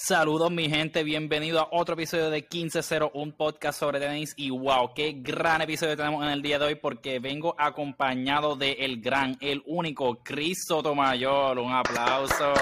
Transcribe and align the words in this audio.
Saludos 0.00 0.52
mi 0.52 0.70
gente, 0.70 1.02
bienvenido 1.02 1.58
a 1.58 1.68
otro 1.72 1.94
episodio 1.94 2.30
de 2.30 2.46
1501 2.48 3.34
podcast 3.36 3.80
sobre 3.80 3.98
tenis 3.98 4.32
y 4.36 4.48
wow, 4.48 4.94
qué 4.94 5.16
gran 5.18 5.60
episodio 5.60 5.96
tenemos 5.96 6.24
en 6.24 6.30
el 6.30 6.40
día 6.40 6.60
de 6.60 6.66
hoy 6.66 6.74
porque 6.76 7.18
vengo 7.18 7.56
acompañado 7.58 8.54
de 8.54 8.74
el 8.74 9.00
gran, 9.00 9.36
el 9.40 9.60
único 9.66 10.22
Chris 10.22 10.66
Sotomayor, 10.68 11.58
un 11.58 11.72
aplauso. 11.72 12.54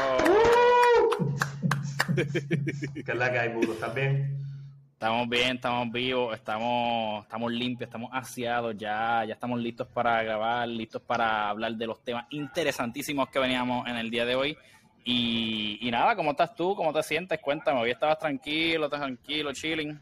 ¿Qué 2.14 3.04
es 3.06 3.14
la 3.14 3.30
que 3.30 3.38
hay, 3.38 3.48
Budo? 3.50 3.74
¿Estás 3.74 3.94
bien? 3.94 4.34
Estamos 4.94 5.28
bien, 5.28 5.56
estamos 5.56 5.92
vivos, 5.92 6.34
estamos, 6.34 7.22
estamos 7.22 7.52
limpios, 7.52 7.88
estamos 7.88 8.10
aseados, 8.14 8.74
ya, 8.78 9.26
ya 9.26 9.34
estamos 9.34 9.60
listos 9.60 9.86
para 9.88 10.22
grabar, 10.22 10.66
listos 10.66 11.02
para 11.02 11.50
hablar 11.50 11.74
de 11.74 11.86
los 11.86 12.02
temas 12.02 12.24
interesantísimos 12.30 13.28
que 13.28 13.38
veníamos 13.38 13.86
en 13.86 13.96
el 13.96 14.10
día 14.10 14.24
de 14.24 14.36
hoy. 14.36 14.56
Y, 15.08 15.78
y 15.80 15.90
nada, 15.92 16.16
¿cómo 16.16 16.32
estás 16.32 16.52
tú? 16.56 16.74
¿Cómo 16.74 16.92
te 16.92 17.00
sientes? 17.00 17.38
Cuéntame, 17.38 17.80
hoy 17.80 17.92
estabas 17.92 18.18
tranquilo, 18.18 18.86
estás 18.86 18.98
tranquilo, 18.98 19.52
chilling. 19.52 20.00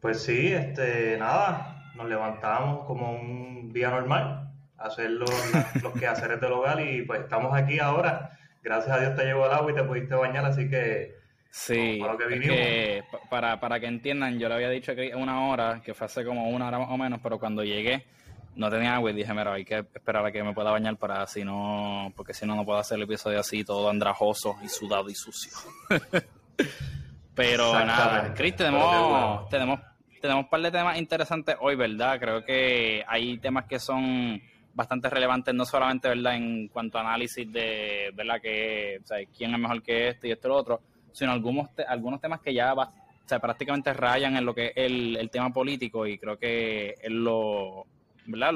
Pues 0.00 0.22
sí, 0.22 0.50
este, 0.54 1.18
nada, 1.18 1.92
nos 1.96 2.08
levantamos 2.08 2.86
como 2.86 3.12
un 3.12 3.70
día 3.74 3.90
normal, 3.90 4.50
hacer 4.78 5.10
los, 5.10 5.30
los 5.82 5.92
quehaceres 5.92 6.40
del 6.40 6.52
hogar 6.52 6.80
y 6.80 7.02
pues 7.02 7.20
estamos 7.20 7.54
aquí 7.54 7.78
ahora. 7.78 8.38
Gracias 8.62 8.96
a 8.96 9.00
Dios 9.00 9.14
te 9.14 9.26
llegó 9.26 9.44
el 9.44 9.52
agua 9.52 9.70
y 9.70 9.74
te 9.74 9.84
pudiste 9.84 10.14
bañar, 10.14 10.46
así 10.46 10.70
que 10.70 11.20
Sí, 11.50 11.98
para, 12.00 12.16
que 12.16 13.02
para, 13.28 13.60
para 13.60 13.80
que 13.80 13.86
entiendan, 13.86 14.38
yo 14.38 14.48
le 14.48 14.54
había 14.54 14.70
dicho 14.70 14.94
que 14.94 15.14
una 15.14 15.48
hora, 15.48 15.82
que 15.84 15.92
fue 15.92 16.06
hace 16.06 16.24
como 16.24 16.48
una 16.48 16.68
hora 16.68 16.78
más 16.78 16.90
o 16.90 16.96
menos, 16.96 17.20
pero 17.22 17.38
cuando 17.38 17.64
llegué 17.64 18.06
no 18.56 18.70
tenía 18.70 18.94
agua 18.94 19.10
y 19.10 19.14
dije, 19.14 19.32
mira, 19.32 19.52
hay 19.52 19.64
que 19.64 19.78
esperar 19.78 20.24
a 20.26 20.32
que 20.32 20.42
me 20.42 20.52
pueda 20.52 20.70
bañar 20.70 20.96
para 20.96 21.26
si 21.26 21.44
no, 21.44 22.12
porque 22.16 22.34
si 22.34 22.46
no, 22.46 22.56
no 22.56 22.64
puedo 22.64 22.78
hacer 22.78 22.96
el 22.96 23.04
episodio 23.04 23.40
así, 23.40 23.64
todo 23.64 23.88
andrajoso 23.88 24.56
y 24.62 24.68
sudado 24.68 25.08
y 25.08 25.14
sucio. 25.14 25.52
pero 27.34 27.72
nada, 27.84 28.34
Chris, 28.34 28.56
tenemos, 28.56 29.48
tenemos, 29.48 29.80
tenemos 30.20 30.44
un 30.44 30.50
par 30.50 30.60
de 30.60 30.70
temas 30.70 30.98
interesantes 30.98 31.56
hoy, 31.60 31.76
¿verdad? 31.76 32.18
Creo 32.18 32.44
que 32.44 33.04
hay 33.06 33.38
temas 33.38 33.66
que 33.66 33.78
son 33.78 34.40
bastante 34.74 35.08
relevantes, 35.10 35.54
no 35.54 35.64
solamente, 35.64 36.08
¿verdad?, 36.08 36.36
en 36.36 36.68
cuanto 36.68 36.98
a 36.98 37.02
análisis 37.02 37.50
de, 37.50 38.10
¿verdad?, 38.14 38.40
que, 38.40 38.98
o 39.02 39.06
sea, 39.06 39.18
quién 39.36 39.54
es 39.54 39.60
mejor 39.60 39.82
que 39.82 40.08
este 40.08 40.28
y 40.28 40.32
este 40.32 40.48
y 40.48 40.50
lo 40.50 40.56
otro, 40.56 40.80
sino 41.12 41.32
algunos, 41.32 41.70
algunos 41.88 42.20
temas 42.20 42.40
que 42.40 42.54
ya 42.54 42.72
o 42.74 42.88
sea, 43.26 43.38
prácticamente 43.38 43.92
rayan 43.92 44.36
en 44.36 44.44
lo 44.44 44.54
que 44.54 44.66
es 44.66 44.72
el, 44.74 45.16
el 45.16 45.30
tema 45.30 45.50
político 45.50 46.06
y 46.06 46.18
creo 46.18 46.36
que 46.36 46.94
es 47.00 47.10
lo, 47.10 47.86
¿verdad? 48.30 48.54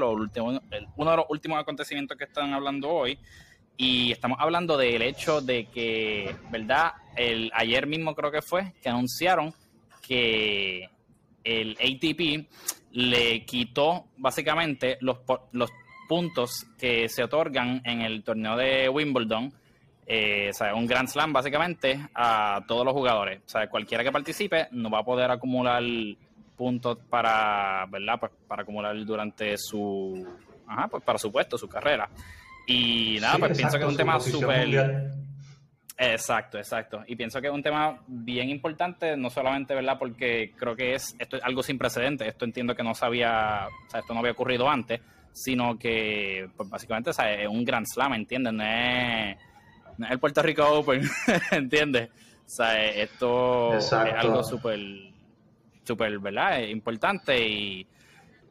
Uno 0.97 1.11
de 1.11 1.17
los 1.17 1.27
últimos 1.29 1.61
acontecimientos 1.61 2.17
que 2.17 2.25
están 2.25 2.53
hablando 2.53 2.91
hoy 2.91 3.19
y 3.77 4.13
estamos 4.13 4.39
hablando 4.41 4.77
del 4.77 5.03
hecho 5.03 5.41
de 5.41 5.67
que, 5.67 6.35
¿verdad? 6.51 6.93
El, 7.17 7.51
ayer 7.55 7.87
mismo 7.87 8.15
creo 8.15 8.31
que 8.31 8.43
fue 8.43 8.73
que 8.83 8.89
anunciaron 8.89 9.53
que 10.07 10.89
el 11.43 11.73
ATP 11.73 12.49
le 12.93 13.45
quitó 13.45 14.07
básicamente 14.17 14.99
los, 15.01 15.19
los 15.53 15.71
puntos 16.09 16.67
que 16.79 17.09
se 17.09 17.25
otorgan 17.25 17.83
en 17.85 18.03
el 18.03 18.23
torneo 18.23 18.57
de 18.57 18.89
Wimbledon 18.89 19.53
eh, 20.07 20.51
o 20.51 20.53
sea, 20.53 20.75
un 20.75 20.87
Grand 20.87 21.09
Slam 21.09 21.33
básicamente 21.33 21.99
a 22.15 22.63
todos 22.67 22.85
los 22.85 22.93
jugadores. 22.93 23.41
O 23.47 23.49
sea, 23.49 23.69
cualquiera 23.69 24.05
que 24.05 24.13
participe 24.13 24.69
no 24.71 24.91
va 24.91 25.01
a 25.01 25.05
poder 25.05 25.31
acumular 25.31 25.83
puntos 26.57 26.99
para, 27.09 27.87
¿verdad? 27.91 28.19
Pues 28.21 28.33
para 28.47 28.63
acumular 28.63 28.97
durante 29.05 29.57
su, 29.59 30.27
ajá, 30.67 30.89
pues 30.89 31.03
para 31.03 31.19
su 31.19 31.31
puesto, 31.31 31.59
su 31.59 31.69
carrera. 31.69 32.09
Y 32.67 33.19
nada, 33.21 33.39
pues 33.39 33.57
pienso 33.57 33.79
que 33.79 33.85
es 33.85 33.91
un 33.91 33.97
tema 33.97 34.19
súper... 34.21 35.11
Exacto, 35.97 36.59
exacto. 36.59 37.05
Y 37.07 37.15
pienso 37.15 37.41
que 37.41 37.47
es 37.47 37.53
un 37.53 37.63
tema 37.63 38.01
bien 38.09 38.51
importante, 38.51 39.17
no 39.17 39.31
solamente, 39.31 39.75
¿verdad? 39.75 39.97
Porque 39.99 40.53
creo 40.57 40.75
que 40.75 40.95
es 40.95 41.15
esto 41.19 41.37
es 41.37 41.45
algo 41.45 41.63
sin 41.63 41.79
precedentes. 41.79 42.27
Esto 42.27 42.45
entiendo 42.45 42.75
que 42.75 42.83
no 42.83 42.95
sabía, 42.95 43.69
o 43.87 43.91
sea, 43.91 44.01
esto 44.01 44.13
no 44.13 44.21
había 44.21 44.33
ocurrido 44.33 44.69
antes, 44.69 45.01
sino 45.33 45.79
que, 45.79 46.49
pues 46.57 46.69
básicamente, 46.69 47.11
o 47.11 47.13
sea, 47.13 47.33
es 47.33 47.49
un 47.49 47.65
Grand 47.65 47.87
Slam, 47.87 48.15
¿entienden? 48.15 48.57
No 48.57 50.07
es 50.07 50.11
el 50.11 50.19
Puerto 50.19 50.43
Rico 50.43 50.67
Open, 50.67 51.03
¿entiendes? 51.53 52.11
O 52.45 52.49
sea, 52.49 52.85
esto 52.87 53.75
es 53.75 53.93
algo 53.93 54.43
súper, 54.43 54.81
súper, 55.85 56.19
¿verdad? 56.19 56.61
Importante 56.63 57.47
y 57.47 57.87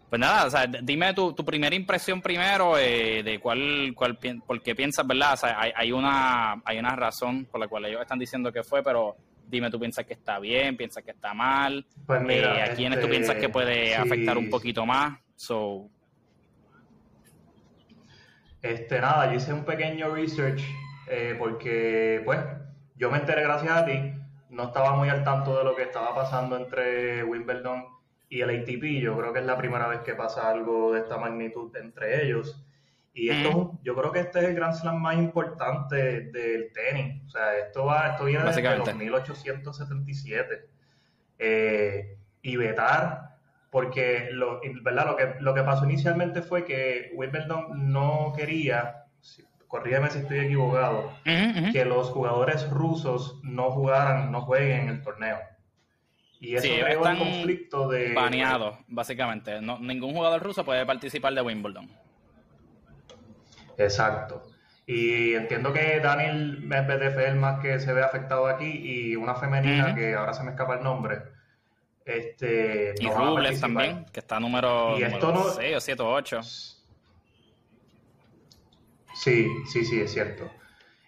pues 0.09 0.19
nada, 0.19 0.45
o 0.45 0.49
sea, 0.49 0.67
dime 0.67 1.13
tu, 1.13 1.33
tu 1.33 1.43
primera 1.43 1.75
impresión 1.75 2.21
primero 2.21 2.77
eh, 2.77 3.23
de 3.23 3.39
cuál, 3.39 3.93
cuál, 3.95 4.17
por 4.45 4.61
qué 4.61 4.75
piensas, 4.75 5.07
¿verdad? 5.07 5.33
O 5.33 5.37
sea, 5.37 5.59
hay, 5.59 5.71
hay, 5.75 5.91
una, 5.91 6.61
hay 6.63 6.77
una 6.77 6.95
razón 6.95 7.45
por 7.45 7.59
la 7.59 7.67
cual 7.67 7.85
ellos 7.85 8.01
están 8.01 8.19
diciendo 8.19 8.51
que 8.51 8.63
fue, 8.63 8.83
pero 8.83 9.15
dime, 9.47 9.71
¿tú 9.71 9.79
piensas 9.79 10.05
que 10.05 10.13
está 10.13 10.37
bien? 10.37 10.77
¿Piensas 10.77 11.03
que 11.03 11.11
está 11.11 11.33
mal? 11.33 11.83
Pues 12.05 12.21
mira, 12.21 12.59
eh, 12.59 12.71
¿A 12.71 12.75
quiénes 12.75 12.99
tú 13.01 13.09
piensas 13.09 13.37
que 13.37 13.49
puede 13.49 13.91
este, 13.91 13.95
afectar 13.95 14.37
un 14.37 14.51
poquito 14.51 14.85
más? 14.85 15.19
So, 15.35 15.89
este, 18.63 19.01
nada, 19.01 19.29
yo 19.29 19.37
hice 19.37 19.51
un 19.51 19.65
pequeño 19.65 20.13
research 20.13 20.61
eh, 21.09 21.35
porque 21.37 22.21
pues 22.23 22.39
yo 22.95 23.11
me 23.11 23.17
enteré 23.17 23.43
gracias 23.43 23.71
a 23.71 23.85
ti, 23.85 24.13
no 24.53 24.65
estaba 24.65 24.95
muy 24.95 25.09
al 25.09 25.23
tanto 25.23 25.57
de 25.57 25.63
lo 25.63 25.75
que 25.75 25.83
estaba 25.83 26.13
pasando 26.13 26.55
entre 26.55 27.23
Wimbledon 27.23 27.85
y 28.29 28.41
el 28.41 28.49
ATP, 28.49 29.01
yo 29.01 29.17
creo 29.17 29.33
que 29.33 29.39
es 29.39 29.45
la 29.45 29.57
primera 29.57 29.87
vez 29.87 30.01
que 30.01 30.13
pasa 30.15 30.49
algo 30.49 30.93
de 30.93 31.01
esta 31.01 31.17
magnitud 31.17 31.75
entre 31.75 32.25
ellos. 32.25 32.65
Y 33.15 33.29
esto, 33.29 33.77
yo 33.83 33.95
creo 33.95 34.11
que 34.11 34.21
este 34.21 34.39
es 34.39 34.45
el 34.45 34.55
Grand 34.55 34.73
Slam 34.73 34.99
más 34.99 35.17
importante 35.17 36.31
del 36.31 36.71
tenis. 36.73 37.21
O 37.27 37.29
sea, 37.29 37.57
esto 37.59 37.85
va, 37.85 38.09
esto 38.09 38.25
viene 38.25 38.43
desde 38.43 38.77
los 38.77 38.95
1877. 38.95 40.67
Eh, 41.37 42.17
y 42.41 42.55
vetar, 42.55 43.37
porque 43.69 44.29
lo, 44.31 44.61
¿verdad? 44.81 45.05
Lo, 45.05 45.15
que, 45.15 45.35
lo 45.39 45.53
que 45.53 45.61
pasó 45.61 45.85
inicialmente 45.85 46.41
fue 46.41 46.65
que 46.65 47.11
Wimbledon 47.15 47.91
no 47.91 48.33
quería 48.35 49.02
corrígeme 49.73 50.07
si 50.11 50.19
estoy 50.19 50.37
equivocado, 50.37 51.11
que 51.23 51.83
los 51.83 52.11
jugadores 52.11 52.69
rusos 52.69 53.39
no 53.41 53.71
jugaran, 53.71 54.31
no 54.31 54.41
jueguen 54.41 54.81
en 54.81 54.89
el 54.89 55.01
torneo. 55.01 55.39
Y 56.39 56.53
eso 56.53 56.67
sí, 56.67 56.79
creó 56.79 57.01
un 57.01 57.17
conflicto 57.17 57.87
de... 57.87 58.13
Baneado, 58.13 58.77
básicamente. 58.87 59.59
No, 59.61 59.79
ningún 59.79 60.13
jugador 60.13 60.43
ruso 60.43 60.63
puede 60.63 60.85
participar 60.85 61.33
de 61.33 61.41
Wimbledon. 61.41 61.89
Exacto. 63.79 64.45
Y 64.85 65.33
entiendo 65.33 65.73
que 65.73 65.99
Daniel 65.99 66.59
Medvedev 66.59 67.19
es 67.19 67.27
el 67.29 67.37
más 67.37 67.59
que 67.59 67.79
se 67.79 67.93
ve 67.93 68.03
afectado 68.03 68.45
aquí 68.45 68.67
y 68.67 69.15
una 69.15 69.33
femenina 69.33 69.95
que 69.95 70.13
ahora 70.13 70.33
se 70.33 70.43
me 70.43 70.51
escapa 70.51 70.75
el 70.75 70.83
nombre. 70.83 71.17
Este, 72.05 72.93
y 72.99 73.07
no 73.07 73.15
Rubles 73.15 73.59
también, 73.59 74.05
que 74.13 74.19
está 74.19 74.39
número, 74.39 74.99
y 74.99 75.01
número 75.01 75.33
no... 75.33 75.43
6 75.45 75.77
o 75.77 75.81
7 75.81 76.03
o 76.03 76.13
8. 76.13 76.41
Sí, 79.13 79.47
sí, 79.67 79.85
sí, 79.85 80.01
es 80.01 80.11
cierto. 80.11 80.49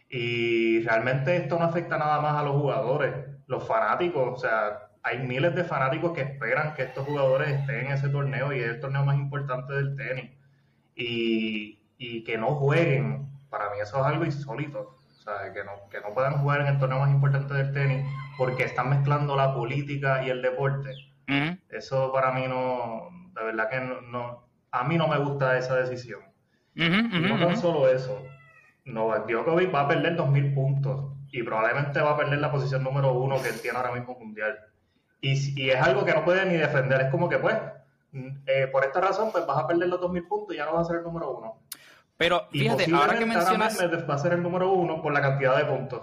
Y 0.10 0.82
realmente 0.84 1.36
esto 1.36 1.58
no 1.60 1.66
afecta 1.66 1.98
nada 1.98 2.22
más 2.22 2.40
a 2.40 2.44
los 2.44 2.56
jugadores, 2.56 3.14
los 3.48 3.68
fanáticos, 3.68 4.34
o 4.34 4.38
sea, 4.38 4.90
hay 5.04 5.20
miles 5.20 5.54
de 5.56 5.64
fanáticos 5.64 6.14
que 6.14 6.22
esperan 6.22 6.74
que 6.74 6.84
estos 6.84 7.06
jugadores 7.06 7.50
estén 7.50 7.88
en 7.88 7.92
ese 7.92 8.10
torneo 8.10 8.52
y 8.54 8.60
es 8.60 8.68
el 8.68 8.80
torneo 8.80 9.04
más 9.06 9.18
importante 9.18 9.74
del 9.74 9.96
tenis. 9.96 10.32
Y, 10.96 11.80
y 11.98 12.24
que 12.24 12.38
no 12.38 12.56
jueguen, 12.56 13.28
para 13.50 13.70
mí 13.70 13.78
eso 13.82 14.00
es 14.00 14.06
algo 14.06 14.26
insólito. 14.26 15.00
O 15.08 15.22
sea, 15.22 15.52
que 15.54 15.64
no, 15.64 15.90
que 15.90 16.00
no 16.02 16.14
puedan 16.14 16.38
jugar 16.40 16.62
en 16.62 16.68
el 16.68 16.80
torneo 16.80 17.00
más 17.00 17.12
importante 17.12 17.54
del 17.54 17.72
tenis 17.74 18.06
porque 18.38 18.64
están 18.64 18.90
mezclando 18.90 19.36
la 19.36 19.54
política 19.54 20.24
y 20.24 20.30
el 20.30 20.42
deporte. 20.42 20.92
Eso 21.70 22.12
para 22.14 22.32
mí 22.32 22.48
no, 22.48 23.10
de 23.36 23.44
verdad 23.44 23.70
que 23.70 23.80
no, 23.80 24.48
a 24.72 24.84
mí 24.84 24.98
no 24.98 25.08
me 25.08 25.18
gusta 25.20 25.58
esa 25.58 25.76
decisión. 25.76 26.22
No 26.76 27.40
tan 27.40 27.58
solo 27.58 27.90
eso, 27.90 28.22
Novak 28.86 29.28
Djokovic 29.28 29.74
va 29.74 29.82
a 29.82 29.88
perder 29.88 30.16
2.000 30.16 30.54
puntos 30.54 31.14
y 31.32 31.44
probablemente 31.44 32.00
va 32.00 32.12
a 32.12 32.18
perder 32.18 32.40
la 32.40 32.52
posición 32.52 32.84
número 32.84 33.14
uno 33.14 33.42
que 33.42 33.50
él 33.50 33.60
tiene 33.62 33.78
ahora 33.78 33.94
mismo 33.94 34.18
mundial. 34.18 34.58
Y, 35.22 35.62
y 35.62 35.70
es 35.70 35.82
algo 35.82 36.06
que 36.06 36.14
no 36.14 36.24
puede 36.24 36.46
ni 36.46 36.56
defender, 36.56 37.02
es 37.02 37.12
como 37.12 37.28
que 37.28 37.40
pues, 37.40 37.56
eh, 38.46 38.68
por 38.72 38.84
esta 38.86 39.02
razón 39.02 39.32
pues 39.32 39.46
vas 39.46 39.58
a 39.58 39.68
perder 39.68 39.90
los 39.90 40.00
2.000 40.00 40.28
puntos 40.28 40.56
y 40.56 40.58
ya 40.58 40.66
no 40.66 40.74
vas 40.74 40.88
a 40.88 40.92
ser 40.92 40.98
el 40.98 41.04
número 41.04 41.32
uno. 41.32 41.62
Pero 42.18 42.48
fíjate, 42.52 42.94
ahora 42.94 43.18
que 43.18 43.26
mencionas... 43.26 43.78
va 44.10 44.14
a 44.14 44.18
ser 44.18 44.34
el 44.34 44.44
número 44.44 44.72
uno 44.72 45.02
por 45.02 45.12
la 45.12 45.22
cantidad 45.22 45.58
de 45.58 45.66
puntos. 45.66 46.02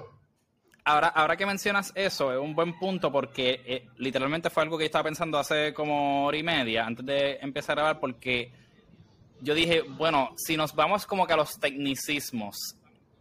Ahora, 0.84 1.08
ahora 1.08 1.36
que 1.36 1.46
mencionas 1.46 1.92
eso, 1.94 2.32
es 2.32 2.38
un 2.38 2.56
buen 2.56 2.76
punto 2.78 3.12
porque 3.12 3.62
eh, 3.64 3.88
literalmente 3.98 4.50
fue 4.50 4.64
algo 4.64 4.76
que 4.76 4.84
yo 4.84 4.86
estaba 4.86 5.04
pensando 5.04 5.38
hace 5.38 5.72
como 5.72 6.26
hora 6.26 6.36
y 6.36 6.42
media 6.42 6.84
antes 6.84 7.06
de 7.06 7.38
empezar 7.40 7.78
a 7.78 7.82
grabar 7.82 8.00
porque 8.00 8.52
yo 9.42 9.54
dije, 9.54 9.82
bueno, 9.82 10.34
si 10.36 10.56
nos 10.56 10.74
vamos 10.74 11.04
como 11.04 11.26
que 11.26 11.32
a 11.32 11.36
los 11.36 11.58
tecnicismos, 11.58 12.76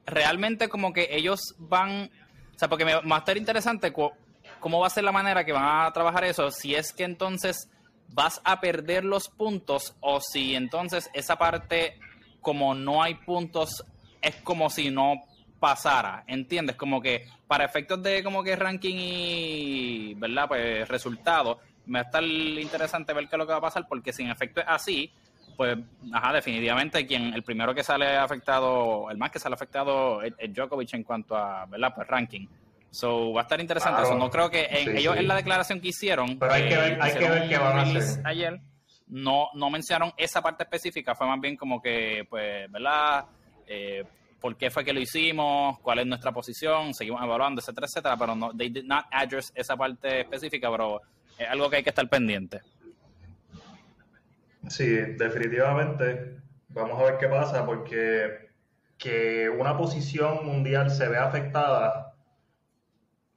realmente 0.05 0.69
como 0.69 0.93
que 0.93 1.09
ellos 1.11 1.55
van, 1.57 2.11
o 2.55 2.59
sea, 2.59 2.69
porque 2.69 2.85
me 2.85 2.93
va 2.93 3.15
a 3.15 3.19
estar 3.19 3.37
interesante 3.37 3.91
cómo 3.91 4.79
va 4.79 4.87
a 4.87 4.91
ser 4.91 5.03
la 5.03 5.11
manera 5.11 5.43
que 5.43 5.51
van 5.51 5.85
a 5.85 5.91
trabajar 5.91 6.23
eso, 6.23 6.51
si 6.51 6.75
es 6.75 6.93
que 6.93 7.03
entonces 7.03 7.69
vas 8.09 8.39
a 8.43 8.61
perder 8.61 9.03
los 9.03 9.29
puntos 9.29 9.95
o 9.99 10.21
si 10.21 10.55
entonces 10.55 11.09
esa 11.13 11.37
parte, 11.37 11.97
como 12.39 12.75
no 12.75 13.01
hay 13.01 13.15
puntos, 13.15 13.83
es 14.21 14.35
como 14.37 14.69
si 14.69 14.91
no 14.91 15.23
pasara, 15.59 16.23
¿entiendes? 16.27 16.75
Como 16.75 17.01
que 17.01 17.27
para 17.47 17.65
efectos 17.65 18.01
de 18.03 18.23
como 18.23 18.43
que 18.43 18.55
ranking 18.55 18.95
y, 18.97 20.13
¿verdad? 20.15 20.47
Pues 20.47 20.87
resultados, 20.87 21.57
me 21.85 21.99
va 21.99 22.03
a 22.03 22.05
estar 22.05 22.23
interesante 22.23 23.13
ver 23.13 23.27
qué 23.27 23.35
es 23.35 23.39
lo 23.39 23.45
que 23.45 23.53
va 23.53 23.59
a 23.59 23.61
pasar, 23.61 23.87
porque 23.87 24.13
si 24.13 24.23
en 24.23 24.29
efecto 24.29 24.61
es 24.61 24.67
así, 24.69 25.11
pues, 25.61 25.77
ajá, 26.11 26.33
definitivamente 26.33 27.05
quien, 27.05 27.35
el 27.35 27.43
primero 27.43 27.75
que 27.75 27.83
sale 27.83 28.17
afectado, 28.17 29.11
el 29.11 29.17
más 29.19 29.29
que 29.29 29.37
sale 29.37 29.53
afectado 29.53 30.23
es, 30.23 30.33
Djokovic 30.51 30.91
en 30.95 31.03
cuanto 31.03 31.35
a, 31.35 31.67
¿verdad? 31.67 31.93
Pues 31.93 32.07
ranking. 32.07 32.47
So, 32.89 33.31
va 33.31 33.41
a 33.41 33.43
estar 33.43 33.61
interesante 33.61 34.01
eso. 34.01 34.15
No 34.15 34.31
creo 34.31 34.49
que 34.49 34.67
ellos 34.71 35.15
en 35.15 35.27
la 35.27 35.35
declaración 35.35 35.79
que 35.79 35.89
hicieron, 35.89 36.39
pero 36.39 36.51
hay 36.51 36.67
que 36.67 36.75
ver, 36.75 36.97
hay 36.99 37.13
que 37.13 37.29
ver 37.29 37.47
qué 37.47 37.59
van 37.59 37.77
a 37.77 37.81
hacer. 37.83 38.25
Ayer, 38.25 38.59
no, 39.05 39.49
no 39.53 39.69
mencionaron 39.69 40.11
esa 40.17 40.41
parte 40.41 40.63
específica, 40.63 41.13
fue 41.13 41.27
más 41.27 41.39
bien 41.39 41.55
como 41.55 41.79
que, 41.79 42.25
pues, 42.27 42.71
¿verdad? 42.71 43.25
Eh, 43.67 44.03
por 44.39 44.57
qué 44.57 44.71
fue 44.71 44.83
que 44.83 44.93
lo 44.93 44.99
hicimos, 44.99 45.77
cuál 45.81 45.99
es 45.99 46.07
nuestra 46.07 46.31
posición, 46.31 46.95
seguimos 46.95 47.21
evaluando, 47.21 47.61
etcétera, 47.61 47.85
etcétera, 47.85 48.17
pero 48.17 48.35
no, 48.35 48.51
they 48.57 48.69
did 48.69 48.85
not 48.85 49.05
address 49.11 49.51
esa 49.53 49.77
parte 49.77 50.21
específica, 50.21 50.71
pero 50.71 51.01
es 51.37 51.47
algo 51.47 51.69
que 51.69 51.75
hay 51.75 51.83
que 51.83 51.91
estar 51.91 52.09
pendiente. 52.09 52.61
Sí, 54.67 54.87
definitivamente. 54.87 56.37
Vamos 56.69 56.99
a 56.99 57.03
ver 57.03 57.17
qué 57.17 57.27
pasa, 57.27 57.65
porque 57.65 58.49
que 58.97 59.49
una 59.49 59.77
posición 59.77 60.45
mundial 60.45 60.91
se 60.91 61.07
vea 61.07 61.25
afectada, 61.25 62.13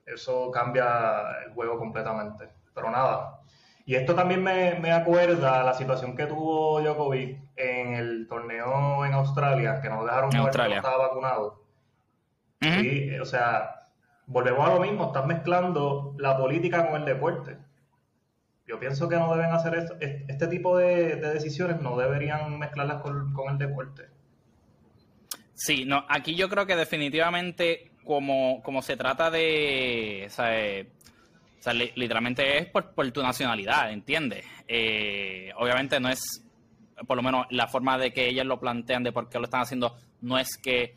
eso 0.04 0.50
cambia 0.50 1.42
el 1.46 1.52
juego 1.52 1.78
completamente. 1.78 2.50
Pero 2.74 2.90
nada, 2.90 3.40
y 3.86 3.94
esto 3.94 4.14
también 4.14 4.42
me, 4.42 4.74
me 4.80 4.92
acuerda 4.92 5.62
la 5.62 5.74
situación 5.74 6.16
que 6.16 6.26
tuvo 6.26 6.80
Djokovic 6.80 7.38
en 7.56 7.94
el 7.94 8.26
torneo 8.28 9.04
en 9.04 9.12
Australia, 9.12 9.80
que 9.80 9.90
no 9.90 10.04
dejaron 10.04 10.30
jugar 10.30 10.56
no 10.56 10.74
estaba 10.74 11.08
vacunado. 11.08 11.64
Sí, 12.60 13.10
o 13.18 13.26
sea, 13.26 13.88
volvemos 14.26 14.66
a 14.66 14.74
lo 14.74 14.80
mismo, 14.80 15.06
estás 15.06 15.26
mezclando 15.26 16.14
la 16.18 16.36
política 16.38 16.86
con 16.86 16.96
el 16.96 17.04
deporte. 17.04 17.58
Yo 18.66 18.78
pienso 18.80 19.08
que 19.08 19.16
no 19.16 19.34
deben 19.34 19.52
hacer 19.52 19.74
esto, 19.74 19.96
este 20.00 20.46
tipo 20.48 20.78
de, 20.78 21.16
decisiones, 21.16 21.80
no 21.80 21.98
deberían 21.98 22.58
mezclarlas 22.58 23.02
con, 23.02 23.50
el 23.50 23.58
deporte. 23.58 24.08
Sí, 25.54 25.84
no, 25.84 26.04
aquí 26.08 26.34
yo 26.34 26.48
creo 26.48 26.66
que 26.66 26.74
definitivamente 26.74 27.92
como, 28.04 28.62
como 28.62 28.82
se 28.82 28.96
trata 28.96 29.30
de, 29.30 30.24
o 30.26 30.30
sea, 30.30 31.72
literalmente 31.72 32.58
es 32.58 32.66
por, 32.66 33.10
tu 33.10 33.22
nacionalidad, 33.22 33.92
¿entiendes? 33.92 34.46
Eh, 34.66 35.50
obviamente 35.56 36.00
no 36.00 36.08
es, 36.08 36.42
por 37.06 37.16
lo 37.16 37.22
menos 37.22 37.46
la 37.50 37.68
forma 37.68 37.98
de 37.98 38.12
que 38.12 38.28
ellos 38.28 38.46
lo 38.46 38.58
plantean 38.58 39.02
de 39.02 39.12
por 39.12 39.28
qué 39.28 39.38
lo 39.38 39.44
están 39.44 39.62
haciendo, 39.62 39.96
no 40.22 40.38
es 40.38 40.56
que 40.56 40.96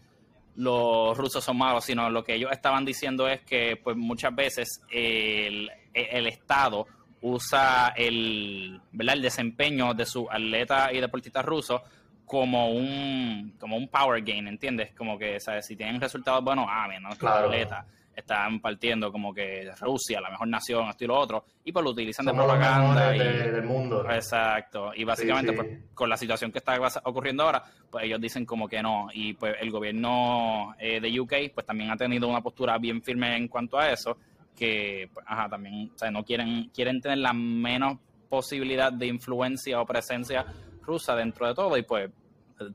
los 0.57 1.15
rusos 1.15 1.43
son 1.43 1.57
malos, 1.57 1.85
sino 1.85 2.09
lo 2.09 2.23
que 2.23 2.33
ellos 2.33 2.51
estaban 2.51 2.83
diciendo 2.83 3.27
es 3.27 3.41
que 3.41 3.79
pues 3.81 3.95
muchas 3.95 4.33
veces 4.35 4.81
el, 4.89 5.69
Estado 5.93 6.85
usa 7.21 7.93
el, 7.95 8.79
¿verdad? 8.91 9.15
el 9.15 9.21
desempeño 9.21 9.93
de 9.93 10.05
su 10.05 10.27
atleta 10.29 10.91
y 10.91 10.99
deportista 10.99 11.41
ruso 11.41 11.83
como 12.25 12.71
un 12.71 13.55
como 13.59 13.77
un 13.77 13.87
power 13.87 14.21
game, 14.21 14.49
¿entiendes? 14.49 14.93
Como 14.93 15.17
que, 15.17 15.39
¿sabes? 15.39 15.65
Si 15.65 15.75
tienen 15.75 16.01
resultados 16.01 16.43
buenos, 16.43 16.65
ah, 16.69 16.87
bien, 16.89 17.01
no, 17.01 17.09
claro. 17.11 17.47
atleta 17.47 17.85
están 18.17 18.59
partiendo 18.59 19.11
como 19.11 19.31
que 19.31 19.71
Rusia, 19.79 20.19
la 20.19 20.31
mejor 20.31 20.47
nación, 20.47 20.89
esto 20.89 21.03
y 21.03 21.07
lo 21.07 21.19
otro, 21.19 21.45
y 21.63 21.71
pues 21.71 21.85
lo 21.85 21.91
utilizan 21.91 22.25
de 22.25 22.33
propaganda. 22.33 23.15
y, 23.15 23.19
del 23.19 23.63
mundo. 23.63 24.03
Exacto. 24.09 24.91
Y 24.95 25.03
básicamente, 25.03 25.53
pues, 25.53 25.67
con 25.93 26.09
la 26.09 26.17
situación 26.17 26.51
que 26.51 26.57
está 26.57 26.79
ocurriendo 27.03 27.43
ahora, 27.43 27.63
pues 27.91 28.05
ellos 28.05 28.19
dicen 28.19 28.43
como 28.43 28.67
que 28.67 28.81
no. 28.81 29.07
Y 29.13 29.35
pues 29.35 29.55
el 29.61 29.69
gobierno 29.69 30.75
eh, 30.79 30.99
de 30.99 31.19
UK, 31.19 31.53
pues 31.53 31.65
también 31.67 31.91
ha 31.91 31.95
tenido 31.95 32.27
una 32.27 32.41
postura 32.41 32.79
bien 32.79 33.03
firme 33.03 33.37
en 33.37 33.47
cuanto 33.47 33.77
a 33.77 33.91
eso, 33.91 34.17
que, 34.57 35.09
pues, 35.13 35.25
ajá, 35.29 35.47
también, 35.47 35.91
o 35.93 35.97
sea, 35.97 36.11
no 36.11 36.25
quieren, 36.25 36.69
quieren 36.73 36.99
tener 36.99 37.19
la 37.19 37.31
menos 37.31 37.99
posibilidad 38.27 38.91
de 38.91 39.07
influencia 39.07 39.79
o 39.79 39.85
presencia 39.85 40.45
rusa 40.81 41.15
dentro 41.15 41.47
de 41.47 41.53
todo, 41.53 41.77
y 41.77 41.83
pues 41.83 42.09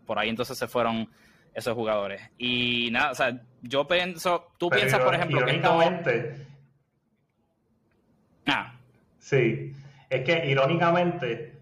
por 0.07 0.19
ahí 0.19 0.29
entonces 0.29 0.57
se 0.57 0.69
fueron 0.69 1.09
esos 1.53 1.75
jugadores. 1.75 2.23
Y 2.39 2.89
nada, 2.91 3.11
o 3.11 3.15
sea, 3.15 3.43
yo 3.61 3.87
pienso, 3.87 4.53
tú 4.57 4.71
piensas, 4.71 5.01
por 5.01 5.15
ejemplo, 5.15 5.39
irónicamente, 5.41 6.47
Ah. 8.47 8.75
Sí, 9.19 9.73
es 10.11 10.25
que 10.25 10.51
irónicamente, 10.51 11.59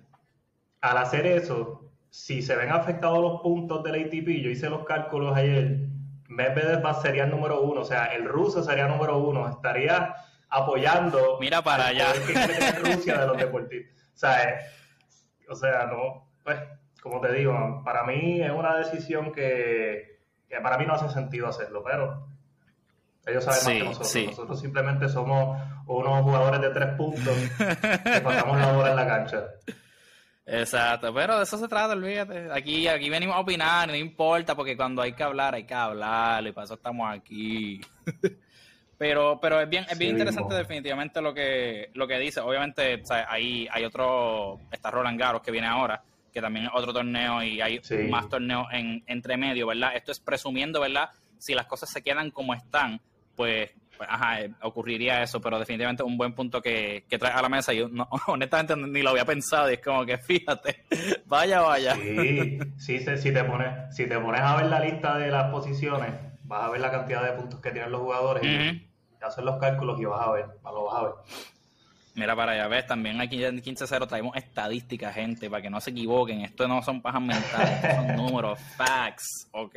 al 0.80 0.96
hacer 0.96 1.26
eso, 1.26 1.90
si 2.08 2.42
se 2.42 2.56
ven 2.56 2.70
afectados 2.70 3.20
los 3.20 3.42
puntos 3.42 3.82
del 3.84 4.06
ATP, 4.06 4.42
yo 4.42 4.50
hice 4.50 4.70
los 4.70 4.84
cálculos 4.84 5.36
ayer, 5.36 5.78
Medvedev 6.30 6.82
sería 7.02 7.24
el 7.24 7.30
número 7.30 7.60
uno, 7.60 7.80
o 7.80 7.84
sea, 7.84 8.06
el 8.06 8.24
ruso 8.24 8.62
sería 8.62 8.84
el 8.84 8.90
número 8.90 9.18
uno, 9.18 9.48
estaría 9.48 10.14
apoyando 10.48 11.38
Mira 11.40 11.60
para 11.60 11.88
allá. 11.88 12.12
Rusia 12.82 13.18
de 13.18 13.26
los 13.26 13.36
deportistas. 13.36 14.00
O 14.14 14.16
sea, 14.16 14.60
o 15.48 15.56
sea, 15.56 15.86
no, 15.86 16.28
pues 16.44 16.56
como 17.02 17.20
te 17.20 17.32
digo, 17.32 17.82
para 17.84 18.04
mí 18.04 18.40
es 18.42 18.50
una 18.50 18.76
decisión 18.76 19.32
que, 19.32 20.20
para 20.62 20.78
mí 20.78 20.86
no 20.86 20.94
hace 20.94 21.08
sentido 21.08 21.48
hacerlo, 21.48 21.82
pero 21.82 22.28
ellos 23.26 23.44
saben 23.44 23.64
más 23.64 23.72
que 23.72 23.84
nosotros. 23.84 24.26
Nosotros 24.26 24.60
simplemente 24.60 25.08
somos 25.08 25.60
unos 25.86 26.22
jugadores 26.22 26.60
de 26.60 26.70
tres 26.70 26.94
puntos 26.94 27.34
que 27.58 28.20
pasamos 28.20 28.56
la 28.56 28.78
hora 28.78 28.90
en 28.90 28.96
la 28.96 29.06
cancha. 29.06 29.44
Exacto, 30.52 31.14
pero 31.14 31.36
de 31.36 31.44
eso 31.44 31.56
se 31.58 31.68
trata, 31.68 31.92
olvídate. 31.92 32.48
Aquí, 32.52 32.88
aquí 32.88 33.08
venimos 33.08 33.36
a 33.36 33.40
opinar, 33.40 33.88
no 33.88 33.94
importa, 33.94 34.56
porque 34.56 34.76
cuando 34.76 35.00
hay 35.00 35.12
que 35.12 35.22
hablar, 35.22 35.54
hay 35.54 35.62
que 35.62 35.74
hablar, 35.74 36.44
y 36.44 36.50
para 36.50 36.64
eso 36.64 36.74
estamos 36.74 37.08
aquí. 37.08 37.80
pero, 38.98 39.38
pero 39.40 39.60
es 39.60 39.68
bien, 39.68 39.86
es 39.88 39.96
bien 39.96 40.10
interesante 40.10 40.56
definitivamente 40.56 41.22
lo 41.22 41.32
que, 41.32 41.90
lo 41.94 42.08
que 42.08 42.18
dice. 42.18 42.40
Obviamente, 42.40 43.00
ahí 43.28 43.68
hay 43.70 43.84
otro, 43.84 44.58
está 44.72 44.90
Roland 44.90 45.20
Garros 45.20 45.42
que 45.42 45.52
viene 45.52 45.68
ahora, 45.68 46.02
que 46.32 46.40
también 46.40 46.66
es 46.66 46.72
otro 46.74 46.92
torneo 46.92 47.44
y 47.44 47.60
hay 47.60 47.80
más 48.08 48.28
torneos 48.28 48.66
en, 48.72 49.04
entre 49.06 49.36
medio, 49.36 49.68
¿verdad? 49.68 49.94
Esto 49.94 50.10
es 50.10 50.18
presumiendo, 50.18 50.80
¿verdad? 50.80 51.10
Si 51.38 51.54
las 51.54 51.66
cosas 51.66 51.90
se 51.90 52.02
quedan 52.02 52.32
como 52.32 52.54
están, 52.54 53.00
pues 53.36 53.70
ajá, 54.08 54.38
ocurriría 54.62 55.22
eso, 55.22 55.40
pero 55.40 55.58
definitivamente 55.58 56.02
un 56.02 56.16
buen 56.16 56.34
punto 56.34 56.60
que, 56.60 57.04
que 57.08 57.18
trae 57.18 57.32
a 57.32 57.42
la 57.42 57.48
mesa. 57.48 57.72
Yo 57.72 57.88
no, 57.88 58.08
honestamente 58.26 58.76
ni 58.76 59.02
lo 59.02 59.10
había 59.10 59.24
pensado 59.24 59.70
y 59.70 59.74
es 59.74 59.80
como 59.80 60.04
que 60.04 60.18
fíjate, 60.30 60.84
vaya, 61.26 61.60
vaya. 61.60 61.94
Sí, 61.96 62.58
sí, 62.78 62.98
si 62.98 63.32
te 63.32 63.44
pones, 63.44 63.94
si 63.94 64.06
te 64.06 64.18
pones 64.18 64.40
a 64.40 64.56
ver 64.56 64.66
la 64.66 64.80
lista 64.80 65.18
de 65.18 65.30
las 65.30 65.50
posiciones, 65.50 66.10
vas 66.44 66.64
a 66.64 66.70
ver 66.70 66.80
la 66.80 66.90
cantidad 66.90 67.22
de 67.22 67.32
puntos 67.32 67.60
que 67.60 67.70
tienen 67.70 67.92
los 67.92 68.00
jugadores 68.00 68.44
y 68.44 68.82
hacer 69.22 69.44
los 69.44 69.58
cálculos 69.58 70.00
y 70.00 70.04
vas 70.04 70.26
a 70.26 70.32
ver, 70.32 70.46
lo 70.64 70.84
vas 70.84 70.96
a 70.96 71.02
ver. 71.04 71.12
Mira 72.14 72.34
para 72.34 72.52
allá, 72.52 72.66
ves, 72.68 72.86
también 72.86 73.20
aquí 73.20 73.42
en 73.44 73.62
15-0 73.62 74.08
traemos 74.08 74.36
estadísticas, 74.36 75.14
gente, 75.14 75.48
para 75.48 75.62
que 75.62 75.70
no 75.70 75.80
se 75.80 75.90
equivoquen. 75.90 76.40
Esto 76.42 76.66
no 76.66 76.82
son 76.82 77.00
pajas 77.00 77.22
mentales, 77.22 77.96
son 77.96 78.16
números, 78.16 78.58
facts, 78.76 79.48
¿ok? 79.52 79.76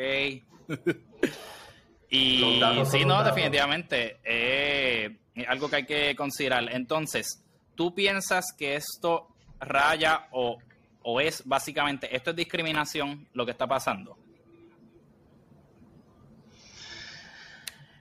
Y 2.15 2.61
sí, 2.85 3.05
no, 3.05 3.23
definitivamente, 3.23 4.19
eh, 4.23 5.17
algo 5.47 5.67
que 5.67 5.77
hay 5.77 5.85
que 5.87 6.15
considerar. 6.15 6.71
Entonces, 6.71 7.43
¿tú 7.73 7.95
piensas 7.95 8.53
que 8.55 8.75
esto 8.75 9.29
raya 9.59 10.27
o, 10.29 10.59
o 11.01 11.19
es 11.19 11.41
básicamente, 11.43 12.15
esto 12.15 12.29
es 12.29 12.35
discriminación 12.35 13.27
lo 13.33 13.45
que 13.45 13.51
está 13.51 13.65
pasando? 13.65 14.15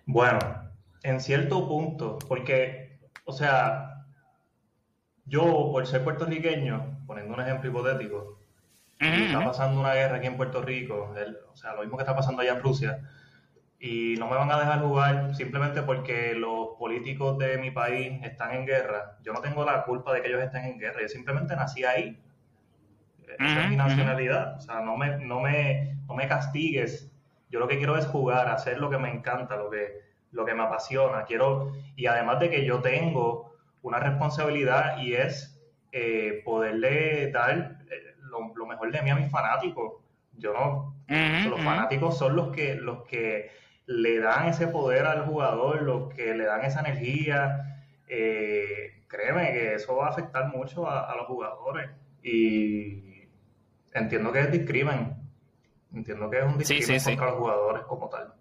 Bueno, 0.04 0.40
en 1.02 1.18
cierto 1.18 1.66
punto, 1.66 2.18
porque, 2.28 2.98
o 3.24 3.32
sea, 3.32 4.04
yo, 5.24 5.70
por 5.72 5.86
ser 5.86 6.04
puertorriqueño, 6.04 7.04
poniendo 7.06 7.32
un 7.32 7.40
ejemplo 7.40 7.70
hipotético, 7.70 8.40
está 8.98 9.42
pasando 9.42 9.80
una 9.80 9.94
guerra 9.94 10.18
aquí 10.18 10.26
en 10.26 10.36
Puerto 10.36 10.60
Rico, 10.60 11.14
o 11.50 11.56
sea, 11.56 11.72
lo 11.72 11.80
mismo 11.80 11.96
que 11.96 12.02
está 12.02 12.14
pasando 12.14 12.42
allá 12.42 12.52
en 12.52 12.62
Rusia, 12.62 13.00
y 13.84 14.14
no 14.16 14.28
me 14.28 14.36
van 14.36 14.48
a 14.48 14.60
dejar 14.60 14.80
jugar 14.80 15.34
simplemente 15.34 15.82
porque 15.82 16.34
los 16.34 16.68
políticos 16.78 17.36
de 17.38 17.58
mi 17.58 17.72
país 17.72 18.22
están 18.22 18.54
en 18.54 18.64
guerra. 18.64 19.18
Yo 19.24 19.32
no 19.32 19.40
tengo 19.40 19.64
la 19.64 19.82
culpa 19.82 20.14
de 20.14 20.22
que 20.22 20.28
ellos 20.28 20.40
estén 20.40 20.66
en 20.66 20.78
guerra, 20.78 21.00
yo 21.02 21.08
simplemente 21.08 21.56
nací 21.56 21.82
ahí. 21.82 22.16
Esa 23.40 23.64
es 23.64 23.70
mi 23.70 23.74
nacionalidad, 23.74 24.58
o 24.58 24.60
sea, 24.60 24.82
no 24.82 24.96
me, 24.96 25.18
no, 25.18 25.40
me, 25.40 25.96
no 26.06 26.14
me 26.14 26.28
castigues. 26.28 27.10
Yo 27.50 27.58
lo 27.58 27.66
que 27.66 27.76
quiero 27.76 27.96
es 27.96 28.06
jugar, 28.06 28.46
hacer 28.46 28.78
lo 28.78 28.88
que 28.88 28.98
me 28.98 29.10
encanta, 29.10 29.56
lo 29.56 29.68
que, 29.68 30.00
lo 30.30 30.44
que 30.44 30.54
me 30.54 30.62
apasiona. 30.62 31.24
Quiero, 31.24 31.72
y 31.96 32.06
además 32.06 32.38
de 32.38 32.50
que 32.50 32.64
yo 32.64 32.82
tengo 32.82 33.56
una 33.82 33.98
responsabilidad 33.98 34.98
y 34.98 35.14
es 35.14 35.60
eh, 35.90 36.40
poderle 36.44 37.32
dar 37.32 37.78
eh, 37.90 38.14
lo, 38.20 38.64
mejor 38.64 38.92
de 38.92 39.02
mí 39.02 39.10
a 39.10 39.16
mis 39.16 39.28
fanáticos. 39.28 39.94
Yo 40.34 40.52
no, 40.52 40.94
los 41.50 41.60
fanáticos 41.60 42.16
son 42.16 42.36
los 42.36 42.54
que, 42.54 42.76
los 42.76 43.02
que 43.04 43.61
le 43.86 44.20
dan 44.20 44.48
ese 44.48 44.68
poder 44.68 45.06
al 45.06 45.26
jugador, 45.26 45.82
los 45.82 46.14
que 46.14 46.34
le 46.34 46.44
dan 46.44 46.64
esa 46.64 46.80
energía. 46.80 47.82
Eh, 48.08 49.04
créeme 49.08 49.52
que 49.52 49.74
eso 49.74 49.96
va 49.96 50.06
a 50.06 50.10
afectar 50.10 50.48
mucho 50.48 50.88
a, 50.88 51.14
los 51.16 51.26
jugadores 51.26 51.90
y 52.22 53.28
entiendo 53.92 54.32
que 54.32 54.40
es 54.40 54.52
discrimen, 54.52 55.16
entiendo 55.92 56.30
que 56.30 56.38
es 56.38 56.44
un 56.44 56.58
discrimen 56.58 57.02
contra 57.02 57.26
los 57.26 57.38
jugadores 57.38 57.82
como 57.84 58.08
tal. 58.08 58.32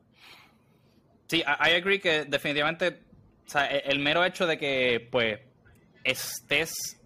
Sí, 1.27 1.39
I, 1.39 1.75
agree 1.75 1.99
que 1.99 2.25
definitivamente, 2.25 2.99
o 3.45 3.49
sea, 3.49 3.71
e, 3.71 3.79
el, 3.85 3.99
mero 3.99 4.23
hecho 4.25 4.45
de 4.45 4.57
que, 4.57 5.07
pues, 5.11 5.39
estés, 6.03 6.99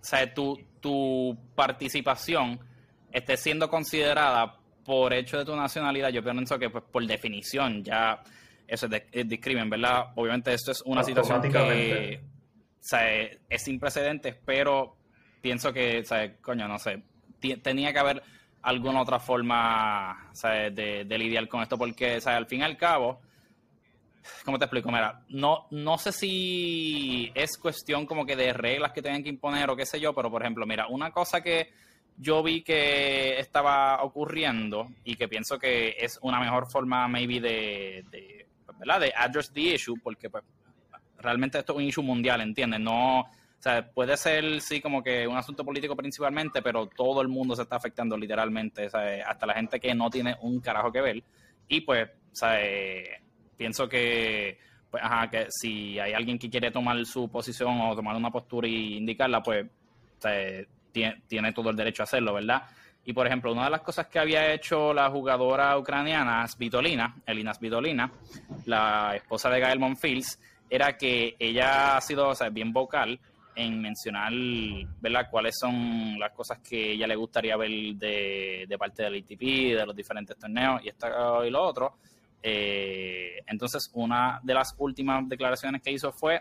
o 0.00 0.04
sea, 0.04 0.32
tu, 0.34 0.58
tu 0.80 1.38
participación 1.54 2.60
esté 3.12 3.36
siendo 3.36 3.70
considerada 3.70 4.57
por 4.88 5.12
hecho 5.12 5.36
de 5.36 5.44
tu 5.44 5.54
nacionalidad, 5.54 6.08
yo 6.08 6.24
pienso 6.24 6.58
que, 6.58 6.70
pues, 6.70 6.82
por 6.90 7.06
definición, 7.06 7.84
ya 7.84 8.22
eso 8.66 8.86
es, 8.86 8.90
de, 8.90 9.24
discrimen, 9.24 9.68
¿verdad? 9.68 10.12
Obviamente 10.14 10.54
esto 10.54 10.72
es 10.72 10.80
una 10.86 11.04
situación 11.04 11.42
que, 11.42 12.18
o 12.22 12.78
sea, 12.80 13.20
es 13.22 13.62
sin 13.62 13.78
precedentes, 13.78 14.34
pero 14.46 14.96
pienso 15.42 15.74
que, 15.74 15.98
o 15.98 16.04
sea, 16.06 16.34
coño, 16.38 16.66
no 16.66 16.78
sé, 16.78 17.02
tenía 17.62 17.92
que 17.92 17.98
haber 17.98 18.22
alguna 18.62 19.02
otra 19.02 19.18
forma 19.20 20.30
De, 20.42 21.04
de, 21.04 21.18
lidiar 21.18 21.46
con 21.48 21.60
esto, 21.60 21.76
porque, 21.76 22.16
o 22.16 22.20
sea, 22.22 22.38
al 22.38 22.46
fin 22.46 22.60
y 22.60 22.62
al 22.62 22.78
cabo, 22.78 23.20
¿Cómo 24.42 24.58
te 24.58 24.64
explico? 24.64 24.90
Mira, 24.90 25.22
no, 25.28 25.66
no 25.70 25.98
sé 25.98 26.12
si 26.12 27.30
es 27.34 27.58
cuestión 27.58 28.06
como 28.06 28.26
que 28.26 28.36
de 28.36 28.54
reglas 28.54 28.92
que 28.92 29.00
tengan 29.00 29.22
que 29.22 29.28
imponer 29.28 29.68
o 29.70 29.76
qué 29.76 29.86
sé 29.86 30.00
yo, 30.00 30.14
pero 30.14 30.30
por 30.30 30.42
ejemplo, 30.42 30.66
mira, 30.66 30.86
una 30.88 31.10
cosa 31.10 31.42
que 31.42 31.72
yo 32.18 32.42
vi 32.42 32.62
que 32.62 33.38
estaba 33.38 34.02
ocurriendo 34.02 34.88
y 35.04 35.14
que 35.14 35.28
pienso 35.28 35.58
que 35.58 35.96
es 35.98 36.18
una 36.22 36.40
mejor 36.40 36.68
forma 36.70 37.06
maybe 37.06 37.40
de, 37.40 38.46
¿verdad? 38.78 39.00
De 39.00 39.12
address 39.16 39.52
the 39.52 39.60
issue, 39.60 39.96
porque 40.02 40.28
pues, 40.28 40.42
realmente 41.18 41.58
esto 41.58 41.72
es 41.72 41.78
un 41.78 41.84
issue 41.84 42.02
mundial, 42.02 42.40
¿entiendes? 42.40 42.80
No, 42.80 43.20
o 43.20 43.26
sea, 43.60 43.88
puede 43.88 44.16
ser 44.16 44.60
sí 44.60 44.80
como 44.80 45.02
que 45.02 45.26
un 45.26 45.36
asunto 45.36 45.64
político 45.64 45.94
principalmente, 45.94 46.60
pero 46.60 46.86
todo 46.86 47.22
el 47.22 47.28
mundo 47.28 47.54
se 47.54 47.62
está 47.62 47.76
afectando 47.76 48.16
literalmente, 48.16 48.86
hasta 48.86 49.46
la 49.46 49.54
gente 49.54 49.78
que 49.78 49.94
no 49.94 50.10
tiene 50.10 50.36
un 50.42 50.60
carajo 50.60 50.90
que 50.90 51.00
ver. 51.00 51.22
Y 51.68 51.80
pues, 51.82 52.08
sea, 52.32 52.58
pienso 53.56 53.88
que, 53.88 54.58
pues, 54.90 55.02
ajá, 55.02 55.28
que 55.28 55.46
si 55.50 55.98
hay 55.98 56.12
alguien 56.12 56.38
que 56.38 56.50
quiere 56.50 56.70
tomar 56.70 57.04
su 57.04 57.28
posición 57.28 57.80
o 57.80 57.94
tomar 57.94 58.16
una 58.16 58.30
postura 58.30 58.66
y 58.66 58.96
indicarla, 58.96 59.42
pues 59.42 59.66
tiene, 60.92 61.52
todo 61.52 61.70
el 61.70 61.76
derecho 61.76 62.02
a 62.02 62.04
hacerlo, 62.04 62.34
¿verdad? 62.34 62.62
Y 63.04 63.12
por 63.12 63.26
ejemplo, 63.26 63.52
una 63.52 63.64
de 63.64 63.70
las 63.70 63.80
cosas 63.80 64.06
que 64.06 64.18
había 64.18 64.52
hecho 64.52 64.92
la 64.92 65.08
jugadora 65.10 65.76
ucraniana 65.78 66.46
Svitolina, 66.46 67.16
Elina 67.26 67.54
Svitolina, 67.54 68.10
la 68.66 69.14
esposa 69.16 69.48
de 69.48 69.60
Gael 69.60 69.78
Monfils, 69.78 70.38
era 70.68 70.96
que 70.96 71.36
ella 71.38 71.96
ha 71.96 72.00
sido 72.00 72.32
bien 72.52 72.72
vocal 72.72 73.18
en 73.54 73.80
mencionar 73.80 74.32
¿verdad? 75.00 75.28
cuáles 75.30 75.56
son 75.58 76.18
las 76.18 76.32
cosas 76.32 76.58
que 76.58 76.92
ella 76.92 77.06
le 77.06 77.16
gustaría 77.16 77.56
ver 77.56 77.70
de, 77.70 78.66
de 78.68 78.78
parte 78.78 79.02
del 79.02 79.16
ITP, 79.16 79.76
de 79.76 79.86
los 79.86 79.96
diferentes 79.96 80.36
torneos 80.38 80.80
y, 80.84 80.88
esto 80.88 81.44
y 81.44 81.50
lo 81.50 81.62
otro. 81.62 81.96
Eh, 82.42 83.42
entonces, 83.46 83.90
una 83.94 84.40
de 84.42 84.54
las 84.54 84.74
últimas 84.78 85.28
declaraciones 85.28 85.82
que 85.82 85.90
hizo 85.90 86.12
fue 86.12 86.40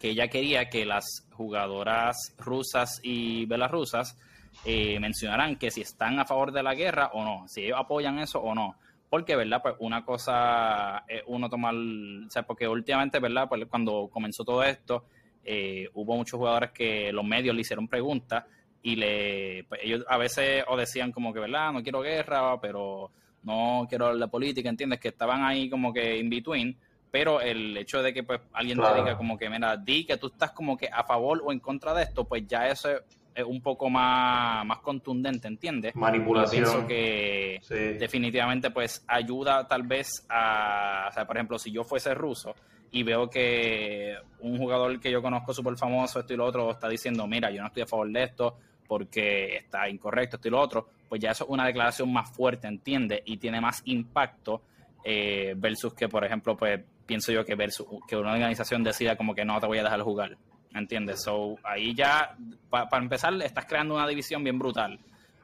que 0.00 0.08
ella 0.08 0.28
quería 0.28 0.70
que 0.70 0.86
las 0.86 1.28
jugadoras 1.32 2.34
rusas 2.38 3.00
y 3.02 3.44
belarusas 3.44 4.16
eh, 4.64 4.98
mencionaran 4.98 5.56
que 5.56 5.70
si 5.70 5.82
están 5.82 6.18
a 6.18 6.24
favor 6.24 6.52
de 6.52 6.62
la 6.62 6.74
guerra 6.74 7.10
o 7.12 7.22
no, 7.22 7.46
si 7.46 7.64
ellos 7.64 7.78
apoyan 7.78 8.18
eso 8.18 8.40
o 8.40 8.54
no. 8.54 8.76
Porque, 9.10 9.36
¿verdad? 9.36 9.60
Pues 9.62 9.74
una 9.80 10.04
cosa 10.04 11.04
es 11.06 11.22
uno 11.26 11.50
tomar, 11.50 11.74
o 11.74 12.30
sea, 12.30 12.44
porque 12.44 12.66
últimamente, 12.66 13.18
¿verdad? 13.18 13.48
Pues 13.48 13.66
cuando 13.66 14.08
comenzó 14.10 14.44
todo 14.44 14.62
esto, 14.62 15.04
eh, 15.44 15.88
hubo 15.94 16.16
muchos 16.16 16.38
jugadores 16.38 16.70
que 16.70 17.12
los 17.12 17.24
medios 17.24 17.54
le 17.54 17.60
hicieron 17.60 17.88
preguntas 17.88 18.44
y 18.82 18.96
le, 18.96 19.64
pues 19.64 19.80
ellos 19.84 20.04
a 20.08 20.16
veces 20.16 20.64
o 20.68 20.76
decían 20.76 21.12
como 21.12 21.34
que, 21.34 21.40
¿verdad? 21.40 21.72
No 21.72 21.82
quiero 21.82 22.00
guerra, 22.00 22.58
pero 22.60 23.10
no 23.42 23.86
quiero 23.88 24.16
de 24.16 24.28
política, 24.28 24.68
¿entiendes? 24.68 25.00
Que 25.00 25.08
estaban 25.08 25.44
ahí 25.44 25.68
como 25.68 25.92
que 25.92 26.16
in 26.16 26.30
between, 26.30 26.76
pero 27.10 27.40
el 27.40 27.76
hecho 27.76 28.02
de 28.02 28.12
que 28.12 28.22
pues 28.22 28.40
alguien 28.52 28.78
te 28.78 28.94
diga 28.94 29.16
como 29.16 29.36
que, 29.36 29.50
mira, 29.50 29.76
di 29.76 30.04
que 30.04 30.16
tú 30.16 30.28
estás 30.28 30.52
como 30.52 30.76
que 30.76 30.88
a 30.88 31.04
favor 31.04 31.42
o 31.44 31.52
en 31.52 31.60
contra 31.60 31.92
de 31.94 32.04
esto, 32.04 32.24
pues 32.24 32.46
ya 32.46 32.68
eso 32.68 32.90
es 33.34 33.44
un 33.44 33.60
poco 33.60 33.88
más, 33.88 34.64
más 34.66 34.78
contundente, 34.78 35.48
¿entiendes? 35.48 35.94
Manipulación. 35.94 36.64
pienso 36.64 36.86
que 36.86 37.60
definitivamente 37.98 38.70
pues 38.70 39.04
ayuda 39.06 39.66
tal 39.66 39.82
vez 39.84 40.24
a, 40.28 41.08
o 41.10 41.12
sea, 41.12 41.26
por 41.26 41.36
ejemplo, 41.36 41.58
si 41.58 41.70
yo 41.70 41.84
fuese 41.84 42.14
ruso 42.14 42.54
y 42.92 43.02
veo 43.02 43.30
que 43.30 44.16
un 44.40 44.58
jugador 44.58 44.98
que 45.00 45.10
yo 45.10 45.22
conozco 45.22 45.54
súper 45.54 45.76
famoso, 45.76 46.20
esto 46.20 46.34
y 46.34 46.36
lo 46.36 46.44
otro, 46.44 46.70
está 46.70 46.88
diciendo, 46.88 47.26
mira, 47.26 47.50
yo 47.50 47.60
no 47.60 47.68
estoy 47.68 47.82
a 47.82 47.86
favor 47.86 48.10
de 48.10 48.24
esto 48.24 48.56
porque 48.86 49.56
está 49.56 49.88
incorrecto, 49.88 50.36
esto 50.36 50.48
y 50.48 50.50
lo 50.50 50.60
otro, 50.60 50.88
pues 51.08 51.20
ya 51.20 51.30
eso 51.30 51.44
es 51.44 51.50
una 51.50 51.64
declaración 51.64 52.12
más 52.12 52.30
fuerte, 52.30 52.66
¿entiendes? 52.66 53.22
Y 53.24 53.36
tiene 53.36 53.60
más 53.60 53.82
impacto 53.84 54.62
eh, 55.04 55.54
versus 55.56 55.94
que, 55.94 56.08
por 56.08 56.24
ejemplo, 56.24 56.56
pues 56.56 56.80
pienso 57.10 57.32
yo 57.32 57.44
que 57.44 57.56
versus 57.56 57.88
que 58.06 58.14
una 58.14 58.34
organización 58.34 58.84
decida 58.84 59.16
como 59.16 59.34
que 59.34 59.44
no 59.44 59.58
te 59.58 59.66
voy 59.66 59.78
a 59.78 59.82
dejar 59.82 60.00
jugar, 60.02 60.38
¿entiendes? 60.72 61.24
So, 61.24 61.56
ahí 61.64 61.92
ya, 61.92 62.36
para 62.70 62.98
empezar, 62.98 63.34
estás 63.42 63.66
creando 63.66 63.96
una 63.96 64.06
división 64.06 64.44
bien 64.44 64.60
brutal 64.60 64.96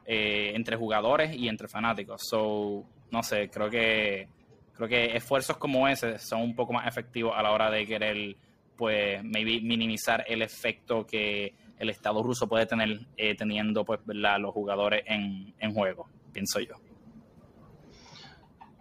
eh, 0.05 0.53
entre 0.55 0.77
jugadores 0.77 1.35
y 1.35 1.49
entre 1.49 1.67
fanáticos. 1.67 2.21
So, 2.25 2.85
no 3.11 3.21
sé, 3.21 3.49
creo 3.49 3.69
que 3.69 4.29
creo 4.75 4.87
que 4.87 5.17
esfuerzos 5.17 5.57
como 5.57 5.89
ese 5.89 6.17
son 6.19 6.41
un 6.41 6.55
poco 6.55 6.71
más 6.71 6.87
efectivos 6.87 7.33
a 7.35 7.43
la 7.43 7.51
hora 7.51 7.69
de 7.69 7.85
querer, 7.85 8.37
pues, 8.77 9.21
maybe 9.25 9.59
minimizar 9.59 10.23
el 10.25 10.43
efecto 10.43 11.05
que 11.05 11.53
el 11.77 11.89
Estado 11.89 12.23
ruso 12.23 12.47
puede 12.47 12.65
tener 12.65 12.97
eh, 13.17 13.35
teniendo 13.35 13.83
pues 13.83 13.99
los 14.05 14.53
jugadores 14.53 15.03
en, 15.05 15.53
en, 15.59 15.73
juego, 15.73 16.07
pienso 16.31 16.61
yo. 16.61 16.75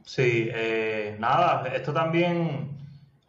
Sí, 0.06 0.48
eh, 0.54 1.16
nada, 1.18 1.68
esto 1.74 1.92
también 1.92 2.78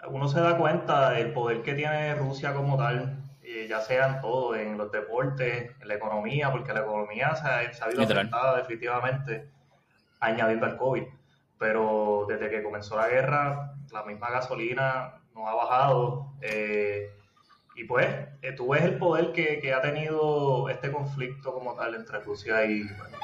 uno 0.08 0.28
se 0.30 0.40
da 0.40 0.58
cuenta 0.58 1.12
del 1.12 1.34
poder 1.34 1.62
que 1.64 1.74
tiene 1.74 2.16
Rusia 2.16 2.54
como 2.54 2.78
tal, 2.78 3.18
eh, 3.44 3.66
ya 3.68 3.82
sea 3.82 4.08
en 4.08 4.22
todo, 4.22 4.56
en 4.56 4.78
los 4.78 4.92
deportes, 4.92 5.72
en 5.82 5.88
la 5.88 5.96
economía, 5.96 6.52
porque 6.52 6.72
la 6.74 6.82
economía 6.82 7.36
se 7.36 7.48
ha, 7.48 7.74
se 7.74 7.84
ha 7.84 7.88
visto 7.88 8.04
afectada 8.04 8.58
definitivamente 8.58 9.50
añadiendo 10.20 10.66
al 10.66 10.78
COVID. 10.78 11.04
Pero 11.60 12.26
desde 12.30 12.50
que 12.50 12.64
comenzó 12.64 12.96
la 12.96 13.10
guerra, 13.10 13.74
la 13.92 14.04
misma 14.04 14.30
gasolina 14.30 15.16
no 15.34 15.48
ha 15.48 15.56
bajado. 15.56 16.34
Eh, 16.42 17.10
y 17.76 17.84
pues, 17.86 18.08
eh, 18.42 18.54
tú 18.54 18.70
ves 18.70 18.84
el 18.84 18.98
poder 18.98 19.32
que, 19.34 19.74
ha 19.74 19.82
tenido 19.82 20.70
este 20.70 20.92
conflicto 20.92 21.54
como 21.54 21.76
tal 21.76 21.96
entre 21.96 22.20
Rusia 22.20 22.66
y 22.66 22.84
Ucrania. 22.84 23.20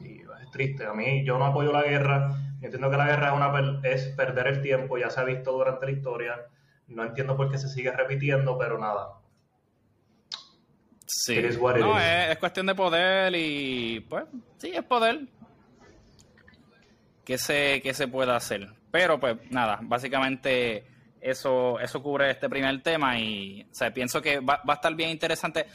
Y 0.00 0.20
es 0.20 0.50
triste. 0.50 0.86
A 0.86 0.94
mí, 0.94 1.24
yo 1.24 1.38
no 1.38 1.46
apoyo 1.46 1.72
la 1.72 1.82
guerra. 1.82 2.30
Entiendo 2.64 2.90
que 2.90 2.96
la 2.96 3.06
guerra 3.06 3.28
es, 3.28 3.34
una, 3.34 3.80
es 3.82 4.08
perder 4.16 4.46
el 4.48 4.62
tiempo, 4.62 4.98
ya 4.98 5.10
se 5.10 5.20
ha 5.20 5.24
visto 5.24 5.52
durante 5.52 5.86
la 5.86 5.92
historia. 5.92 6.46
No 6.88 7.04
entiendo 7.04 7.36
por 7.36 7.50
qué 7.50 7.58
se 7.58 7.68
sigue 7.68 7.90
repitiendo, 7.90 8.58
pero 8.58 8.78
nada. 8.78 9.20
Sí. 11.06 11.40
no, 11.60 11.98
es, 11.98 12.30
es, 12.30 12.38
cuestión 12.38 12.66
de 12.66 12.74
poder 12.74 13.34
y 13.36 14.00
pues 14.08 14.24
sí, 14.58 14.72
es 14.74 14.82
poder. 14.84 15.20
¿Qué 17.24 17.38
se, 17.38 17.80
qué 17.82 17.94
se 17.94 18.08
puede 18.08 18.32
hacer? 18.32 18.68
Pero 18.90 19.18
pues 19.18 19.36
nada, 19.50 19.78
básicamente 19.82 20.86
eso, 21.20 21.80
eso 21.80 22.02
cubre 22.02 22.30
este 22.30 22.48
primer 22.48 22.82
tema 22.82 23.18
y 23.18 23.62
o 23.62 23.74
sea, 23.74 23.92
pienso 23.92 24.20
que 24.20 24.40
va, 24.40 24.60
va 24.68 24.74
a 24.74 24.76
estar 24.76 24.94
bien 24.94 25.10
interesante. 25.10 25.66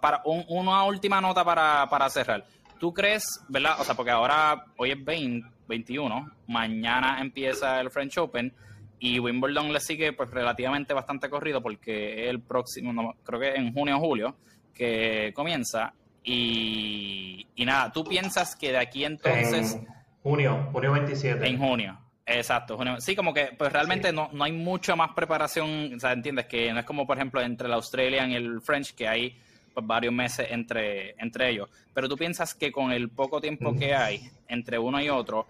para 0.00 0.22
una 0.24 0.84
última 0.84 1.20
nota 1.20 1.44
para, 1.44 1.88
para 1.88 2.08
cerrar. 2.10 2.44
¿Tú 2.78 2.92
crees, 2.94 3.24
verdad? 3.48 3.76
O 3.78 3.84
sea, 3.84 3.94
porque 3.94 4.10
ahora, 4.10 4.64
hoy 4.76 4.92
es 4.92 5.04
20, 5.04 5.46
21, 5.70 6.30
mañana 6.48 7.20
empieza 7.20 7.80
el 7.80 7.90
French 7.90 8.18
Open 8.18 8.52
y 8.98 9.18
Wimbledon 9.18 9.72
le 9.72 9.80
sigue 9.80 10.12
pues 10.12 10.30
relativamente 10.30 10.92
bastante 10.92 11.30
corrido 11.30 11.62
porque 11.62 12.28
el 12.28 12.42
próximo, 12.42 13.14
creo 13.24 13.40
que 13.40 13.54
en 13.54 13.72
junio 13.72 13.96
o 13.96 14.00
julio, 14.00 14.36
que 14.74 15.32
comienza. 15.34 15.94
Y, 16.22 17.46
y 17.54 17.64
nada, 17.64 17.90
¿tú 17.90 18.04
piensas 18.04 18.54
que 18.54 18.72
de 18.72 18.78
aquí 18.78 19.04
entonces... 19.04 19.74
En 19.74 19.86
junio, 20.22 20.68
junio 20.70 20.92
27. 20.92 21.46
En 21.46 21.58
junio. 21.58 21.98
Exacto, 22.26 22.78
sí, 23.00 23.16
como 23.16 23.34
que 23.34 23.50
pues 23.58 23.72
realmente 23.72 24.12
no, 24.12 24.28
no 24.32 24.44
hay 24.44 24.52
mucha 24.52 24.94
más 24.94 25.10
preparación, 25.14 25.94
o 25.96 25.98
sea, 25.98 26.12
entiendes 26.12 26.46
que 26.46 26.72
no 26.72 26.78
es 26.78 26.86
como 26.86 27.04
por 27.04 27.16
ejemplo 27.16 27.40
entre 27.40 27.66
el 27.66 27.72
Australian 27.72 28.30
y 28.30 28.36
el 28.36 28.60
French 28.60 28.94
que 28.94 29.08
hay 29.08 29.36
pues, 29.74 29.84
varios 29.84 30.14
meses 30.14 30.46
entre, 30.50 31.12
entre 31.18 31.50
ellos, 31.50 31.68
pero 31.92 32.08
tú 32.08 32.16
piensas 32.16 32.54
que 32.54 32.70
con 32.70 32.92
el 32.92 33.08
poco 33.08 33.40
tiempo 33.40 33.74
que 33.74 33.96
hay 33.96 34.30
entre 34.46 34.78
uno 34.78 35.00
y 35.02 35.08
otro, 35.08 35.48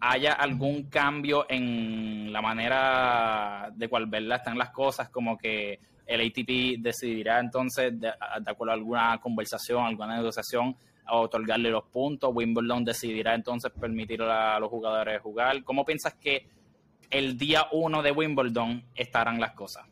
haya 0.00 0.32
algún 0.32 0.84
cambio 0.84 1.46
en 1.48 2.32
la 2.32 2.42
manera 2.42 3.70
de 3.74 3.88
cual 3.88 4.06
verla 4.06 4.36
están 4.36 4.58
las 4.58 4.70
cosas, 4.70 5.08
como 5.08 5.36
que 5.38 5.80
el 6.06 6.20
ATP 6.20 6.80
decidirá 6.80 7.40
entonces, 7.40 7.98
de 7.98 8.10
acuerdo 8.46 8.72
a 8.72 8.74
alguna 8.74 9.18
conversación, 9.20 9.84
alguna 9.84 10.16
negociación, 10.16 10.76
otorgarle 11.08 11.70
los 11.70 11.84
puntos. 11.84 12.30
Wimbledon 12.34 12.84
decidirá 12.84 13.34
entonces 13.34 13.72
permitir 13.72 14.22
a 14.22 14.58
los 14.60 14.70
jugadores 14.70 15.20
jugar. 15.20 15.62
¿Cómo 15.64 15.84
piensas 15.84 16.14
que 16.14 16.46
el 17.10 17.36
día 17.36 17.66
uno 17.72 18.02
de 18.02 18.12
Wimbledon 18.12 18.84
estarán 18.94 19.40
las 19.40 19.52
cosas? 19.52 19.84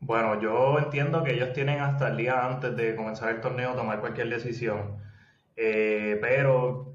Bueno, 0.00 0.40
yo 0.40 0.78
entiendo 0.78 1.22
que 1.22 1.34
ellos 1.34 1.52
tienen 1.52 1.80
hasta 1.80 2.08
el 2.08 2.16
día 2.16 2.46
antes 2.46 2.74
de 2.74 2.96
comenzar 2.96 3.34
el 3.34 3.40
torneo 3.40 3.74
tomar 3.74 4.00
cualquier 4.00 4.30
decisión, 4.30 4.96
eh, 5.56 6.16
pero 6.22 6.94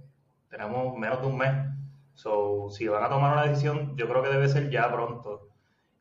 tenemos 0.50 0.98
menos 0.98 1.22
de 1.22 1.28
un 1.28 1.38
mes 1.38 1.52
So, 2.16 2.70
si 2.72 2.88
van 2.88 3.04
a 3.04 3.10
tomar 3.10 3.34
una 3.34 3.48
decisión, 3.48 3.96
yo 3.98 4.08
creo 4.08 4.24
que 4.24 4.30
debe 4.30 4.48
ser 4.50 4.70
ya 4.70 4.92
pronto. 4.92 5.50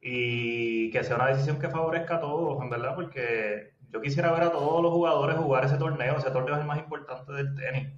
Y 0.00 0.90
que 0.90 1.04
sea 1.04 1.16
una 1.16 1.28
decisión 1.28 1.58
que 1.58 1.68
favorezca 1.68 2.16
a 2.16 2.20
todos, 2.20 2.62
en 2.62 2.70
verdad, 2.70 2.94
porque 2.94 3.72
yo 3.90 4.00
quisiera 4.00 4.32
ver 4.32 4.44
a 4.44 4.52
todos 4.52 4.82
los 4.82 4.92
jugadores 4.92 5.36
jugar 5.36 5.64
ese 5.64 5.76
torneo. 5.76 6.16
Ese 6.16 6.30
torneo 6.30 6.54
es 6.54 6.60
el 6.60 6.66
más 6.66 6.78
importante 6.78 7.32
del 7.32 7.54
tenis. 7.54 7.88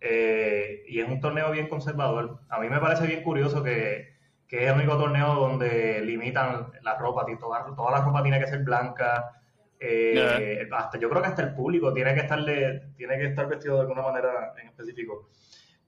Eh, 0.00 0.84
y 0.88 1.00
es 1.00 1.08
un 1.08 1.20
torneo 1.20 1.50
bien 1.52 1.68
conservador. 1.68 2.40
A 2.48 2.60
mí 2.60 2.68
me 2.68 2.80
parece 2.80 3.06
bien 3.06 3.22
curioso 3.22 3.62
que, 3.62 4.14
que 4.48 4.64
es 4.64 4.70
el 4.70 4.76
único 4.76 4.98
torneo 4.98 5.34
donde 5.34 6.00
limitan 6.02 6.72
la 6.82 6.98
ropa. 6.98 7.26
Toda, 7.38 7.64
toda 7.76 7.92
la 7.92 8.04
ropa 8.04 8.22
tiene 8.22 8.40
que 8.40 8.48
ser 8.48 8.64
blanca. 8.64 9.40
Eh, 9.78 10.68
hasta, 10.72 10.98
yo 10.98 11.08
creo 11.10 11.22
que 11.22 11.28
hasta 11.28 11.42
el 11.42 11.54
público 11.54 11.92
tiene 11.92 12.14
que, 12.14 12.20
estarle, 12.20 12.92
tiene 12.96 13.18
que 13.18 13.26
estar 13.26 13.46
vestido 13.46 13.76
de 13.76 13.82
alguna 13.82 14.02
manera 14.02 14.54
en 14.60 14.68
específico. 14.68 15.28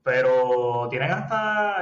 Pero 0.08 0.88
tienen 0.88 1.10
hasta, 1.10 1.80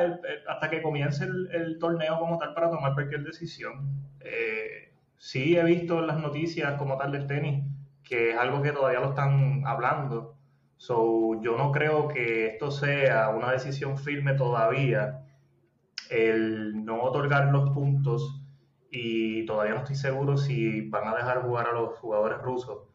hasta 0.48 0.68
que 0.68 0.82
comience 0.82 1.24
el, 1.24 1.78
torneo 1.78 2.18
como 2.18 2.36
tal 2.38 2.54
para 2.54 2.68
tomar 2.68 2.92
cualquier 2.92 3.22
decisión. 3.22 4.04
Eh, 4.18 4.92
sí 5.16 5.56
he 5.56 5.62
visto 5.62 6.00
en 6.00 6.08
las 6.08 6.18
noticias 6.18 6.74
como 6.74 6.98
tal 6.98 7.12
del 7.12 7.28
tenis 7.28 7.64
que 8.02 8.30
es 8.30 8.36
algo 8.36 8.62
que 8.62 8.72
todavía 8.72 8.98
lo 8.98 9.10
están 9.10 9.62
hablando. 9.64 10.34
So, 10.76 11.40
yo 11.40 11.56
no 11.56 11.70
creo 11.70 12.08
que 12.08 12.48
esto 12.48 12.72
sea 12.72 13.28
una 13.28 13.52
decisión 13.52 13.96
firme 13.96 14.34
todavía 14.34 15.24
el 16.10 16.84
no 16.84 17.02
otorgar 17.02 17.52
los 17.52 17.70
puntos 17.70 18.42
y 18.90 19.46
todavía 19.46 19.74
no 19.74 19.80
estoy 19.82 19.94
seguro 19.94 20.36
si 20.36 20.88
van 20.88 21.06
a 21.06 21.14
dejar 21.14 21.42
jugar 21.42 21.68
a 21.68 21.72
los 21.74 21.96
jugadores 22.00 22.38
rusos. 22.38 22.88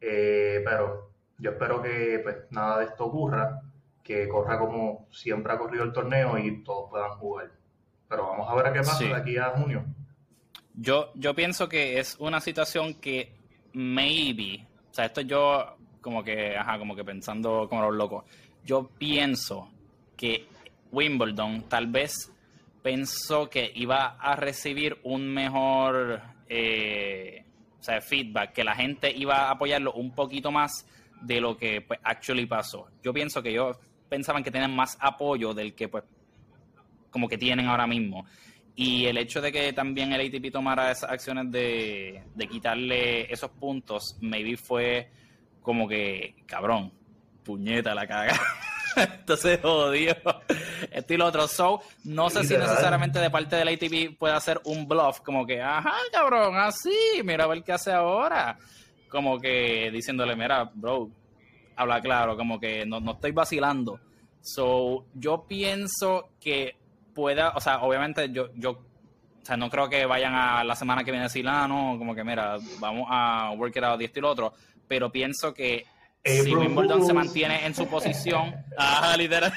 Eh, 0.00 0.62
pero 0.64 1.10
yo 1.36 1.50
espero 1.50 1.82
que 1.82 2.20
pues, 2.22 2.36
nada 2.48 2.78
de 2.78 2.86
esto 2.86 3.04
ocurra, 3.04 3.60
que 4.02 4.28
corra 4.28 4.58
como 4.58 5.06
siempre 5.10 5.52
ha 5.52 5.58
corrido 5.58 5.84
el 5.84 5.92
torneo 5.92 6.38
y 6.38 6.62
todos 6.62 6.90
puedan 6.90 7.10
jugar. 7.12 7.50
Pero 8.08 8.28
vamos 8.28 8.48
a 8.48 8.54
ver 8.54 8.66
a 8.66 8.72
qué 8.72 8.78
pasa 8.80 9.04
de 9.04 9.14
aquí 9.14 9.36
a 9.36 9.50
junio. 9.50 9.84
Yo, 10.74 11.12
yo 11.14 11.34
pienso 11.34 11.68
que 11.68 11.98
es 11.98 12.16
una 12.18 12.40
situación 12.40 12.94
que 12.94 13.32
maybe, 13.72 14.66
o 14.90 14.94
sea, 14.94 15.06
esto 15.06 15.20
yo 15.20 15.76
como 16.00 16.24
que, 16.24 16.56
ajá, 16.56 16.78
como 16.78 16.96
que 16.96 17.04
pensando 17.04 17.68
como 17.68 17.82
los 17.82 17.94
locos, 17.94 18.24
yo 18.64 18.88
pienso 18.98 19.68
que 20.16 20.46
Wimbledon 20.90 21.68
tal 21.68 21.86
vez 21.86 22.32
pensó 22.82 23.48
que 23.50 23.70
iba 23.74 24.16
a 24.18 24.36
recibir 24.36 24.98
un 25.02 25.28
mejor 25.28 26.20
eh, 26.48 27.44
o 27.80 27.82
sea, 27.82 28.00
feedback, 28.00 28.52
que 28.52 28.64
la 28.64 28.74
gente 28.74 29.10
iba 29.10 29.48
a 29.48 29.50
apoyarlo 29.52 29.92
un 29.92 30.14
poquito 30.14 30.52
más 30.52 30.86
de 31.22 31.40
lo 31.40 31.56
que 31.56 31.80
pues 31.80 31.98
actually 32.02 32.46
pasó. 32.46 32.88
Yo 33.02 33.12
pienso 33.12 33.42
que 33.42 33.50
ellos 33.50 33.78
pensaban 34.10 34.44
que 34.44 34.50
tenían 34.50 34.76
más 34.76 34.98
apoyo 35.00 35.54
del 35.54 35.74
que 35.74 35.88
pues 35.88 36.04
como 37.10 37.28
que 37.28 37.38
tienen 37.38 37.66
ahora 37.66 37.86
mismo. 37.86 38.26
Y 38.76 39.06
el 39.06 39.18
hecho 39.18 39.40
de 39.40 39.50
que 39.52 39.72
también 39.72 40.12
el 40.12 40.26
ATP 40.26 40.52
tomara 40.52 40.90
esas 40.90 41.10
acciones 41.10 41.50
de, 41.50 42.22
de 42.34 42.46
quitarle 42.46 43.32
esos 43.32 43.50
puntos, 43.50 44.16
maybe 44.20 44.56
fue 44.56 45.10
como 45.62 45.88
que, 45.88 46.34
cabrón, 46.46 46.92
puñeta 47.44 47.94
la 47.94 48.06
caga. 48.06 48.38
Entonces, 48.96 49.60
jodido. 49.60 50.16
Esto 50.90 51.14
y 51.14 51.16
lo 51.16 51.26
otro. 51.26 51.46
So, 51.46 51.80
no 52.04 52.30
sé 52.30 52.44
si 52.44 52.56
necesariamente 52.56 53.18
de 53.18 53.30
parte 53.30 53.56
del 53.56 53.68
ATP 53.68 54.18
puede 54.18 54.34
hacer 54.34 54.60
un 54.64 54.86
bluff, 54.86 55.20
como 55.20 55.46
que, 55.46 55.60
ajá, 55.60 55.94
cabrón, 56.12 56.56
así, 56.56 57.22
mira 57.24 57.44
a 57.44 57.48
ver 57.48 57.62
qué 57.62 57.72
hace 57.72 57.92
ahora. 57.92 58.58
Como 59.08 59.38
que 59.38 59.90
diciéndole, 59.92 60.36
mira, 60.36 60.70
bro, 60.72 61.10
habla 61.80 62.00
claro, 62.00 62.36
como 62.36 62.60
que 62.60 62.84
no, 62.84 63.00
no 63.00 63.12
estoy 63.12 63.32
vacilando. 63.32 64.00
So, 64.42 65.06
yo 65.14 65.46
pienso 65.48 66.30
que 66.40 66.76
pueda, 67.14 67.50
o 67.50 67.60
sea, 67.60 67.82
obviamente 67.82 68.30
yo, 68.30 68.50
yo, 68.54 68.70
o 68.70 69.44
sea, 69.44 69.56
no 69.56 69.70
creo 69.70 69.88
que 69.88 70.06
vayan 70.06 70.34
a 70.34 70.62
la 70.64 70.76
semana 70.76 71.04
que 71.04 71.10
viene 71.10 71.24
a 71.24 71.28
decir, 71.28 71.46
ah, 71.48 71.66
no, 71.66 71.96
como 71.98 72.14
que 72.14 72.24
mira, 72.24 72.58
vamos 72.78 73.06
a 73.10 73.52
work 73.56 73.76
it 73.76 73.84
out 73.84 74.00
y 74.00 74.04
esto 74.04 74.18
y 74.18 74.22
lo 74.22 74.30
otro, 74.30 74.52
pero 74.86 75.10
pienso 75.10 75.54
que 75.54 75.86
si 76.22 76.54
Wimbledon 76.54 77.06
se 77.06 77.14
mantiene 77.14 77.64
en 77.64 77.74
su 77.74 77.86
posición, 77.86 78.54
ah, 78.78 79.14
literal, 79.16 79.52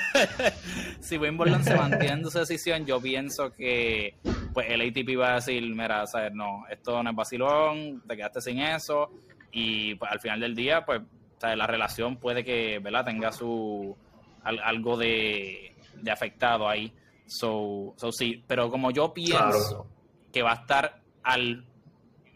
si 1.01 1.17
Wimbledon 1.17 1.63
se 1.63 1.75
mantiene 1.75 2.13
en 2.13 2.25
su 2.25 2.39
posición, 2.39 2.85
yo 2.85 3.01
pienso 3.01 3.53
que 3.53 4.15
pues 4.53 4.69
el 4.69 4.81
ATP 4.81 5.19
va 5.19 5.31
a 5.31 5.35
decir, 5.35 5.61
mira, 5.63 6.07
sabes, 6.07 6.33
no, 6.33 6.63
esto 6.69 7.03
no 7.03 7.09
es 7.09 7.15
vacilón, 7.15 8.01
te 8.07 8.15
quedaste 8.15 8.41
sin 8.41 8.59
eso, 8.59 9.11
y 9.51 9.95
pues, 9.95 10.11
al 10.11 10.19
final 10.19 10.39
del 10.39 10.55
día, 10.55 10.85
pues, 10.85 11.01
la 11.41 11.67
relación 11.67 12.17
puede 12.17 12.43
que, 12.43 12.79
¿verdad?, 12.79 13.05
tenga 13.05 13.31
su 13.31 13.95
algo 14.43 14.97
de, 14.97 15.75
afectado 16.11 16.67
ahí. 16.67 16.93
So, 17.25 17.93
so 17.97 18.11
sí, 18.11 18.43
pero 18.47 18.69
como 18.69 18.91
yo 18.91 19.13
pienso 19.13 19.87
que 20.31 20.41
va 20.41 20.51
a 20.51 20.55
estar 20.55 21.01
al, 21.23 21.65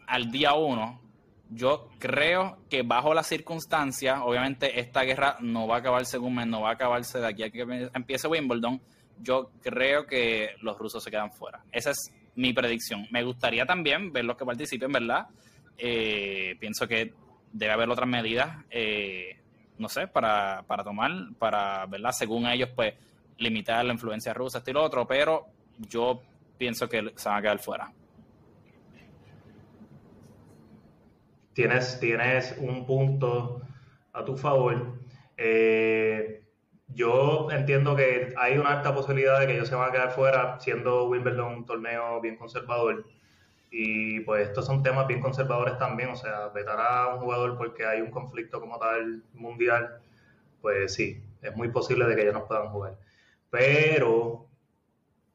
al 0.08 0.32
día 0.32 0.54
uno, 0.54 1.02
yo 1.50 1.90
creo 2.00 2.60
que 2.70 2.84
bajo 2.84 3.14
las 3.14 3.28
circunstancias, 3.28 4.20
obviamente 4.24 4.80
esta 4.80 5.04
guerra 5.04 5.38
no 5.40 5.68
va 5.68 5.78
a 5.78 5.80
acabarse 5.80 6.18
en 6.18 6.24
un 6.24 6.36
mes, 6.36 6.48
no 6.48 6.62
va 6.62 6.70
a 6.70 6.74
acabarse 6.74 7.20
de 7.20 7.28
aquí 7.28 7.44
a 7.44 7.50
que 7.50 7.90
empiece 7.94 8.28
Wimbledon. 8.28 8.82
Yo 9.20 9.52
creo 9.62 10.06
que 10.06 10.52
los 10.62 10.78
rusos 10.78 11.04
se 11.04 11.10
quedan 11.10 11.32
fuera. 11.32 11.64
Esa 11.72 11.92
es 11.92 12.12
mi 12.36 12.54
predicción. 12.54 13.08
Me 13.12 13.24
gustaría 13.24 13.66
también 13.66 14.12
ver 14.12 14.26
los 14.26 14.38
que 14.38 14.46
participen, 14.46 14.92
¿verdad? 14.92 15.28
Eh, 15.78 16.56
pienso 16.60 16.88
que 16.88 17.14
debe 17.52 17.72
haber 17.72 17.90
otras 17.90 18.08
medidas, 18.08 18.64
eh, 18.70 19.38
no 19.78 19.90
sé, 19.90 20.08
para, 20.08 20.64
para 20.68 20.84
tomar, 20.84 21.12
para, 21.40 21.86
¿verdad? 21.86 22.12
Según 22.12 22.48
ellos, 22.48 22.70
pues, 22.76 22.94
limitar 23.38 23.84
la 23.86 23.94
influencia 23.94 24.34
rusa, 24.34 24.60
esto 24.60 24.72
y 24.72 24.74
lo 24.74 24.84
otro, 24.84 25.08
pero 25.08 25.46
yo 25.78 26.22
pienso 26.58 26.90
que 26.90 27.14
se 27.16 27.30
van 27.30 27.38
a 27.38 27.42
quedar 27.42 27.60
fuera. 27.60 27.92
tienes, 31.58 32.00
tienes 32.00 32.56
un 32.60 32.86
punto 32.86 33.64
a 34.14 34.24
tu 34.24 34.38
favor. 34.38 35.00
Eh, 35.36 36.44
yo 36.90 37.50
entiendo 37.50 37.96
que 37.96 38.32
hay 38.38 38.60
una 38.60 38.74
alta 38.74 38.94
posibilidad 38.94 39.40
de 39.40 39.48
que 39.48 39.56
ellos 39.56 39.68
se 39.68 39.74
van 39.74 39.90
a 39.90 39.92
quedar 39.92 40.12
fuera, 40.12 40.60
siendo 40.60 41.06
Wimbledon 41.06 41.56
un 41.56 41.66
torneo 41.66 42.22
bien 42.22 42.36
conservador. 42.36 43.08
Y 43.70 44.22
pues 44.22 44.48
estos 44.48 44.66
son 44.66 44.82
temas 44.82 45.08
bien 45.08 45.20
conservadores 45.20 45.78
también, 45.78 46.10
o 46.10 46.16
sea, 46.16 46.48
vetar 46.50 46.80
a 46.80 47.14
un 47.14 47.20
jugador 47.20 47.58
porque 47.58 47.86
hay 47.86 48.02
un 48.02 48.12
conflicto 48.12 48.62
como 48.62 48.80
tal 48.80 49.24
mundial, 49.34 50.00
pues 50.62 50.94
sí, 50.94 51.24
es 51.42 51.56
muy 51.56 51.70
posible 51.70 52.06
de 52.06 52.16
que 52.16 52.22
ellos 52.22 52.34
no 52.34 52.48
puedan 52.48 52.70
jugar. 52.70 52.98
Pero 53.50 54.48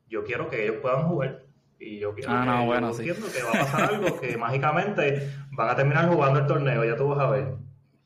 yo 0.09 0.25
quiero 0.25 0.49
que 0.49 0.65
ellos 0.65 0.77
puedan 0.81 1.09
jugar. 1.09 1.43
Y 1.79 1.99
yo, 1.99 2.15
quiero 2.15 2.31
ah, 2.33 2.59
que, 2.61 2.67
bueno, 2.67 2.91
entiendo 2.91 3.27
que 3.33 3.43
va 3.43 3.49
a 3.49 3.65
pasar 3.65 3.95
algo 3.95 4.21
que 4.21 4.37
mágicamente 4.39 5.33
van 5.51 5.71
a 5.71 5.75
terminar 5.75 6.09
jugando 6.09 6.39
el 6.39 6.47
torneo, 6.47 6.85
ya 6.85 6.97
tú 6.97 7.09
vas 7.09 7.19
a 7.19 7.31
ver. 7.31 7.55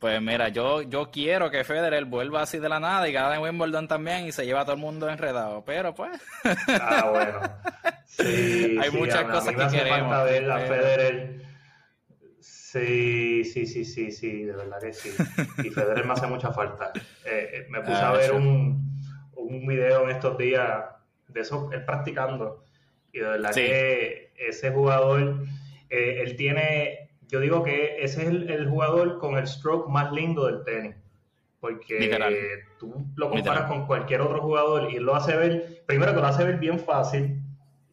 Pues 0.06 0.22
mira, 0.22 0.50
yo, 0.50 0.82
yo 0.82 1.10
quiero 1.10 1.50
que 1.50 1.64
Federer 1.64 2.04
vuelva 2.04 2.42
así 2.42 2.60
de 2.60 2.68
la 2.68 2.78
nada 2.78 3.08
y 3.08 3.12
gane 3.12 3.40
Wimbledon 3.40 3.88
también 3.88 4.24
y 4.24 4.30
se 4.30 4.46
lleva 4.46 4.60
a 4.60 4.64
todo 4.64 4.76
el 4.76 4.80
mundo 4.80 5.10
enredado, 5.10 5.64
pero 5.64 5.96
pues. 5.96 6.12
Ah, 6.68 7.08
bueno. 7.10 7.40
Sí, 8.06 8.78
Hay 8.80 8.92
muchas 8.92 9.24
cosas 9.24 9.48
que 9.48 9.76
queremos. 9.76 10.08
Falta 10.08 10.22
ver 10.22 10.48
a 10.48 10.60
Federer. 10.60 11.42
Sí, 12.38 13.42
sí, 13.44 13.66
sí, 13.66 13.84
sí, 13.84 14.12
sí, 14.12 14.44
de 14.44 14.52
verdad 14.52 14.78
que 14.80 14.92
sí. 14.92 15.10
Y 15.64 15.70
Federer 15.70 16.06
me 16.06 16.12
hace 16.12 16.28
mucha 16.28 16.52
falta. 16.52 16.92
Eh, 17.24 17.50
eh, 17.52 17.66
me 17.68 17.80
puse 17.80 17.94
ah, 17.94 18.10
a 18.10 18.12
ver 18.12 18.32
un, 18.32 19.02
un 19.34 19.66
video 19.66 20.04
en 20.04 20.10
estos 20.10 20.38
días 20.38 20.84
de 21.26 21.40
eso, 21.40 21.68
él 21.72 21.84
practicando. 21.84 22.62
Y 23.12 23.18
de 23.18 23.26
verdad 23.26 23.52
que 23.52 24.32
ese 24.38 24.70
jugador, 24.70 25.44
eh, 25.90 26.22
él 26.24 26.36
tiene 26.36 27.05
yo 27.28 27.40
digo 27.40 27.62
que 27.62 28.02
ese 28.02 28.22
es 28.22 28.28
el, 28.28 28.68
jugador 28.68 29.18
con 29.18 29.36
el 29.36 29.46
stroke 29.46 29.88
más 29.88 30.12
lindo 30.12 30.46
del 30.46 30.64
tenis. 30.64 30.96
Porque 31.60 32.62
tú 32.78 33.06
lo 33.16 33.30
comparas 33.30 33.64
con 33.64 33.86
cualquier 33.86 34.20
otro 34.20 34.40
jugador 34.40 34.90
y 34.90 34.96
él 34.96 35.02
lo 35.02 35.16
hace 35.16 35.36
ver, 35.36 35.82
primero 35.86 36.14
que 36.14 36.20
lo 36.20 36.26
hace 36.26 36.44
ver 36.44 36.58
bien 36.58 36.78
fácil 36.78 37.40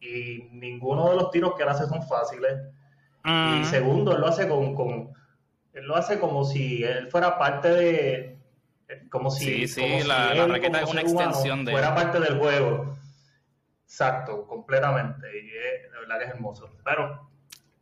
y 0.00 0.48
ninguno 0.52 1.10
de 1.10 1.16
los 1.16 1.30
tiros 1.30 1.54
que 1.54 1.62
él 1.62 1.68
hace 1.68 1.86
son 1.86 2.02
fáciles. 2.06 2.52
Y 3.24 3.64
segundo, 3.64 4.14
él 4.14 4.20
lo 4.20 4.28
hace 4.28 4.46
con, 4.46 4.74
con, 4.74 5.12
él 5.72 5.86
lo 5.86 5.96
hace 5.96 6.20
como 6.20 6.44
si 6.44 6.84
él 6.84 7.08
fuera 7.08 7.38
parte 7.38 7.68
de, 7.68 8.38
como 9.10 9.30
si, 9.30 9.66
sí, 9.66 9.68
sí, 9.68 10.06
la, 10.06 10.46
raqueta 10.46 10.82
es 10.82 10.90
una 10.90 11.00
extensión 11.00 11.64
de 11.64 11.72
fuera 11.72 11.94
parte 11.94 12.20
del 12.20 12.38
juego. 12.38 12.96
Exacto, 13.84 14.46
completamente. 14.46 15.26
Y 15.42 15.48
es, 15.48 15.90
de 15.90 15.98
verdad 16.00 16.18
que 16.18 16.24
es 16.24 16.30
hermoso. 16.30 16.70
Pero 16.84 17.30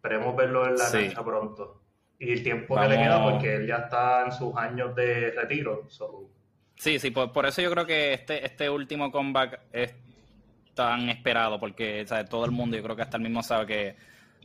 Esperemos 0.03 0.35
verlo 0.35 0.67
en 0.67 0.75
la 0.75 0.91
cancha 0.91 1.25
pronto. 1.25 1.81
Y 2.19 2.33
el 2.33 2.43
tiempo 2.43 2.75
que 2.75 2.89
le 2.89 2.97
queda, 2.97 3.23
porque 3.23 3.55
él 3.55 3.69
ya 3.69 3.77
está 3.77 4.25
en 4.25 4.33
sus 4.33 4.53
años 4.57 4.97
de 4.97 5.31
retiro. 5.31 5.87
Sí, 6.75 6.99
sí, 6.99 7.13
por, 7.13 7.47
eso 7.47 7.63
yo 7.63 7.71
creo 7.71 7.87
que 7.87 8.15
este, 8.15 8.45
este 8.45 8.69
último 8.69 9.13
comeback 9.13 9.61
es 9.71 9.95
tan 10.75 11.09
esperado, 11.09 11.61
porque 11.61 12.05
todo 12.29 12.45
el 12.45 12.51
mundo, 12.51 12.77
yo 12.77 12.83
creo 12.83 12.97
que 12.97 13.03
hasta 13.03 13.17
el 13.17 13.23
mismo 13.23 13.45
sabe 13.45 13.67
que 13.67 13.97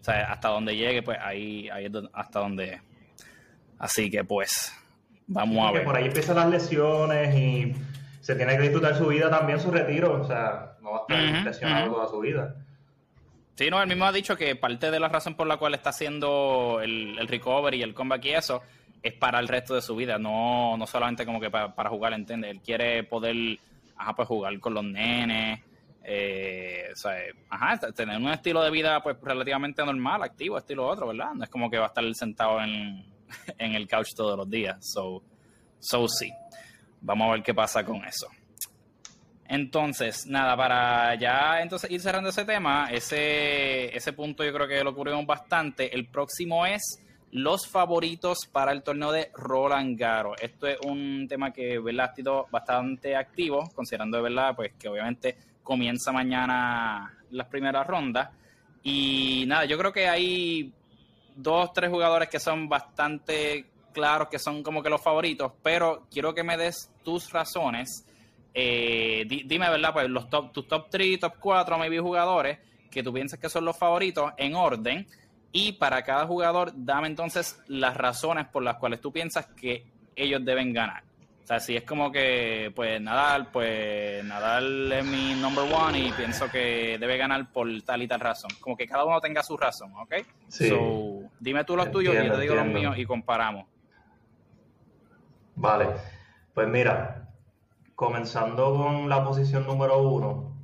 hasta 0.06 0.50
donde 0.50 0.76
llegue, 0.76 1.02
pues 1.02 1.18
ahí, 1.20 1.68
ahí 1.70 1.86
es 1.86 1.92
hasta 2.14 2.40
donde. 2.40 2.80
Así 3.80 4.12
que 4.12 4.24
pues, 4.24 4.72
vamos 5.26 5.68
a 5.68 5.72
ver. 5.72 5.86
Por 5.86 5.96
ahí 5.96 6.06
empiezan 6.06 6.36
las 6.36 6.50
lesiones 6.52 7.36
y 7.36 7.74
se 8.22 8.36
tiene 8.36 8.58
que 8.58 8.62
disfrutar 8.62 8.96
su 8.96 9.08
vida 9.08 9.28
también, 9.32 9.60
su 9.60 9.72
retiro. 9.72 10.22
O 10.22 10.24
sea, 10.24 10.78
no 10.82 10.92
va 10.92 10.98
a 10.98 11.02
estar 11.02 11.44
presionado 11.46 11.94
toda 11.94 12.08
su 12.10 12.20
vida. 12.20 12.56
Sí, 13.58 13.72
no, 13.72 13.82
él 13.82 13.88
mismo 13.88 14.06
ha 14.06 14.12
dicho 14.12 14.38
que 14.38 14.56
parte 14.56 14.92
de 14.92 15.00
la 15.00 15.10
razón 15.10 15.34
por 15.34 15.48
la 15.48 15.58
cual 15.58 15.74
está 15.74 15.90
haciendo 15.90 16.80
el, 16.80 17.18
el 17.18 17.28
recovery 17.28 17.80
y 17.80 17.82
el 17.82 17.96
comeback 17.96 18.26
y 18.26 18.30
eso 18.36 18.62
es 19.02 19.14
para 19.14 19.40
el 19.40 19.48
resto 19.48 19.74
de 19.74 19.82
su 19.82 19.96
vida, 19.96 20.20
no, 20.20 20.78
no 20.78 20.86
solamente 20.86 21.26
como 21.26 21.40
que 21.40 21.50
para, 21.50 21.90
jugar, 21.90 22.14
¿entiendes? 22.14 22.52
Él 22.52 22.62
quiere 22.62 23.04
poder 23.04 23.58
ajá, 23.96 24.14
pues 24.14 24.28
jugar 24.28 24.60
con 24.60 24.76
los 24.76 24.84
nenes, 24.84 25.60
eh, 26.04 26.90
o 26.94 26.96
sea, 26.96 27.16
ajá, 27.50 27.92
tener 27.94 28.18
un 28.18 28.30
estilo 28.30 28.62
de 28.62 28.70
vida 28.70 29.02
pues 29.02 29.18
relativamente 29.24 29.84
normal, 29.84 30.22
activo, 30.22 30.60
estilo 30.60 30.88
otro, 30.88 31.08
¿verdad? 31.08 31.34
No 31.34 31.44
es 31.44 31.50
como 31.50 31.68
que 31.72 31.80
va 31.80 31.86
a 31.86 31.88
estar 31.88 32.06
sentado 32.14 32.62
en, 32.62 33.04
en 33.58 33.74
el 33.74 33.88
couch 33.88 34.10
todos 34.16 34.38
los 34.38 34.48
días. 34.48 34.78
So, 34.82 35.24
so 35.80 36.08
sí. 36.08 36.32
Vamos 37.02 37.30
a 37.30 37.32
ver 37.32 37.44
qué 37.44 37.56
pasa 37.56 37.84
con 37.84 38.06
eso. 38.06 38.28
Entonces, 39.50 40.28
nada, 40.28 40.58
para 40.58 41.16
ya 41.16 41.62
entonces 41.62 41.90
ir 41.90 42.02
cerrando 42.02 42.30
ese 42.30 42.44
tema, 42.44 42.90
ese, 42.92 43.96
ese 43.96 44.14
punto 44.14 44.44
yo 44.44 44.54
creo 44.54 44.68
que 44.68 44.84
lo 44.84 44.94
cubrimos 44.94 45.26
bastante. 45.26 45.96
El 45.96 46.08
próximo 46.08 46.66
es 46.66 47.02
los 47.32 47.68
favoritos 47.68 48.40
para 48.52 48.72
el 48.72 48.84
torneo 48.84 49.12
de 49.12 49.32
Roland 49.34 49.98
Garo. 49.98 50.36
Esto 50.38 50.68
es 50.68 50.78
un 50.86 51.28
tema 51.30 51.52
que 51.52 51.80
¿verdad? 51.80 52.14
sido 52.16 52.48
bastante 52.52 53.16
activo, 53.16 53.70
considerando 53.74 54.22
verdad, 54.22 54.56
pues 54.56 54.74
que 54.78 54.90
obviamente 54.90 55.38
comienza 55.64 56.12
mañana 56.12 57.14
las 57.32 57.48
primeras 57.48 57.86
rondas. 57.86 58.30
Y 58.84 59.46
nada, 59.48 59.66
yo 59.66 59.78
creo 59.78 59.92
que 59.92 60.08
hay 60.08 60.74
dos, 61.36 61.74
tres 61.74 61.90
jugadores 61.90 62.30
que 62.30 62.40
son 62.40 62.68
bastante 62.68 63.66
claros, 63.94 64.28
que 64.30 64.40
son 64.40 64.64
como 64.64 64.82
que 64.82 64.90
los 64.90 65.02
favoritos, 65.02 65.52
pero 65.64 66.06
quiero 66.12 66.34
que 66.34 66.44
me 66.44 66.58
des 66.58 66.90
tus 67.04 67.32
razones. 67.32 68.06
Eh, 68.60 69.24
dime, 69.46 69.70
¿verdad? 69.70 69.94
Pues 69.94 70.10
los 70.10 70.32
top, 70.32 70.52
tus 70.52 70.68
top 70.68 70.90
3, 70.90 71.20
top 71.20 71.36
4, 71.40 71.78
maybe 71.78 72.00
jugadores 72.00 72.58
que 72.90 73.04
tú 73.04 73.14
piensas 73.14 73.40
que 73.40 73.50
son 73.50 73.64
los 73.66 73.78
favoritos 73.78 74.34
en 74.36 74.56
orden 74.56 75.08
y 75.52 75.74
para 75.74 76.02
cada 76.02 76.26
jugador, 76.26 76.72
dame 76.74 77.06
entonces 77.06 77.62
las 77.68 77.96
razones 77.96 78.48
por 78.48 78.64
las 78.64 78.78
cuales 78.78 79.00
tú 79.00 79.12
piensas 79.12 79.46
que 79.46 79.86
ellos 80.16 80.44
deben 80.44 80.74
ganar. 80.74 81.04
O 81.44 81.46
sea, 81.46 81.60
si 81.60 81.76
es 81.76 81.84
como 81.84 82.12
que, 82.12 82.72
pues 82.76 83.00
Nadal, 83.00 83.52
pues 83.52 84.26
Nadal 84.26 84.92
es 84.92 85.06
mi 85.06 85.36
number 85.36 85.72
one 85.72 86.00
y 86.00 86.12
pienso 86.14 86.50
que 86.50 86.98
debe 87.00 87.16
ganar 87.16 87.52
por 87.52 87.68
tal 87.84 88.02
y 88.02 88.08
tal 88.08 88.22
razón. 88.22 88.50
Como 88.60 88.76
que 88.76 88.88
cada 88.88 89.06
uno 89.06 89.22
tenga 89.22 89.44
su 89.44 89.56
razón, 89.56 89.94
¿ok? 89.98 90.16
Sí. 90.48 90.68
So, 90.68 91.30
dime 91.40 91.64
tú 91.64 91.76
los 91.78 91.92
tuyos 91.92 92.16
y 92.16 92.26
yo 92.26 92.34
te 92.34 92.42
digo 92.42 92.56
los 92.56 92.66
míos 92.66 92.98
y 92.98 93.06
comparamos. 93.06 93.68
Vale, 95.56 95.90
pues 96.56 96.68
mira, 96.68 97.27
comenzando 97.98 98.76
con 98.76 99.10
la 99.10 99.24
posición 99.24 99.66
número 99.66 99.98
uno, 99.98 100.56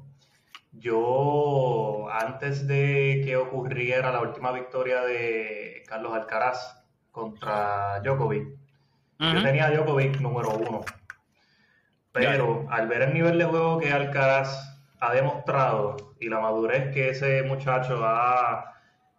yo, 0.72 2.08
antes 2.12 2.68
de 2.68 3.24
que 3.26 3.36
ocurriera 3.38 4.12
la 4.12 4.22
última 4.22 4.52
victoria 4.52 5.02
de 5.02 5.82
Carlos 5.88 6.14
Alcaraz 6.14 6.86
contra 7.12 8.00
Djokovic, 8.02 8.50
yo 9.18 9.42
tenía 9.42 9.66
a 9.66 9.72
Djokovic 9.72 10.20
número 10.20 10.52
uno. 10.52 10.82
Pero 12.12 12.68
al 12.70 12.88
ver 12.88 13.02
el 13.02 13.16
nivel 13.16 13.40
de 13.40 13.46
juego 13.46 13.80
que 13.80 13.92
Alcaraz 13.92 14.80
ha 15.00 15.12
demostrado 15.12 16.14
y 16.20 16.30
la 16.30 16.40
madurez 16.40 16.94
que 16.94 17.10
ese 17.10 17.42
muchacho 17.42 18.00
ha 18.04 18.76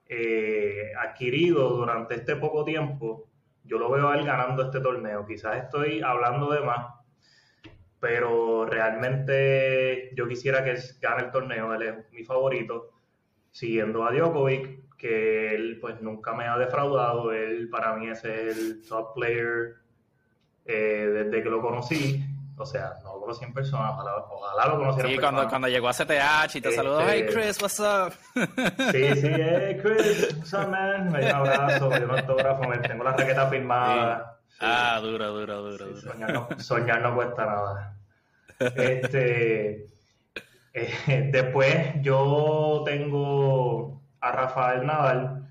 eh, 0.08 0.92
adquirido 1.00 1.70
durante 1.70 2.14
este 2.14 2.36
poco 2.36 2.64
tiempo, 2.64 3.24
yo 3.64 3.76
lo 3.76 3.90
veo 3.90 4.08
a 4.08 4.16
él 4.16 4.24
ganando 4.24 4.62
este 4.62 4.78
torneo. 4.78 5.26
Quizás 5.26 5.56
estoy 5.64 6.00
hablando 6.00 6.52
de 6.52 6.60
más, 6.60 6.94
pero 8.04 8.66
realmente 8.66 10.10
yo 10.14 10.28
quisiera 10.28 10.62
que 10.62 10.76
gane 11.00 11.22
el 11.22 11.30
torneo, 11.30 11.72
él 11.72 11.82
es 11.82 12.12
mi 12.12 12.22
favorito, 12.22 12.90
siguiendo 13.50 14.04
a 14.04 14.12
Djokovic, 14.12 14.94
que 14.98 15.54
él 15.54 15.78
pues 15.80 16.02
nunca 16.02 16.34
me 16.34 16.44
ha 16.44 16.58
defraudado, 16.58 17.32
él 17.32 17.70
para 17.70 17.94
mí 17.94 18.10
es 18.10 18.22
el 18.24 18.86
top 18.86 19.14
player 19.14 19.76
eh, 20.66 21.08
desde 21.14 21.42
que 21.42 21.48
lo 21.48 21.62
conocí, 21.62 22.22
o 22.58 22.66
sea, 22.66 22.92
no 23.02 23.14
lo 23.14 23.20
conocí 23.20 23.42
en 23.46 23.54
persona, 23.54 23.92
ojalá, 23.92 24.68
lo 24.68 24.78
conociera 24.80 25.08
sí, 25.08 25.14
en 25.14 25.20
cuando, 25.22 25.48
cuando 25.48 25.68
llegó 25.68 25.88
a 25.88 25.94
CTH 25.94 26.56
y 26.56 26.60
te 26.60 26.72
saludó, 26.72 27.00
hey 27.08 27.24
este, 27.26 27.32
Chris, 27.32 27.62
what's 27.62 27.80
up? 27.80 28.12
sí, 28.92 29.14
sí, 29.14 29.30
hey 29.30 29.78
Chris, 29.80 30.36
what's 30.36 30.52
up 30.52 30.68
man, 30.68 31.10
me 31.10 31.20
dio 31.20 31.28
un 31.30 31.48
abrazo, 31.48 31.88
me 31.88 31.96
dio 32.00 32.04
un 32.10 32.18
autógrafo, 32.18 32.68
me 32.68 32.76
tengo 32.80 33.02
la 33.02 33.12
raqueta 33.12 33.48
firmada. 33.48 34.30
Ah, 34.60 35.00
duro, 35.02 35.32
duro, 35.32 35.62
duro. 35.62 35.86
soñar, 36.58 37.02
no, 37.02 37.14
cuesta 37.14 37.46
nada. 37.46 37.93
Este, 38.58 39.86
eh, 40.72 41.28
después 41.32 41.94
yo 42.02 42.82
tengo 42.84 44.02
a 44.20 44.32
Rafael 44.32 44.86
Nadal, 44.86 45.48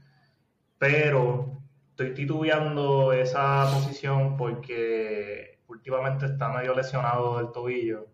pero 0.77 1.61
estoy 1.89 2.13
titubeando 2.13 3.13
esa 3.13 3.69
posición 3.73 4.35
porque 4.37 5.59
últimamente 5.67 6.25
está 6.25 6.49
medio 6.49 6.73
lesionado 6.73 7.37
del 7.37 7.51
tobillo 7.51 8.07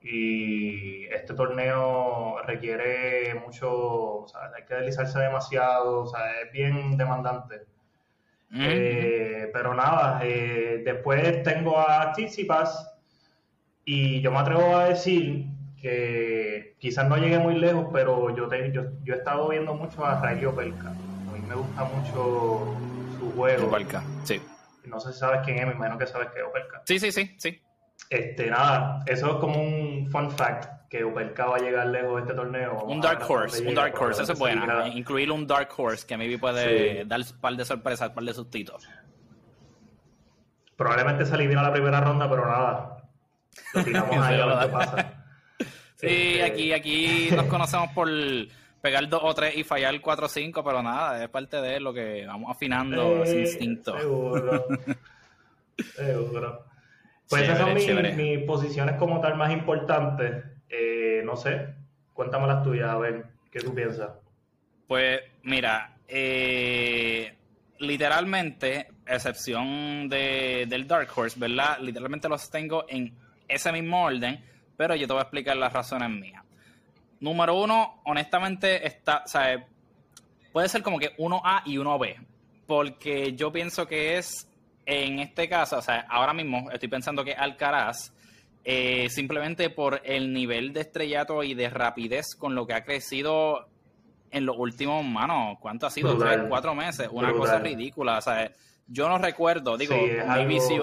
y 0.00 1.06
este 1.06 1.32
torneo 1.34 2.36
requiere 2.42 3.34
mucho, 3.34 3.72
o 3.72 4.28
sea, 4.28 4.50
hay 4.54 4.64
que 4.64 4.74
deslizarse 4.74 5.18
demasiado, 5.18 6.02
o 6.02 6.06
sea, 6.06 6.40
es 6.42 6.52
bien 6.52 6.96
demandante. 6.96 7.62
Eh, 8.56 9.50
pero 9.52 9.74
nada, 9.74 10.20
eh, 10.22 10.82
después 10.84 11.42
tengo 11.42 11.76
a 11.78 12.12
Tsitsipas 12.12 12.93
y 13.84 14.20
yo 14.20 14.30
me 14.30 14.38
atrevo 14.38 14.76
a 14.76 14.88
decir 14.88 15.46
que 15.80 16.76
quizás 16.78 17.06
no 17.08 17.16
llegue 17.16 17.38
muy 17.38 17.58
lejos, 17.58 17.86
pero 17.92 18.34
yo, 18.34 18.48
te, 18.48 18.72
yo, 18.72 18.84
yo 19.02 19.14
he 19.14 19.18
estado 19.18 19.48
viendo 19.48 19.74
mucho 19.74 20.04
a 20.04 20.20
Rayo 20.20 20.54
Pelka. 20.54 20.88
A 20.88 21.32
mí 21.32 21.40
me 21.46 21.54
gusta 21.54 21.84
mucho 21.84 22.74
su 23.18 23.32
juego. 23.36 23.66
Opelka, 23.68 24.02
sí. 24.22 24.40
No 24.86 24.98
sé 25.00 25.12
si 25.12 25.18
sabes 25.18 25.40
quién 25.44 25.58
es, 25.58 25.66
me 25.66 25.72
imagino 25.74 25.98
que 25.98 26.06
sabes 26.06 26.28
que 26.28 26.40
es 26.40 26.44
Opelka. 26.46 26.82
Sí, 26.86 26.98
sí, 26.98 27.12
sí, 27.12 27.34
sí. 27.38 27.60
Este, 28.08 28.50
nada, 28.50 29.02
eso 29.06 29.32
es 29.32 29.36
como 29.36 29.60
un 29.60 30.08
fun 30.10 30.30
fact, 30.30 30.88
que 30.88 31.04
Opelka 31.04 31.46
va 31.46 31.56
a 31.56 31.58
llegar 31.58 31.86
lejos 31.86 32.16
de 32.16 32.20
este 32.22 32.34
torneo. 32.34 32.84
Un 32.84 33.00
dark 33.00 33.28
horse, 33.28 33.66
un 33.66 33.74
dark 33.74 33.94
horse, 34.00 34.22
eso 34.22 34.32
es 34.32 34.38
bueno. 34.38 34.86
Incluir 34.86 35.30
un 35.30 35.46
dark 35.46 35.68
horse 35.76 36.06
que 36.06 36.16
maybe 36.16 36.38
puede 36.38 37.04
dar 37.04 37.20
un 37.20 37.40
par 37.40 37.56
de 37.56 37.64
sorpresas, 37.64 38.08
un 38.08 38.14
par 38.14 38.24
de 38.24 38.32
sustitos. 38.32 38.88
Probablemente 40.76 41.26
se 41.26 41.34
elimina 41.34 41.62
la 41.62 41.72
primera 41.72 42.00
ronda, 42.00 42.28
pero 42.28 42.46
nada. 42.46 43.03
Lo 43.74 43.84
tiramos 43.84 44.16
ahí 44.18 44.40
a 44.40 44.46
ver 44.46 44.66
qué 44.66 44.72
pasa. 44.72 45.14
Sí, 45.96 46.08
este, 46.08 46.42
aquí, 46.42 46.72
aquí 46.72 47.28
nos 47.34 47.46
conocemos 47.46 47.90
por 47.92 48.08
pegar 48.82 49.08
dos 49.08 49.20
o 49.22 49.34
tres 49.34 49.56
y 49.56 49.64
fallar 49.64 49.98
cuatro 50.00 50.26
o 50.26 50.28
cinco, 50.28 50.62
pero 50.62 50.82
nada, 50.82 51.22
es 51.22 51.30
parte 51.30 51.58
de 51.62 51.80
lo 51.80 51.94
que 51.94 52.26
vamos 52.26 52.50
afinando 52.50 53.22
ese 53.22 53.40
instinto. 53.40 53.98
Seguro. 53.98 54.66
seguro. 55.96 56.66
Pues 57.28 57.42
esas 57.42 57.58
son 57.58 57.72
mis, 58.16 58.42
posiciones 58.44 58.96
como 58.96 59.20
tal 59.20 59.36
más 59.36 59.52
importantes. 59.52 60.44
Eh, 60.68 61.22
no 61.24 61.36
sé, 61.36 61.74
cuéntame 62.12 62.46
las 62.46 62.62
tuyas, 62.62 62.90
a 62.90 62.98
ver, 62.98 63.24
¿qué 63.50 63.60
tú 63.60 63.74
piensas? 63.74 64.10
Pues 64.86 65.20
mira, 65.44 65.96
eh, 66.06 67.34
literalmente, 67.78 68.88
excepción 69.06 70.08
de, 70.08 70.66
del 70.68 70.86
Dark 70.86 71.08
Horse, 71.14 71.38
¿verdad? 71.40 71.78
Literalmente 71.80 72.28
los 72.28 72.50
tengo 72.50 72.84
en 72.88 73.23
ese 73.48 73.72
mismo 73.72 74.04
orden, 74.04 74.44
pero 74.76 74.94
yo 74.94 75.06
te 75.06 75.12
voy 75.12 75.20
a 75.20 75.24
explicar 75.24 75.56
las 75.56 75.72
razones 75.72 76.10
mías. 76.10 76.42
Número 77.20 77.54
uno, 77.54 78.00
honestamente, 78.04 78.86
está, 78.86 79.22
sea, 79.26 79.66
puede 80.52 80.68
ser 80.68 80.82
como 80.82 80.98
que 80.98 81.16
1A 81.16 81.62
y 81.64 81.76
1B, 81.76 82.16
porque 82.66 83.34
yo 83.34 83.52
pienso 83.52 83.86
que 83.86 84.18
es, 84.18 84.48
en 84.86 85.20
este 85.20 85.48
caso, 85.48 85.78
o 85.78 85.82
sea, 85.82 86.06
ahora 86.08 86.34
mismo 86.34 86.70
estoy 86.70 86.88
pensando 86.88 87.24
que 87.24 87.32
Alcaraz, 87.32 88.12
eh, 88.64 89.08
simplemente 89.10 89.70
por 89.70 90.00
el 90.04 90.32
nivel 90.32 90.72
de 90.72 90.80
estrellato 90.80 91.42
y 91.42 91.54
de 91.54 91.70
rapidez 91.70 92.34
con 92.34 92.54
lo 92.54 92.66
que 92.66 92.74
ha 92.74 92.84
crecido 92.84 93.68
en 94.30 94.46
los 94.46 94.56
últimos, 94.58 95.04
mano, 95.04 95.58
¿cuánto 95.60 95.86
ha 95.86 95.90
sido? 95.90 96.18
Tres, 96.18 96.40
cuatro 96.48 96.74
meses, 96.74 97.08
una 97.10 97.32
cosa 97.32 97.58
ridícula, 97.58 98.18
o 98.18 98.20
sea, 98.20 98.50
yo 98.86 99.08
no 99.08 99.18
recuerdo, 99.18 99.76
digo, 99.76 99.94
mi 100.46 100.60
si 100.60 100.78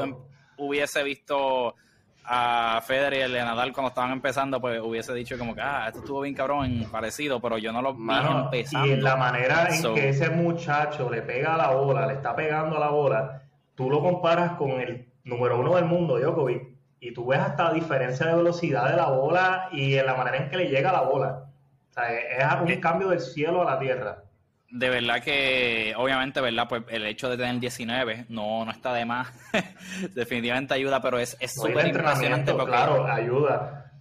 hubiese 0.57 1.03
visto 1.03 1.75
a 2.23 2.81
Federer 2.85 3.29
y 3.29 3.37
a 3.37 3.45
Nadal 3.45 3.73
cuando 3.73 3.89
estaban 3.89 4.11
empezando, 4.11 4.61
pues 4.61 4.79
hubiese 4.81 5.13
dicho 5.13 5.37
como 5.37 5.55
que, 5.55 5.61
ah, 5.61 5.85
esto 5.87 5.99
estuvo 5.99 6.21
bien 6.21 6.35
cabrón, 6.35 6.87
parecido, 6.91 7.39
pero 7.39 7.57
yo 7.57 7.71
no 7.71 7.81
lo 7.81 7.93
vi 7.93 8.07
empezando. 8.09 8.87
Y 8.87 8.97
la 8.97 9.15
manera 9.15 9.67
en 9.69 9.93
que 9.93 10.09
ese 10.09 10.29
muchacho 10.29 11.09
le 11.09 11.21
pega 11.21 11.55
a 11.55 11.57
la 11.57 11.71
bola, 11.71 12.05
le 12.07 12.13
está 12.13 12.35
pegando 12.35 12.77
a 12.77 12.79
la 12.79 12.89
bola, 12.89 13.41
tú 13.75 13.89
lo 13.89 14.01
comparas 14.01 14.53
con 14.53 14.71
el 14.71 15.07
número 15.23 15.59
uno 15.59 15.75
del 15.75 15.85
mundo, 15.85 16.19
Djokovic, 16.19 16.71
y 16.99 17.13
tú 17.13 17.25
ves 17.25 17.39
hasta 17.39 17.65
la 17.65 17.73
diferencia 17.73 18.27
de 18.27 18.35
velocidad 18.35 18.89
de 18.89 18.95
la 18.95 19.09
bola 19.09 19.69
y 19.71 19.95
en 19.95 20.05
la 20.05 20.15
manera 20.15 20.37
en 20.37 20.49
que 20.49 20.57
le 20.57 20.69
llega 20.69 20.91
la 20.91 21.01
bola. 21.01 21.45
O 21.89 21.93
sea, 21.93 22.13
es 22.13 22.61
un 22.61 22.79
cambio 22.79 23.09
del 23.09 23.19
cielo 23.19 23.61
a 23.61 23.65
la 23.65 23.79
tierra. 23.79 24.23
De 24.71 24.89
verdad 24.89 25.21
que, 25.21 25.93
obviamente, 25.97 26.39
¿verdad? 26.39 26.67
Pues 26.67 26.83
el 26.89 27.05
hecho 27.05 27.29
de 27.29 27.37
tener 27.37 27.59
19 27.59 28.25
no, 28.29 28.65
no 28.65 28.71
está 28.71 28.93
de 28.93 29.05
más. 29.05 29.27
Definitivamente 30.15 30.73
ayuda, 30.73 31.01
pero 31.01 31.19
es 31.19 31.37
súper 31.47 31.87
impresionante. 31.87 32.53
Claro, 32.53 33.05
ayuda. 33.05 33.91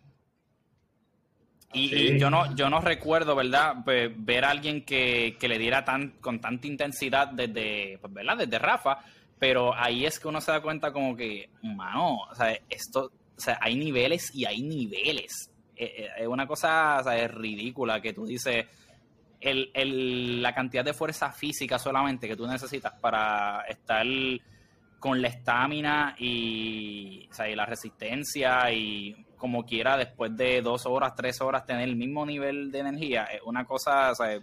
Y, 1.73 2.19
yo 2.19 2.31
no 2.31 2.55
yo 2.57 2.69
no 2.69 2.81
recuerdo, 2.81 3.37
¿verdad? 3.37 3.77
Pues, 3.85 4.11
ver 4.17 4.45
a 4.45 4.51
alguien 4.51 4.85
que, 4.85 5.37
le 5.41 5.59
diera 5.59 5.85
tan 5.85 6.11
con 6.21 6.41
tanta 6.41 6.67
intensidad 6.67 7.29
desde, 7.29 7.99
pues, 8.01 8.13
¿verdad? 8.13 8.39
Desde 8.39 8.59
Rafa, 8.59 8.99
pero 9.39 9.75
ahí 9.75 10.05
es 10.05 10.19
que 10.19 10.29
uno 10.29 10.41
se 10.41 10.51
da 10.53 10.61
cuenta 10.61 10.93
como 10.93 11.17
que, 11.17 11.49
mano, 11.63 12.17
o 12.31 12.35
sea, 12.35 12.57
esto, 12.69 13.13
o 13.37 13.41
sea, 13.41 13.59
hay 13.61 13.77
niveles 13.77 14.35
y 14.35 14.47
hay 14.47 14.63
niveles. 14.63 15.51
Eh, 15.77 15.85
eh, 15.97 16.09
es 16.19 16.27
una 16.27 16.47
cosa, 16.47 16.99
o 17.01 17.05
sea, 17.05 17.17
es 17.17 17.31
ridícula 17.33 18.01
que 18.01 18.13
tú 18.13 18.27
dices 18.27 18.67
el, 19.41 19.71
el, 19.75 20.43
la 20.43 20.55
cantidad 20.55 20.85
de 20.85 20.93
fuerza 20.93 21.33
física 21.33 21.79
solamente 21.79 22.29
que 22.29 22.37
tú 22.37 22.47
necesitas 22.47 22.93
para 23.01 23.63
estar 23.69 24.07
con 24.99 25.23
la 25.23 25.29
estamina 25.29 26.15
y, 26.19 27.27
o 27.31 27.35
sea, 27.35 27.49
y 27.49 27.57
la 27.57 27.67
resistencia 27.67 28.71
y 28.71 29.27
como 29.37 29.65
quiera 29.65 29.97
después 29.97 30.37
de 30.37 30.61
dos 30.61 30.85
horas, 30.85 31.15
tres 31.17 31.41
horas 31.41 31.65
tener 31.65 31.89
el 31.89 31.97
mismo 31.97 32.27
nivel 32.27 32.71
de 32.71 32.81
energía, 32.81 33.25
es 33.25 33.41
una 33.45 33.65
cosa, 33.65 34.11
o 34.11 34.15
sea, 34.15 34.39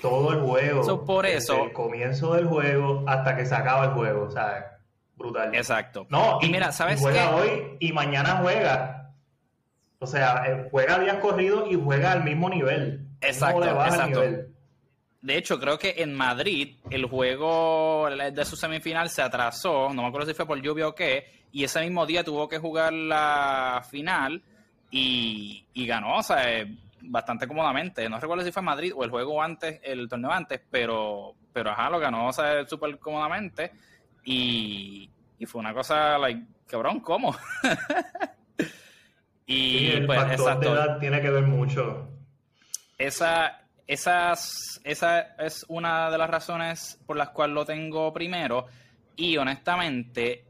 todo 0.00 0.32
el 0.32 0.40
juego. 0.40 1.04
por 1.04 1.26
eso. 1.26 1.64
el 1.64 1.72
comienzo 1.72 2.34
del 2.34 2.46
juego 2.46 3.04
hasta 3.08 3.36
que 3.36 3.44
se 3.44 3.54
acaba 3.54 3.86
el 3.86 3.90
juego, 3.90 4.30
¿sabes? 4.30 4.64
Brutal. 5.16 5.54
Exacto. 5.54 6.06
No, 6.08 6.38
y, 6.40 6.48
mira, 6.48 6.72
¿sabes 6.72 7.00
juega 7.00 7.34
hoy 7.34 7.76
y 7.80 7.92
mañana 7.92 8.38
juega. 8.40 9.12
O 9.98 10.06
sea, 10.06 10.44
eh, 10.46 10.68
juega 10.70 10.98
días 10.98 11.16
corridos 11.16 11.64
y 11.70 11.74
juega 11.74 12.12
al 12.12 12.24
mismo 12.24 12.48
nivel. 12.48 13.09
Exacto, 13.20 13.64
exacto. 13.64 14.22
De 15.22 15.36
hecho, 15.36 15.60
creo 15.60 15.78
que 15.78 15.94
en 15.98 16.14
Madrid 16.14 16.76
el 16.90 17.04
juego 17.04 18.08
de 18.08 18.44
su 18.44 18.56
semifinal 18.56 19.10
se 19.10 19.20
atrasó, 19.20 19.92
no 19.92 20.02
me 20.02 20.08
acuerdo 20.08 20.28
si 20.28 20.34
fue 20.34 20.46
por 20.46 20.60
lluvia 20.62 20.88
o 20.88 20.94
qué, 20.94 21.26
y 21.52 21.64
ese 21.64 21.80
mismo 21.82 22.06
día 22.06 22.24
tuvo 22.24 22.48
que 22.48 22.58
jugar 22.58 22.92
la 22.92 23.84
final 23.90 24.42
y, 24.90 25.66
ganó, 25.86 26.16
o 26.16 26.22
sea, 26.22 26.50
eh, 26.50 26.74
bastante 27.02 27.46
cómodamente. 27.46 28.08
No 28.08 28.18
recuerdo 28.18 28.44
si 28.44 28.52
fue 28.52 28.60
en 28.60 28.66
Madrid 28.66 28.92
o 28.96 29.04
el 29.04 29.10
juego 29.10 29.42
antes, 29.42 29.78
el 29.82 30.08
torneo 30.08 30.32
antes, 30.32 30.62
pero, 30.70 31.34
pero 31.52 31.70
ajá, 31.70 31.90
lo 31.90 31.98
ganó, 31.98 32.28
o 32.28 32.32
sea, 32.32 32.66
súper 32.66 32.98
cómodamente 32.98 33.72
y, 34.24 35.10
fue 35.46 35.60
una 35.60 35.74
cosa, 35.74 36.18
like, 36.18 36.42
cabrón, 36.66 37.00
¿cómo? 37.00 37.34
y 39.46 39.88
el 39.88 40.06
pues, 40.06 40.18
factor 40.18 40.60
de 40.60 40.68
edad 40.68 40.98
tiene 40.98 41.20
que 41.20 41.30
ver 41.30 41.46
mucho. 41.46 42.08
Esa, 43.00 43.62
esas, 43.86 44.78
esa 44.84 45.20
es 45.38 45.64
una 45.68 46.10
de 46.10 46.18
las 46.18 46.28
razones 46.28 47.00
por 47.06 47.16
las 47.16 47.30
cuales 47.30 47.54
lo 47.54 47.64
tengo 47.64 48.12
primero. 48.12 48.66
Y 49.16 49.38
honestamente, 49.38 50.44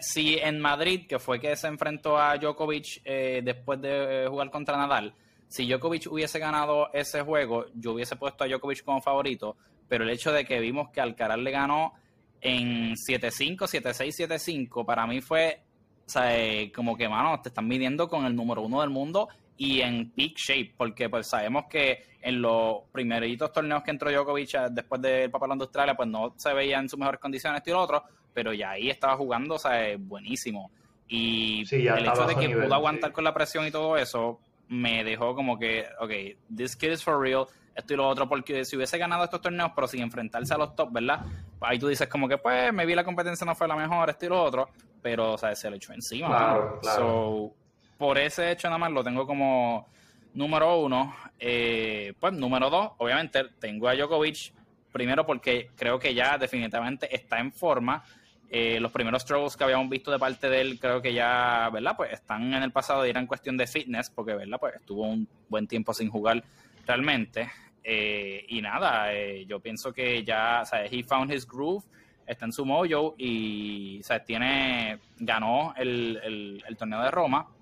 si 0.00 0.38
en 0.38 0.60
Madrid, 0.60 1.08
que 1.08 1.18
fue 1.18 1.40
que 1.40 1.56
se 1.56 1.66
enfrentó 1.66 2.16
a 2.16 2.36
Djokovic 2.36 3.02
eh, 3.04 3.42
después 3.44 3.82
de 3.82 4.28
jugar 4.30 4.52
contra 4.52 4.76
Nadal, 4.76 5.12
si 5.48 5.66
Djokovic 5.66 6.06
hubiese 6.12 6.38
ganado 6.38 6.92
ese 6.92 7.22
juego, 7.22 7.66
yo 7.74 7.94
hubiese 7.94 8.14
puesto 8.14 8.44
a 8.44 8.46
Djokovic 8.46 8.84
como 8.84 9.02
favorito, 9.02 9.56
pero 9.88 10.04
el 10.04 10.10
hecho 10.10 10.30
de 10.30 10.44
que 10.44 10.60
vimos 10.60 10.90
que 10.90 11.00
Alcaraz 11.00 11.38
le 11.38 11.50
ganó 11.50 11.94
en 12.40 12.94
7-5, 12.94 13.56
7-6, 13.66 14.28
7-5, 14.28 14.84
para 14.86 15.08
mí 15.08 15.20
fue, 15.20 15.60
eh, 16.22 16.70
como 16.72 16.96
que, 16.96 17.08
mano, 17.08 17.40
te 17.40 17.48
están 17.48 17.66
midiendo 17.66 18.08
con 18.08 18.26
el 18.26 18.36
número 18.36 18.62
uno 18.62 18.80
del 18.80 18.90
mundo 18.90 19.28
y 19.56 19.80
en 19.80 20.10
peak 20.10 20.36
shape, 20.36 20.74
porque 20.76 21.08
pues 21.08 21.28
sabemos 21.28 21.66
que 21.68 22.04
en 22.20 22.40
los 22.40 22.78
primeritos 22.90 23.52
torneos 23.52 23.82
que 23.82 23.90
entró 23.90 24.10
Djokovic 24.10 24.54
eh, 24.54 24.58
después 24.70 25.00
del 25.00 25.30
Papalón 25.30 25.58
de 25.58 25.64
Australia, 25.64 25.94
pues 25.94 26.08
no 26.08 26.34
se 26.36 26.52
veía 26.52 26.78
en 26.78 26.88
sus 26.88 26.98
mejores 26.98 27.20
condiciones 27.20 27.62
y 27.64 27.70
lo 27.70 27.80
otro, 27.80 28.02
pero 28.32 28.52
ya 28.52 28.70
ahí 28.70 28.90
estaba 28.90 29.16
jugando, 29.16 29.54
o 29.54 29.58
sea, 29.58 29.96
buenísimo. 29.98 30.70
Y 31.06 31.64
el 31.70 32.06
hecho 32.06 32.26
de 32.26 32.34
que 32.34 32.48
pudo 32.48 32.74
aguantar 32.74 33.12
con 33.12 33.24
la 33.24 33.34
presión 33.34 33.66
y 33.66 33.70
todo 33.70 33.96
eso, 33.96 34.40
me 34.68 35.04
dejó 35.04 35.34
como 35.34 35.58
que, 35.58 35.84
ok, 36.00 36.10
this 36.54 36.74
kid 36.74 36.92
is 36.92 37.04
for 37.04 37.20
real, 37.20 37.46
esto 37.74 37.92
y 37.92 37.96
lo 37.96 38.08
otro, 38.08 38.28
porque 38.28 38.64
si 38.64 38.76
hubiese 38.76 38.98
ganado 38.98 39.24
estos 39.24 39.40
torneos, 39.40 39.70
pero 39.74 39.86
sin 39.86 40.00
enfrentarse 40.00 40.54
a 40.54 40.58
los 40.58 40.74
top, 40.74 40.92
¿verdad? 40.92 41.26
Ahí 41.60 41.78
tú 41.78 41.88
dices 41.88 42.08
como 42.08 42.26
que, 42.26 42.38
pues, 42.38 42.72
me 42.72 42.86
vi 42.86 42.94
la 42.94 43.04
competencia 43.04 43.44
no 43.44 43.54
fue 43.54 43.68
la 43.68 43.76
mejor, 43.76 44.10
esto 44.10 44.26
y 44.26 44.28
lo 44.30 44.42
otro, 44.42 44.68
pero, 45.02 45.34
o 45.34 45.38
sea, 45.38 45.54
se 45.54 45.70
le 45.70 45.76
echó 45.76 45.92
encima. 45.92 46.28
Claro, 46.28 46.78
claro 46.80 47.54
por 47.98 48.18
ese 48.18 48.52
hecho 48.52 48.68
nada 48.68 48.78
más 48.78 48.92
lo 48.92 49.04
tengo 49.04 49.26
como 49.26 49.88
número 50.34 50.78
uno. 50.80 51.14
Eh, 51.38 52.12
pues 52.18 52.32
número 52.32 52.70
dos, 52.70 52.92
obviamente 52.98 53.44
tengo 53.58 53.88
a 53.88 53.94
Djokovic, 53.94 54.52
primero 54.92 55.24
porque 55.24 55.70
creo 55.76 55.98
que 55.98 56.14
ya 56.14 56.36
definitivamente 56.38 57.14
está 57.14 57.38
en 57.38 57.52
forma. 57.52 58.02
Eh, 58.50 58.78
los 58.78 58.92
primeros 58.92 59.22
struggles 59.22 59.56
que 59.56 59.64
habíamos 59.64 59.88
visto 59.88 60.12
de 60.12 60.18
parte 60.18 60.48
de 60.48 60.60
él 60.60 60.78
creo 60.78 61.02
que 61.02 61.12
ya, 61.12 61.70
¿verdad? 61.72 61.96
Pues 61.96 62.12
están 62.12 62.54
en 62.54 62.62
el 62.62 62.70
pasado 62.70 63.04
y 63.06 63.10
eran 63.10 63.26
cuestión 63.26 63.56
de 63.56 63.66
fitness, 63.66 64.10
porque, 64.10 64.34
¿verdad? 64.34 64.58
Pues 64.60 64.74
estuvo 64.76 65.02
un 65.02 65.26
buen 65.48 65.66
tiempo 65.66 65.92
sin 65.92 66.08
jugar 66.08 66.42
realmente. 66.86 67.50
Eh, 67.82 68.44
y 68.48 68.62
nada, 68.62 69.08
yo 69.46 69.60
pienso 69.60 69.92
que 69.92 70.24
ya, 70.24 70.62
o 70.62 70.76
he 70.76 71.02
found 71.02 71.32
his 71.32 71.46
groove, 71.46 71.84
está 72.26 72.46
en 72.46 72.52
su 72.52 72.64
mojo 72.64 73.14
y, 73.18 74.00
o 74.08 74.20
tiene, 74.22 74.98
ganó 75.18 75.74
el, 75.76 76.62
el 76.66 76.76
torneo 76.76 77.02
de 77.02 77.10
Roma 77.10 77.53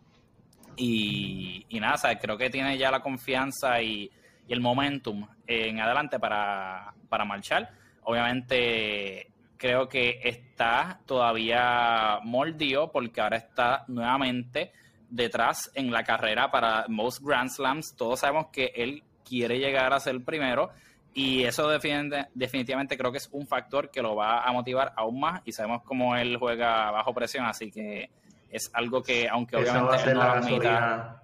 y, 0.76 1.66
nada, 1.80 2.18
creo 2.18 2.36
que 2.36 2.50
tiene 2.50 2.78
ya 2.78 2.90
la 2.90 3.00
confianza 3.00 3.80
y, 3.82 4.10
el 4.48 4.60
momentum 4.60 5.26
en 5.46 5.80
adelante 5.80 6.18
para, 6.18 6.92
marchar. 7.26 7.70
Obviamente 8.02 9.28
creo 9.56 9.88
que 9.88 10.20
está 10.22 11.00
todavía 11.06 12.18
mordido 12.22 12.90
porque 12.90 13.20
ahora 13.22 13.38
está 13.38 13.84
nuevamente 13.88 14.72
detrás 15.08 15.70
en 15.74 15.90
la 15.90 16.02
carrera 16.02 16.50
para 16.50 16.86
most 16.88 17.22
Grand 17.22 17.48
Slams. 17.48 17.94
Todos 17.96 18.20
sabemos 18.20 18.48
que 18.52 18.72
él 18.74 19.02
quiere 19.24 19.58
llegar 19.58 19.94
a 19.94 20.00
ser 20.00 20.22
primero 20.22 20.70
y 21.14 21.44
eso 21.44 21.68
definitivamente 21.68 22.96
creo 22.98 23.12
que 23.12 23.18
es 23.18 23.28
un 23.32 23.46
factor 23.46 23.90
que 23.90 24.02
lo 24.02 24.16
va 24.16 24.42
a 24.42 24.52
motivar 24.52 24.92
aún 24.96 25.20
más 25.20 25.42
y 25.44 25.52
sabemos 25.52 25.82
cómo 25.82 26.16
él 26.16 26.36
juega 26.36 26.90
bajo 26.90 27.14
presión, 27.14 27.44
así 27.46 27.70
que 27.70 28.10
es 28.52 28.70
algo 28.74 29.02
que, 29.02 29.28
aunque 29.28 29.56
obviamente 29.56 30.14
no 30.14 30.20
la 30.20 31.22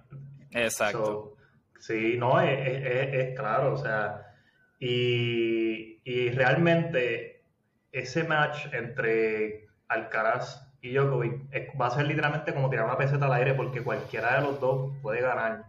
Exacto. 0.51 1.35
sí, 1.79 2.15
no, 2.17 2.41
es, 2.41 3.37
claro, 3.37 3.73
o 3.75 3.77
sea, 3.77 4.33
y, 4.79 6.01
y, 6.03 6.29
realmente 6.31 7.43
ese 7.91 8.23
match 8.23 8.73
entre 8.73 9.67
Alcaraz 9.87 10.67
y 10.81 10.93
Djokovic 10.93 11.79
va 11.79 11.87
a 11.87 11.91
ser 11.91 12.07
literalmente 12.07 12.53
como 12.53 12.69
tirar 12.69 12.85
una 12.85 12.97
peseta 12.97 13.27
al 13.27 13.33
aire 13.33 13.53
porque 13.53 13.83
cualquiera 13.83 14.39
de 14.39 14.41
los 14.41 14.59
dos 14.59 14.93
puede 15.01 15.21
ganar. 15.21 15.65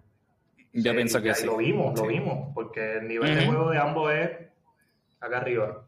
Yo 0.72 0.94
pienso 0.94 1.20
que 1.20 1.34
sí. 1.34 1.46
Lo 1.46 1.56
vimos, 1.58 1.98
lo 1.98 2.06
vimos, 2.06 2.52
porque 2.54 2.98
el 2.98 3.08
nivel 3.08 3.36
de 3.36 3.46
juego 3.46 3.70
de 3.70 3.78
ambos 3.78 4.12
es 4.12 4.30
acá 5.20 5.38
arriba 5.38 5.84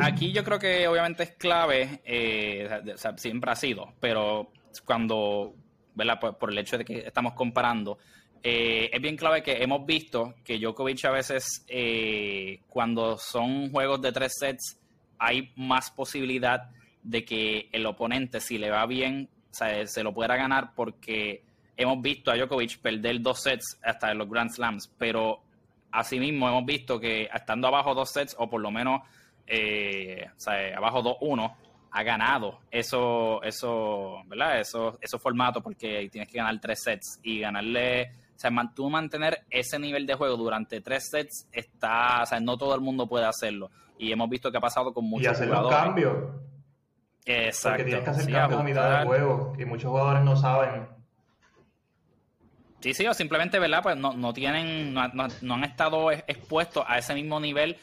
aquí 0.00 0.32
yo 0.32 0.44
creo 0.44 0.58
que 0.58 0.86
obviamente 0.88 1.22
es 1.24 1.30
clave, 1.32 2.00
eh, 2.04 2.94
siempre 3.16 3.50
ha 3.50 3.56
sido, 3.56 3.92
pero 4.00 4.50
cuando, 4.84 5.54
¿verdad? 5.94 6.18
Por, 6.38 6.50
el 6.50 6.58
hecho 6.58 6.78
de 6.78 6.84
que 6.84 6.98
estamos 7.00 7.34
comparando, 7.34 7.98
eh, 8.42 8.90
es 8.92 9.00
bien 9.00 9.16
clave 9.16 9.42
que 9.42 9.62
hemos 9.62 9.84
visto 9.86 10.34
que 10.44 10.58
Djokovic 10.58 11.04
a 11.04 11.10
veces, 11.10 11.64
eh, 11.68 12.60
cuando 12.68 13.18
son 13.18 13.70
juegos 13.70 14.00
de 14.00 14.12
tres 14.12 14.32
sets, 14.38 14.78
hay 15.18 15.52
más 15.56 15.90
posibilidad 15.90 16.70
de 17.02 17.24
que 17.24 17.68
el 17.72 17.86
oponente, 17.86 18.40
si 18.40 18.58
le 18.58 18.70
va 18.70 18.86
bien, 18.86 19.28
se 19.50 20.02
lo 20.02 20.14
pueda 20.14 20.34
ganar 20.36 20.74
porque 20.74 21.42
hemos 21.76 22.00
visto 22.00 22.30
a 22.30 22.36
Djokovic 22.36 22.78
perder 22.78 23.20
dos 23.20 23.42
sets 23.42 23.78
hasta 23.82 24.10
en 24.10 24.18
los 24.18 24.28
Grand 24.28 24.50
Slams, 24.50 24.90
pero 24.98 25.42
asimismo 25.90 26.48
hemos 26.48 26.64
visto 26.64 26.98
que 26.98 27.28
estando 27.32 27.68
abajo 27.68 27.94
dos 27.94 28.10
sets, 28.10 28.34
o 28.38 28.48
por 28.48 28.60
lo 28.60 28.70
menos 28.70 29.02
eh, 29.46 30.26
o 30.36 30.40
sea, 30.40 30.76
abajo 30.76 31.02
2-1, 31.02 31.54
ha 31.92 32.02
ganado 32.02 32.60
eso, 32.70 33.42
eso, 33.42 34.22
¿verdad? 34.26 34.60
Eso, 34.60 34.98
esos 35.00 35.20
formatos 35.20 35.62
porque 35.62 36.08
tienes 36.10 36.28
que 36.30 36.38
ganar 36.38 36.58
tres 36.58 36.82
sets 36.82 37.20
y 37.22 37.40
ganarle, 37.40 38.12
o 38.34 38.38
sea, 38.38 38.50
tú 38.74 38.88
mantener 38.88 39.42
ese 39.50 39.78
nivel 39.78 40.06
de 40.06 40.14
juego 40.14 40.36
durante 40.36 40.80
tres 40.80 41.10
sets 41.10 41.48
está, 41.52 42.22
o 42.22 42.26
sea, 42.26 42.40
no 42.40 42.56
todo 42.56 42.74
el 42.74 42.80
mundo 42.80 43.06
puede 43.06 43.26
hacerlo 43.26 43.70
y 43.98 44.10
hemos 44.10 44.28
visto 44.28 44.50
que 44.50 44.56
ha 44.56 44.60
pasado 44.60 44.92
con 44.92 45.04
muchos 45.04 45.26
y 45.26 45.28
hacer 45.28 45.48
los 45.48 45.68
cambios. 45.68 46.16
Exacto. 47.24 47.76
Porque 47.76 47.84
tienes 47.84 48.04
que 48.04 48.10
hacer 48.10 48.32
cambios 48.32 48.60
a 48.60 48.64
mitad 48.64 48.98
del 48.98 49.06
juego 49.06 49.52
y 49.58 49.64
muchos 49.64 49.90
jugadores 49.90 50.24
no 50.24 50.34
saben. 50.34 50.88
Sí, 52.80 52.94
sí, 52.94 53.06
o 53.06 53.14
simplemente, 53.14 53.60
¿verdad? 53.60 53.80
Pues 53.80 53.96
no, 53.96 54.12
no 54.14 54.32
tienen, 54.32 54.92
no, 54.92 55.08
no 55.42 55.54
han 55.54 55.64
estado 55.64 56.10
expuestos 56.10 56.84
a 56.88 56.98
ese 56.98 57.14
mismo 57.14 57.38
nivel 57.38 57.76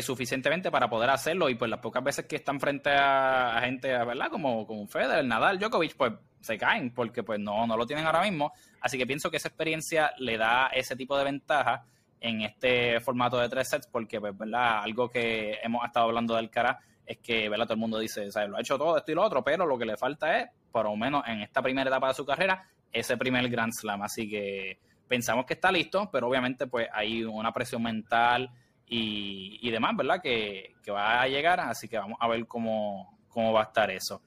suficientemente 0.00 0.70
para 0.70 0.88
poder 0.88 1.10
hacerlo 1.10 1.48
y 1.48 1.54
pues 1.54 1.70
las 1.70 1.80
pocas 1.80 2.02
veces 2.02 2.26
que 2.26 2.36
están 2.36 2.58
frente 2.58 2.90
a, 2.90 3.58
gente, 3.62 3.88
¿verdad? 3.88 4.28
Como, 4.30 4.66
como 4.66 4.86
Federer, 4.86 5.24
Nadal, 5.24 5.58
Djokovic, 5.58 5.96
pues 5.96 6.12
se 6.40 6.58
caen 6.58 6.92
porque 6.92 7.22
pues 7.22 7.38
no, 7.38 7.66
no 7.66 7.76
lo 7.76 7.86
tienen 7.86 8.06
ahora 8.06 8.22
mismo. 8.22 8.52
Así 8.80 8.98
que 8.98 9.06
pienso 9.06 9.30
que 9.30 9.36
esa 9.36 9.48
experiencia 9.48 10.12
le 10.18 10.36
da 10.36 10.68
ese 10.68 10.96
tipo 10.96 11.16
de 11.16 11.24
ventaja 11.24 11.84
en 12.20 12.42
este 12.42 13.00
formato 13.00 13.38
de 13.38 13.48
tres 13.48 13.68
sets, 13.68 13.86
porque, 13.86 14.20
pues, 14.20 14.36
¿verdad? 14.36 14.82
Algo 14.82 15.08
que 15.08 15.58
hemos 15.62 15.84
estado 15.84 16.06
hablando 16.06 16.34
del 16.34 16.50
cara 16.50 16.78
es 17.04 17.18
que, 17.18 17.48
¿verdad? 17.48 17.66
Todo 17.66 17.74
el 17.74 17.80
mundo 17.80 17.98
dice, 17.98 18.28
o 18.28 18.48
lo 18.48 18.56
ha 18.56 18.60
hecho 18.60 18.78
todo 18.78 18.96
esto 18.96 19.12
y 19.12 19.14
lo 19.14 19.22
otro, 19.22 19.44
pero 19.44 19.66
lo 19.66 19.78
que 19.78 19.84
le 19.84 19.96
falta 19.96 20.40
es, 20.40 20.48
por 20.72 20.86
lo 20.86 20.96
menos 20.96 21.22
en 21.26 21.42
esta 21.42 21.62
primera 21.62 21.88
etapa 21.88 22.08
de 22.08 22.14
su 22.14 22.24
carrera, 22.24 22.68
ese 22.92 23.16
primer 23.16 23.48
Grand 23.48 23.72
Slam. 23.72 24.02
Así 24.02 24.28
que 24.28 24.78
pensamos 25.06 25.46
que 25.46 25.54
está 25.54 25.70
listo, 25.70 26.10
pero 26.10 26.28
obviamente, 26.28 26.66
pues, 26.66 26.88
hay 26.92 27.22
una 27.24 27.52
presión 27.52 27.82
mental 27.82 28.50
y, 28.88 29.70
demás, 29.70 29.96
¿verdad? 29.96 30.20
Que, 30.22 30.74
que, 30.82 30.90
va 30.90 31.22
a 31.22 31.28
llegar, 31.28 31.60
así 31.60 31.88
que 31.88 31.98
vamos 31.98 32.18
a 32.20 32.28
ver 32.28 32.46
cómo, 32.46 33.18
cómo 33.28 33.52
va 33.52 33.60
a 33.60 33.64
estar 33.64 33.90
eso. 33.90 34.22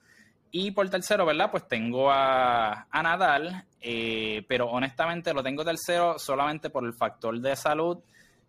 Y 0.51 0.71
por 0.71 0.89
tercero, 0.89 1.25
¿verdad? 1.25 1.51
Pues 1.51 1.67
tengo 1.67 2.09
a, 2.09 2.87
a 2.89 3.03
Nadal, 3.03 3.65
eh, 3.79 4.43
pero 4.47 4.67
honestamente 4.67 5.33
lo 5.33 5.43
tengo 5.43 5.63
tercero 5.63 6.17
solamente 6.17 6.69
por 6.69 6.83
el 6.83 6.93
factor 6.93 7.39
de 7.39 7.55
salud. 7.55 7.99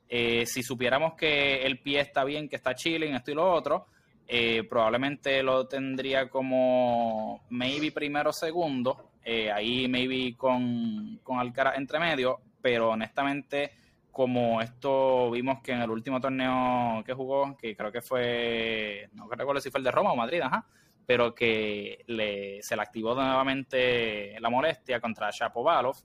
Eh, 0.09 0.47
si 0.47 0.63
supiéramos 0.63 1.15
que 1.15 1.63
el 1.63 1.79
pie 1.79 2.01
está 2.01 2.25
bien, 2.25 2.49
que 2.49 2.57
está 2.57 2.75
chilling, 2.75 3.15
esto 3.15 3.31
y 3.31 3.35
lo 3.35 3.53
otro, 3.53 3.87
eh, 4.27 4.65
probablemente 4.65 5.43
lo 5.43 5.67
tendría 5.69 6.29
como 6.29 7.45
maybe 7.51 7.93
primero 7.93 8.31
o 8.31 8.33
segundo, 8.33 9.11
ahí 9.55 9.87
maybe 9.87 10.35
con, 10.37 11.21
con 11.23 11.39
Alcaraz 11.39 11.77
entre 11.77 12.01
medio, 12.01 12.41
pero 12.61 12.91
honestamente 12.91 13.73
como 14.11 14.61
esto 14.61 15.31
vimos 15.31 15.61
que 15.63 15.73
en 15.73 15.83
el 15.83 15.91
último 15.91 16.21
torneo 16.21 17.03
que 17.05 17.15
jugó, 17.15 17.57
que 17.57 17.77
creo 17.77 17.93
que 17.93 18.01
fue, 18.01 19.09
no 19.13 19.29
recuerdo 19.29 19.61
si 19.61 19.71
fue 19.71 19.79
el 19.79 19.85
de 19.85 19.91
Roma 19.91 20.13
o 20.13 20.17
Madrid, 20.17 20.41
ajá, 20.41 20.67
pero 21.07 21.35
que 21.35 22.05
le, 22.07 22.63
se 22.63 22.77
le 22.77 22.83
activó 22.83 23.15
nuevamente 23.15 24.39
la 24.41 24.51
molestia 24.51 25.01
contra 25.01 25.31
Shapovalov, 25.31 25.97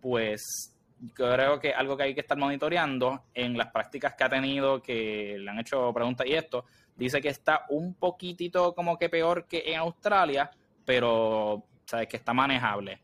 pues 0.00 0.76
creo 1.14 1.58
que 1.58 1.72
algo 1.72 1.96
que 1.96 2.02
hay 2.04 2.14
que 2.14 2.20
estar 2.20 2.36
monitoreando 2.36 3.24
en 3.34 3.56
las 3.56 3.68
prácticas 3.68 4.14
que 4.14 4.24
ha 4.24 4.28
tenido, 4.28 4.82
que 4.82 5.36
le 5.38 5.50
han 5.50 5.58
hecho 5.58 5.92
preguntas 5.92 6.26
y 6.26 6.34
esto, 6.34 6.64
dice 6.96 7.20
que 7.20 7.28
está 7.28 7.64
un 7.70 7.94
poquitito 7.94 8.74
como 8.74 8.98
que 8.98 9.08
peor 9.08 9.46
que 9.46 9.62
en 9.66 9.78
Australia, 9.78 10.50
pero 10.84 11.64
sabes 11.84 12.08
que 12.08 12.16
está 12.16 12.32
manejable. 12.32 13.00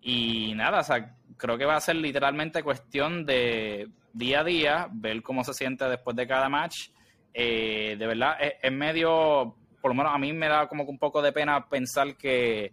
Y 0.00 0.54
nada, 0.54 0.80
o 0.80 0.84
sea, 0.84 1.14
creo 1.36 1.58
que 1.58 1.64
va 1.64 1.76
a 1.76 1.80
ser 1.80 1.96
literalmente 1.96 2.62
cuestión 2.62 3.24
de 3.24 3.88
día 4.12 4.40
a 4.40 4.44
día, 4.44 4.88
ver 4.92 5.22
cómo 5.22 5.44
se 5.44 5.54
siente 5.54 5.84
después 5.88 6.16
de 6.16 6.26
cada 6.26 6.48
match. 6.48 6.90
Eh, 7.32 7.96
de 7.98 8.06
verdad, 8.06 8.36
es, 8.40 8.72
medio, 8.72 9.54
por 9.80 9.90
lo 9.90 9.94
menos 9.94 10.12
a 10.14 10.18
mí 10.18 10.32
me 10.32 10.48
da 10.48 10.68
como 10.68 10.84
un 10.84 10.98
poco 10.98 11.22
de 11.22 11.32
pena 11.32 11.68
pensar 11.68 12.16
que, 12.16 12.72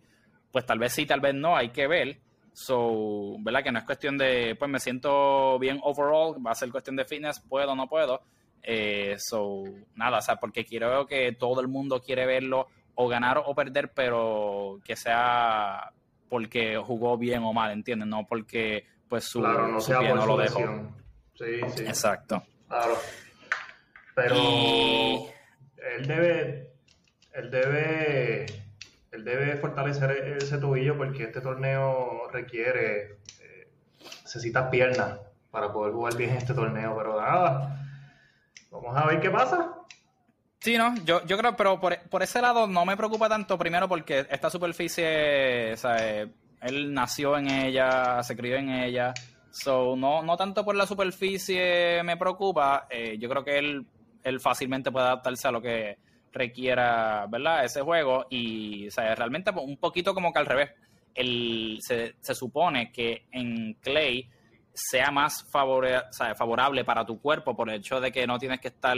pues 0.51 0.65
tal 0.65 0.79
vez 0.79 0.93
sí, 0.93 1.05
tal 1.05 1.19
vez 1.19 1.35
no, 1.35 1.55
hay 1.55 1.69
que 1.69 1.87
ver. 1.87 2.19
So, 2.53 3.35
¿verdad? 3.39 3.63
Que 3.63 3.71
no 3.71 3.79
es 3.79 3.85
cuestión 3.85 4.17
de, 4.17 4.55
pues 4.57 4.71
me 4.71 4.79
siento 4.79 5.59
bien 5.59 5.79
overall, 5.83 6.35
va 6.45 6.51
a 6.51 6.55
ser 6.55 6.71
cuestión 6.71 6.95
de 6.95 7.05
fitness, 7.05 7.41
puedo 7.41 7.75
no 7.75 7.87
puedo. 7.87 8.21
Eh, 8.63 9.15
so, 9.19 9.63
nada, 9.95 10.19
o 10.19 10.21
sea, 10.21 10.37
porque 10.37 10.65
quiero 10.65 11.05
que 11.05 11.33
todo 11.33 11.61
el 11.61 11.67
mundo 11.67 12.01
quiere 12.01 12.25
verlo 12.25 12.67
o 12.95 13.07
ganar 13.07 13.43
o 13.45 13.53
perder, 13.53 13.91
pero 13.93 14.79
que 14.83 14.95
sea 14.95 15.91
porque 16.35 16.75
jugó 16.75 17.17
bien 17.17 17.43
o 17.43 17.53
mal, 17.53 17.71
¿entiendes? 17.71 18.09
No 18.09 18.27
porque 18.27 18.85
pues 19.07 19.23
su, 19.23 19.39
claro, 19.39 19.69
no 19.69 19.79
sea 19.79 19.99
pie 19.99 20.13
no 20.13 20.25
lo 20.25 20.35
dejó. 20.35 20.59
Sí, 21.33 21.61
sí. 21.77 21.85
Exacto. 21.85 22.43
Claro. 22.67 22.97
Pero 24.13 24.35
él 24.35 26.05
debe, 26.05 26.73
él 27.31 27.49
debe, 27.49 28.45
él 29.13 29.23
debe 29.23 29.55
fortalecer 29.55 30.11
ese 30.41 30.57
tobillo 30.57 30.97
porque 30.97 31.23
este 31.23 31.39
torneo 31.39 32.27
requiere, 32.33 33.19
eh, 33.39 33.69
necesita 34.23 34.69
piernas 34.69 35.21
para 35.51 35.71
poder 35.71 35.93
jugar 35.93 36.17
bien 36.17 36.31
este 36.31 36.53
torneo, 36.53 36.97
pero 36.97 37.21
nada. 37.21 37.81
Vamos 38.71 38.97
a 38.97 39.07
ver 39.07 39.21
qué 39.21 39.29
pasa. 39.29 39.74
Sí, 40.65 40.79
no, 40.79 40.95
yo, 41.05 41.23
yo 41.27 41.37
creo, 41.37 41.55
pero 41.55 41.79
por, 41.79 41.95
por, 42.09 42.23
ese 42.23 42.41
lado 42.41 42.65
no 42.65 42.85
me 42.85 42.97
preocupa 42.97 43.29
tanto, 43.29 43.55
primero 43.55 43.87
porque 43.87 44.25
esta 44.27 44.49
superficie, 44.49 45.73
él 45.73 46.91
nació 46.91 47.37
en 47.37 47.51
ella, 47.51 48.23
se 48.23 48.35
crió 48.35 48.55
en 48.55 48.71
ella, 48.71 49.13
so, 49.51 49.95
no, 49.95 50.23
no 50.23 50.35
tanto 50.35 50.65
por 50.65 50.75
la 50.75 50.87
superficie 50.87 52.01
me 52.01 52.17
preocupa, 52.17 52.87
eh, 52.89 53.15
yo 53.19 53.29
creo 53.29 53.43
que 53.45 53.59
él, 53.59 53.85
él 54.23 54.39
fácilmente 54.39 54.91
puede 54.91 55.05
adaptarse 55.05 55.47
a 55.47 55.51
lo 55.51 55.61
que 55.61 55.99
requiera, 56.33 57.27
¿verdad? 57.29 57.63
Ese 57.63 57.81
juego. 57.81 58.25
Y, 58.31 58.89
sea, 58.89 59.13
realmente 59.13 59.51
un 59.51 59.77
poquito 59.77 60.15
como 60.15 60.33
que 60.33 60.39
al 60.39 60.47
revés, 60.47 60.71
el, 61.13 61.77
se, 61.79 62.15
se 62.19 62.33
supone 62.33 62.91
que 62.91 63.27
en 63.31 63.75
Clay 63.75 64.27
sea 64.75 65.09
más 65.09 65.45
favorable 65.49 66.83
para 66.83 67.05
tu 67.05 67.21
cuerpo 67.21 67.55
por 67.55 67.69
el 67.69 67.75
hecho 67.75 68.01
de 68.01 68.11
que 68.11 68.27
no 68.27 68.37
tienes 68.37 68.59
que 68.59 68.67
estar 68.67 68.97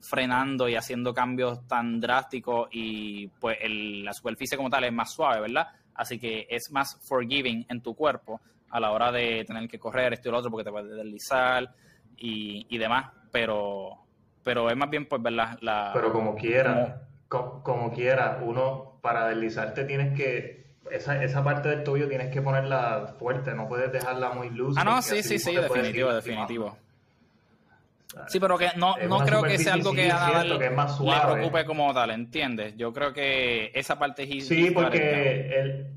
frenando 0.00 0.68
y 0.68 0.74
haciendo 0.74 1.12
cambios 1.12 1.66
tan 1.68 2.00
drásticos 2.00 2.68
y 2.72 3.28
pues 3.28 3.58
la 3.68 4.14
superficie 4.14 4.56
como 4.56 4.70
tal 4.70 4.84
es 4.84 4.92
más 4.92 5.12
suave, 5.12 5.42
¿verdad? 5.42 5.68
Así 5.94 6.18
que 6.18 6.46
es 6.48 6.70
más 6.72 6.98
forgiving 7.06 7.66
en 7.68 7.82
tu 7.82 7.94
cuerpo 7.94 8.40
a 8.70 8.80
la 8.80 8.90
hora 8.90 9.12
de 9.12 9.44
tener 9.44 9.68
que 9.68 9.78
correr 9.78 10.14
esto 10.14 10.30
y 10.30 10.32
lo 10.32 10.38
otro 10.38 10.50
porque 10.50 10.64
te 10.64 10.70
puedes 10.70 10.96
deslizar 10.96 11.74
y, 12.16 12.78
demás, 12.78 13.12
pero 13.30 13.98
pero 14.42 14.70
es 14.70 14.76
más 14.76 14.88
bien 14.88 15.06
pues 15.06 15.20
verdad 15.22 15.58
la 15.60 15.90
pero 15.92 16.10
como 16.10 16.34
quiera 16.34 17.02
como, 17.28 17.62
como 17.62 17.92
quiera 17.92 18.40
uno 18.42 18.98
para 19.02 19.28
deslizarte 19.28 19.84
tienes 19.84 20.16
que 20.16 20.57
esa, 20.90 21.22
esa 21.22 21.42
parte 21.44 21.68
del 21.68 21.84
tuyo 21.84 22.08
tienes 22.08 22.32
que 22.32 22.42
ponerla 22.42 23.14
fuerte, 23.18 23.54
no 23.54 23.68
puedes 23.68 23.92
dejarla 23.92 24.30
muy 24.30 24.50
luz. 24.50 24.76
Ah, 24.78 24.84
no, 24.84 25.02
sí, 25.02 25.22
sí, 25.22 25.38
sí, 25.38 25.54
definitivo, 25.54 26.12
definitivo. 26.12 26.76
Sí, 28.26 28.40
pero 28.40 28.58
que 28.58 28.70
no, 28.76 28.96
no 29.08 29.18
creo 29.18 29.42
que 29.42 29.58
sea 29.58 29.74
algo 29.74 29.92
que 29.92 30.10
a 30.10 30.14
Nadal 30.14 30.58
le 30.58 30.58
preocupe 30.58 31.64
como 31.64 31.92
tal, 31.92 32.10
¿entiendes? 32.10 32.76
Yo 32.76 32.92
creo 32.92 33.12
que 33.12 33.70
esa 33.74 33.98
parte 33.98 34.22
es 34.22 34.46
Sí, 34.46 34.70
porque 34.70 35.50
él... 35.54 35.94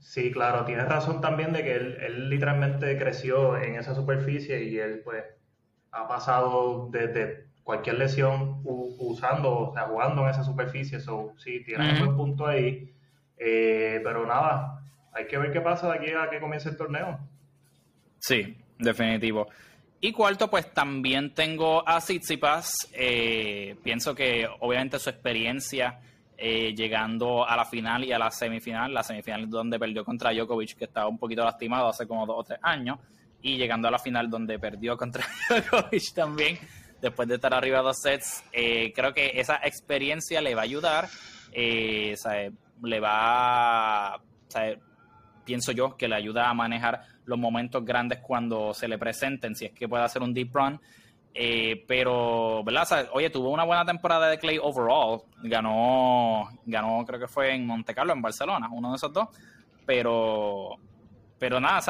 Sí, 0.00 0.32
claro, 0.32 0.64
tienes 0.64 0.88
razón 0.88 1.20
también 1.20 1.52
de 1.52 1.62
que 1.62 1.74
él, 1.74 1.96
él, 2.00 2.28
literalmente 2.28 2.98
creció 2.98 3.56
en 3.56 3.76
esa 3.76 3.94
superficie 3.94 4.64
y 4.64 4.76
él 4.78 5.00
pues 5.04 5.22
ha 5.92 6.08
pasado 6.08 6.88
desde 6.90 7.46
cualquier 7.62 7.98
lesión 7.98 8.60
usando, 8.64 9.70
o 9.70 9.72
sea, 9.72 9.84
jugando 9.84 10.22
en 10.22 10.30
esa 10.30 10.44
superficie. 10.44 11.00
So, 11.00 11.34
sí, 11.38 11.62
tienes 11.64 12.00
un 12.00 12.06
buen 12.06 12.16
punto 12.16 12.46
ahí. 12.46 12.92
Eh, 13.44 14.00
pero 14.04 14.24
nada, 14.24 14.80
hay 15.12 15.26
que 15.26 15.36
ver 15.36 15.52
qué 15.52 15.60
pasa 15.60 15.88
de 15.88 15.98
aquí 15.98 16.10
a 16.12 16.30
que 16.30 16.38
comience 16.38 16.68
el 16.68 16.76
torneo. 16.76 17.18
Sí, 18.20 18.56
definitivo. 18.78 19.48
Y 20.00 20.12
cuarto, 20.12 20.48
pues 20.48 20.72
también 20.72 21.34
tengo 21.34 21.88
a 21.88 21.98
Tsitsipas. 21.98 22.72
Eh, 22.92 23.76
pienso 23.82 24.14
que 24.14 24.46
obviamente 24.60 24.98
su 24.98 25.10
experiencia 25.10 25.98
eh, 26.36 26.72
llegando 26.74 27.46
a 27.46 27.56
la 27.56 27.64
final 27.64 28.04
y 28.04 28.12
a 28.12 28.18
la 28.18 28.30
semifinal, 28.30 28.94
la 28.94 29.02
semifinal 29.02 29.48
donde 29.50 29.78
perdió 29.78 30.04
contra 30.04 30.32
Djokovic, 30.32 30.76
que 30.76 30.84
estaba 30.84 31.08
un 31.08 31.18
poquito 31.18 31.44
lastimado 31.44 31.88
hace 31.88 32.06
como 32.06 32.26
dos 32.26 32.36
o 32.38 32.44
tres 32.44 32.60
años, 32.62 32.98
y 33.42 33.56
llegando 33.56 33.88
a 33.88 33.90
la 33.90 33.98
final 33.98 34.30
donde 34.30 34.58
perdió 34.58 34.96
contra 34.96 35.24
Djokovic 35.48 36.14
también, 36.14 36.58
después 37.00 37.28
de 37.28 37.36
estar 37.36 37.54
arriba 37.54 37.80
dos 37.80 38.00
sets, 38.00 38.44
creo 38.52 39.12
que 39.12 39.32
esa 39.34 39.56
experiencia 39.64 40.40
le 40.40 40.54
va 40.54 40.62
a 40.62 40.64
ayudar. 40.64 41.08
Eh, 41.52 42.14
le 42.82 43.00
va, 43.00 44.20
pienso 45.44 45.72
yo, 45.72 45.96
que 45.96 46.08
le 46.08 46.16
ayuda 46.16 46.48
a 46.48 46.54
manejar 46.54 47.02
los 47.24 47.38
momentos 47.38 47.84
grandes 47.84 48.20
cuando 48.20 48.74
se 48.74 48.88
le 48.88 48.98
presenten, 48.98 49.54
si 49.54 49.66
es 49.66 49.72
que 49.72 49.88
puede 49.88 50.04
hacer 50.04 50.22
un 50.22 50.34
deep 50.34 50.54
run. 50.54 50.80
Eh, 51.34 51.84
pero, 51.88 52.62
¿verdad? 52.62 53.08
oye, 53.12 53.30
tuvo 53.30 53.50
una 53.50 53.64
buena 53.64 53.84
temporada 53.84 54.28
de 54.28 54.38
Clay 54.38 54.58
overall. 54.60 55.22
Ganó, 55.42 56.48
ganó, 56.66 57.04
creo 57.06 57.20
que 57.20 57.28
fue 57.28 57.54
en 57.54 57.66
Monte 57.66 57.94
Carlo, 57.94 58.12
en 58.12 58.22
Barcelona, 58.22 58.68
uno 58.70 58.90
de 58.90 58.96
esos 58.96 59.12
dos. 59.12 59.28
Pero, 59.86 60.76
pero 61.38 61.58
nada, 61.58 61.80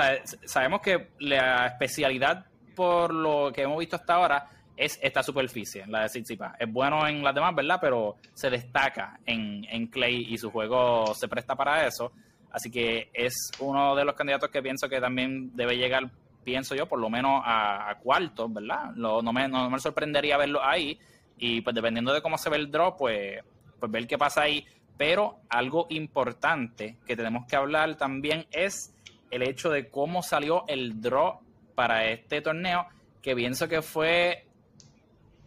sabemos 0.44 0.80
que 0.80 1.10
la 1.20 1.66
especialidad 1.66 2.46
por 2.74 3.12
lo 3.12 3.52
que 3.52 3.62
hemos 3.62 3.78
visto 3.78 3.96
hasta 3.96 4.14
ahora 4.14 4.48
es 4.82 4.98
esta 5.00 5.22
superficie, 5.22 5.86
la 5.86 6.02
de 6.02 6.08
Tsitsipas. 6.08 6.54
Es 6.58 6.70
bueno 6.70 7.06
en 7.06 7.22
las 7.22 7.32
demás, 7.32 7.54
¿verdad? 7.54 7.78
Pero 7.80 8.16
se 8.34 8.50
destaca 8.50 9.20
en, 9.24 9.64
en 9.70 9.86
Clay 9.86 10.26
y 10.28 10.36
su 10.36 10.50
juego 10.50 11.14
se 11.14 11.28
presta 11.28 11.54
para 11.54 11.86
eso. 11.86 12.10
Así 12.50 12.68
que 12.68 13.08
es 13.14 13.52
uno 13.60 13.94
de 13.94 14.04
los 14.04 14.16
candidatos 14.16 14.50
que 14.50 14.60
pienso 14.60 14.88
que 14.88 15.00
también 15.00 15.54
debe 15.54 15.76
llegar, 15.76 16.10
pienso 16.42 16.74
yo, 16.74 16.86
por 16.86 16.98
lo 16.98 17.08
menos 17.08 17.42
a, 17.44 17.96
cuartos, 18.02 18.52
¿verdad? 18.52 18.90
no, 18.96 19.22
me, 19.32 19.46
no 19.46 19.70
me 19.70 19.78
sorprendería 19.78 20.36
verlo 20.36 20.60
ahí. 20.64 20.98
Y 21.38 21.60
pues 21.60 21.74
dependiendo 21.74 22.12
de 22.12 22.20
cómo 22.20 22.36
se 22.36 22.50
ve 22.50 22.56
el 22.56 22.70
draw, 22.70 22.96
pues, 22.96 23.40
pues 23.78 23.92
ver 23.92 24.08
qué 24.08 24.18
pasa 24.18 24.42
ahí. 24.42 24.66
Pero 24.98 25.38
algo 25.48 25.86
importante 25.90 26.98
que 27.06 27.16
tenemos 27.16 27.46
que 27.46 27.54
hablar 27.54 27.96
también 27.96 28.46
es 28.50 28.94
el 29.30 29.42
hecho 29.42 29.70
de 29.70 29.88
cómo 29.88 30.22
salió 30.22 30.64
el 30.66 31.00
draw 31.00 31.40
para 31.76 32.06
este 32.06 32.42
torneo, 32.42 32.86
que 33.22 33.34
pienso 33.36 33.68
que 33.68 33.80
fue 33.80 34.46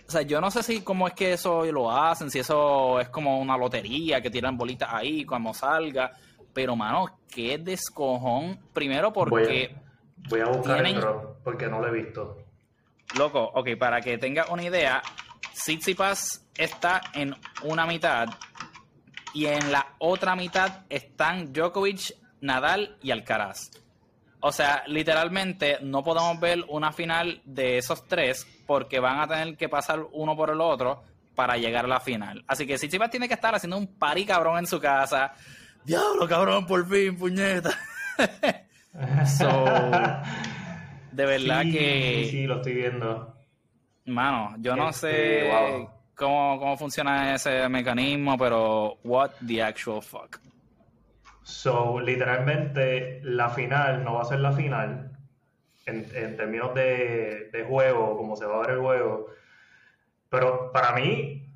o 0.08 0.12
sea, 0.12 0.22
yo 0.22 0.40
no 0.40 0.52
sé 0.52 0.62
si 0.62 0.82
cómo 0.82 1.08
es 1.08 1.14
que 1.14 1.34
eso 1.34 1.66
lo 1.66 1.92
hacen, 1.92 2.30
si 2.30 2.40
eso 2.40 3.00
es 3.00 3.10
como 3.10 3.40
una 3.40 3.58
lotería 3.58 4.22
que 4.22 4.30
tiran 4.30 4.58
bolitas 4.58 4.90
ahí 4.92 5.26
cuando 5.26 5.54
salga. 5.54 6.12
Pero, 6.54 6.76
mano, 6.76 7.20
qué 7.30 7.58
descojón. 7.58 8.60
Primero 8.72 9.12
porque. 9.12 9.76
Voy 10.30 10.40
a, 10.40 10.46
buscar 10.46 10.86
el 10.86 10.96
drop 10.96 11.44
porque 11.44 11.68
no 11.68 11.80
lo 11.80 11.88
he 11.88 11.92
visto. 11.92 12.38
loco, 13.18 13.52
ok, 13.54 13.70
para 13.78 14.02
que 14.02 14.18
tenga 14.18 14.46
una 14.50 14.64
idea, 14.64 15.02
Tsitsipas 15.54 16.48
está 16.56 17.02
en 17.14 17.36
una 17.64 17.86
mitad 17.86 18.28
y 19.34 19.46
en 19.46 19.72
la 19.72 19.96
otra 20.00 20.36
mitad 20.36 20.86
están 20.90 21.52
Djokovic, 21.52 22.16
Nadal 22.42 22.98
y 23.02 23.12
Alcaraz. 23.12 23.70
O 24.48 24.52
sea, 24.52 24.84
literalmente 24.86 25.80
no 25.82 26.04
podemos 26.04 26.40
ver 26.40 26.64
una 26.68 26.92
final 26.92 27.42
de 27.46 27.80
esos 27.80 28.08
tres 28.08 28.46
porque 28.68 29.00
van 29.00 29.20
a 29.20 29.28
tener 29.28 29.58
que 29.58 29.68
pasar 29.68 30.06
uno 30.12 30.36
por 30.36 30.52
el 30.52 30.62
otro 30.62 31.02
para 31.34 31.58
llegar 31.58 31.86
a 31.86 31.88
la 31.88 32.00
final. 32.00 32.46
Así 32.48 32.68
que 32.68 32.76
Tsitsipas 32.76 33.10
tiene 33.10 33.28
que 33.28 33.34
estar 33.34 33.56
haciendo 33.56 33.76
un 33.76 33.98
pari 33.98 34.24
cabrón 34.24 34.60
en 34.60 34.68
su 34.68 34.80
casa. 34.80 35.34
Diablo, 35.84 36.28
cabrón, 36.28 36.68
por 36.68 36.88
fin, 36.88 37.18
puñeta. 37.18 37.72
so, 39.26 39.66
de 41.12 41.26
verdad 41.26 41.64
que... 41.64 42.26
Sí, 42.26 42.30
sí, 42.30 42.44
lo 42.46 42.58
estoy 42.58 42.76
viendo. 42.76 43.36
Mano, 44.06 44.58
yo 44.60 44.76
no 44.76 44.94
sé 44.94 45.48
este, 45.50 45.90
cómo, 46.14 46.60
cómo 46.60 46.78
funciona 46.78 47.34
ese 47.34 47.68
mecanismo, 47.68 48.38
pero 48.38 49.00
what 49.04 49.32
the 49.48 49.64
actual 49.64 50.04
fuck. 50.04 50.38
So, 51.46 52.00
literalmente, 52.00 53.20
la 53.22 53.50
final 53.50 54.04
no 54.04 54.16
va 54.16 54.24
a 54.24 54.26
ser 54.26 54.40
la 54.40 54.52
final 54.52 55.12
en, 55.86 56.08
en 56.16 56.36
términos 56.38 56.74
de, 56.74 57.52
de, 57.54 57.64
juego, 57.66 58.18
como 58.18 58.36
se 58.36 58.48
va 58.48 58.56
a 58.56 58.62
ver 58.62 58.72
el 58.72 58.80
juego. 58.80 59.28
Pero 60.28 60.72
para 60.72 60.94
mí, 60.94 61.48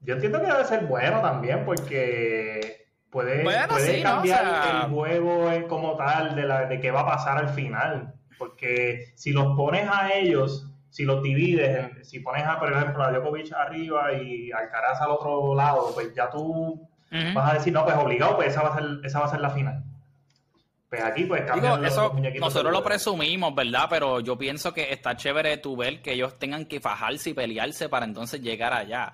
yo 0.00 0.14
entiendo 0.14 0.40
que 0.40 0.46
debe 0.46 0.64
ser 0.64 0.86
bueno 0.86 1.20
también, 1.20 1.66
porque 1.66 2.86
puede, 3.10 3.42
puede 3.68 4.02
cambiar 4.02 4.86
el 4.86 4.90
juego 4.90 5.68
como 5.68 5.94
tal 5.94 6.34
de, 6.34 6.44
la, 6.44 6.64
de 6.64 6.80
qué 6.80 6.90
va 6.90 7.00
a 7.00 7.06
pasar 7.06 7.36
al 7.36 7.50
final. 7.50 8.14
Porque 8.38 9.12
si 9.14 9.34
los 9.34 9.54
pones 9.58 9.86
a 9.90 10.14
ellos, 10.14 10.70
si 10.88 11.04
los 11.04 11.22
divides, 11.22 12.08
si 12.08 12.20
pones 12.20 12.44
a, 12.46 12.58
por 12.58 12.72
ejemplo, 12.72 13.02
a 13.02 13.12
Djokovic 13.12 13.52
arriba 13.52 14.10
y 14.14 14.50
Alcaraz 14.52 15.02
al 15.02 15.10
otro 15.10 15.54
lado, 15.54 15.90
pues 15.92 16.14
ya 16.14 16.30
tú 16.30 16.88
vas 17.10 17.50
a 17.50 17.54
decir, 17.54 17.72
no, 17.72 17.84
pues 17.84 17.96
obligado, 17.96 18.36
pues 18.36 18.48
esa 18.48 18.62
va 18.62 18.70
a 18.70 18.78
ser, 18.78 19.00
esa 19.04 19.20
va 19.20 19.26
a 19.26 19.30
ser 19.30 19.40
la 19.40 19.50
final. 19.50 19.84
Pues 20.88 21.02
aquí, 21.02 21.24
pues 21.24 21.42
cambian 21.42 21.84
eso, 21.84 22.14
Nosotros 22.38 22.72
lo 22.72 22.84
presumimos, 22.84 23.54
¿verdad? 23.54 23.86
Pero 23.90 24.20
yo 24.20 24.38
pienso 24.38 24.72
que 24.72 24.92
está 24.92 25.16
chévere 25.16 25.56
tu 25.56 25.76
ver 25.76 26.00
que 26.00 26.12
ellos 26.12 26.38
tengan 26.38 26.66
que 26.66 26.80
fajarse 26.80 27.30
y 27.30 27.34
pelearse 27.34 27.88
para 27.88 28.04
entonces 28.04 28.40
llegar 28.40 28.72
allá. 28.72 29.12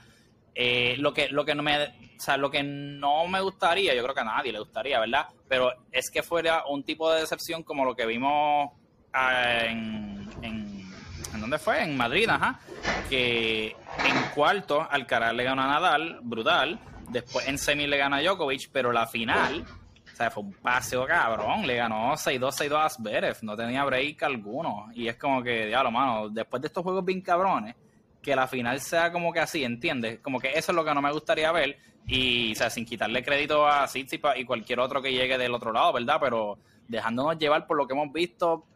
Eh, 0.55 0.97
lo 0.99 1.15
que 1.15 1.29
lo 1.29 1.45
que 1.45 1.55
no 1.55 1.63
me 1.63 1.85
o 2.21 2.23
sea, 2.23 2.37
lo 2.37 2.51
que 2.51 2.63
no 2.63 3.27
me 3.29 3.41
gustaría, 3.41 3.95
yo 3.95 4.03
creo 4.03 4.15
que 4.15 4.21
a 4.21 4.25
nadie 4.25 4.53
le 4.53 4.59
gustaría, 4.59 5.01
¿verdad? 5.01 5.29
Pero 5.49 5.73
es 5.91 6.11
que 6.11 6.23
fuera 6.23 6.65
un 6.69 6.83
tipo 6.83 7.11
de 7.11 7.21
decepción 7.21 7.63
como 7.63 7.83
lo 7.83 7.97
que 7.97 8.05
vimos 8.05 8.73
en, 9.15 10.29
en, 10.43 10.93
¿en 11.33 11.41
dónde 11.41 11.59
fue? 11.59 11.83
En 11.83 11.97
Madrid, 11.97 12.29
ajá. 12.29 12.61
Que 13.09 13.69
en 13.69 14.23
cuarto 14.35 14.87
Alcaraz 14.91 15.33
le 15.33 15.45
gana 15.45 15.65
a 15.65 15.69
Nadal, 15.69 16.19
brutal. 16.23 16.79
Después 17.11 17.49
en 17.49 17.59
semi 17.59 17.87
le 17.87 17.97
gana 17.97 18.19
a 18.19 18.23
Djokovic, 18.23 18.71
pero 18.73 18.93
la 18.93 19.07
final, 19.07 19.65
o 20.13 20.17
sea, 20.17 20.31
fue 20.31 20.45
un 20.45 20.53
paseo 20.53 21.07
cabrón. 21.07 21.67
Le 21.67 21.77
ganó 21.77 22.13
6-2, 22.13 22.69
6-2 22.69 22.85
a 22.85 22.89
Zverev. 22.89 23.37
No 23.43 23.57
tenía 23.57 23.85
break 23.85 24.23
alguno. 24.23 24.89
Y 24.95 25.09
es 25.09 25.17
como 25.17 25.43
que, 25.43 25.67
diablo, 25.67 25.91
mano, 25.91 26.29
después 26.29 26.63
de 26.63 26.69
estos 26.69 26.83
juegos 26.83 27.05
bien 27.05 27.21
cabrones, 27.21 27.75
que 28.23 28.37
la 28.37 28.47
final 28.47 28.81
sea 28.81 29.11
como 29.11 29.33
que 29.33 29.41
así, 29.41 29.65
¿entiendes? 29.65 30.21
Como 30.21 30.39
que 30.39 30.51
eso 30.51 30.73
es 30.73 30.77
lo 30.77 30.85
que 30.85 30.95
no 30.95 31.03
me 31.03 31.13
gustaría 31.13 31.51
ver. 31.53 31.79
Y, 32.07 32.53
o 32.53 32.55
sea, 32.55 32.71
sin 32.71 32.85
quitarle 32.85 33.23
crédito 33.23 33.67
a 33.67 33.87
Tsitsipas 33.87 34.39
y 34.39 34.45
cualquier 34.45 34.81
otro 34.81 35.01
que 35.01 35.13
llegue 35.13 35.39
del 35.39 35.55
otro 35.55 35.73
lado, 35.73 35.93
¿verdad? 35.93 36.19
Pero 36.21 36.59
dejándonos 36.89 37.39
llevar 37.39 37.67
por 37.67 37.77
lo 37.77 37.87
que 37.87 37.95
hemos 37.95 38.13
visto, 38.13 38.67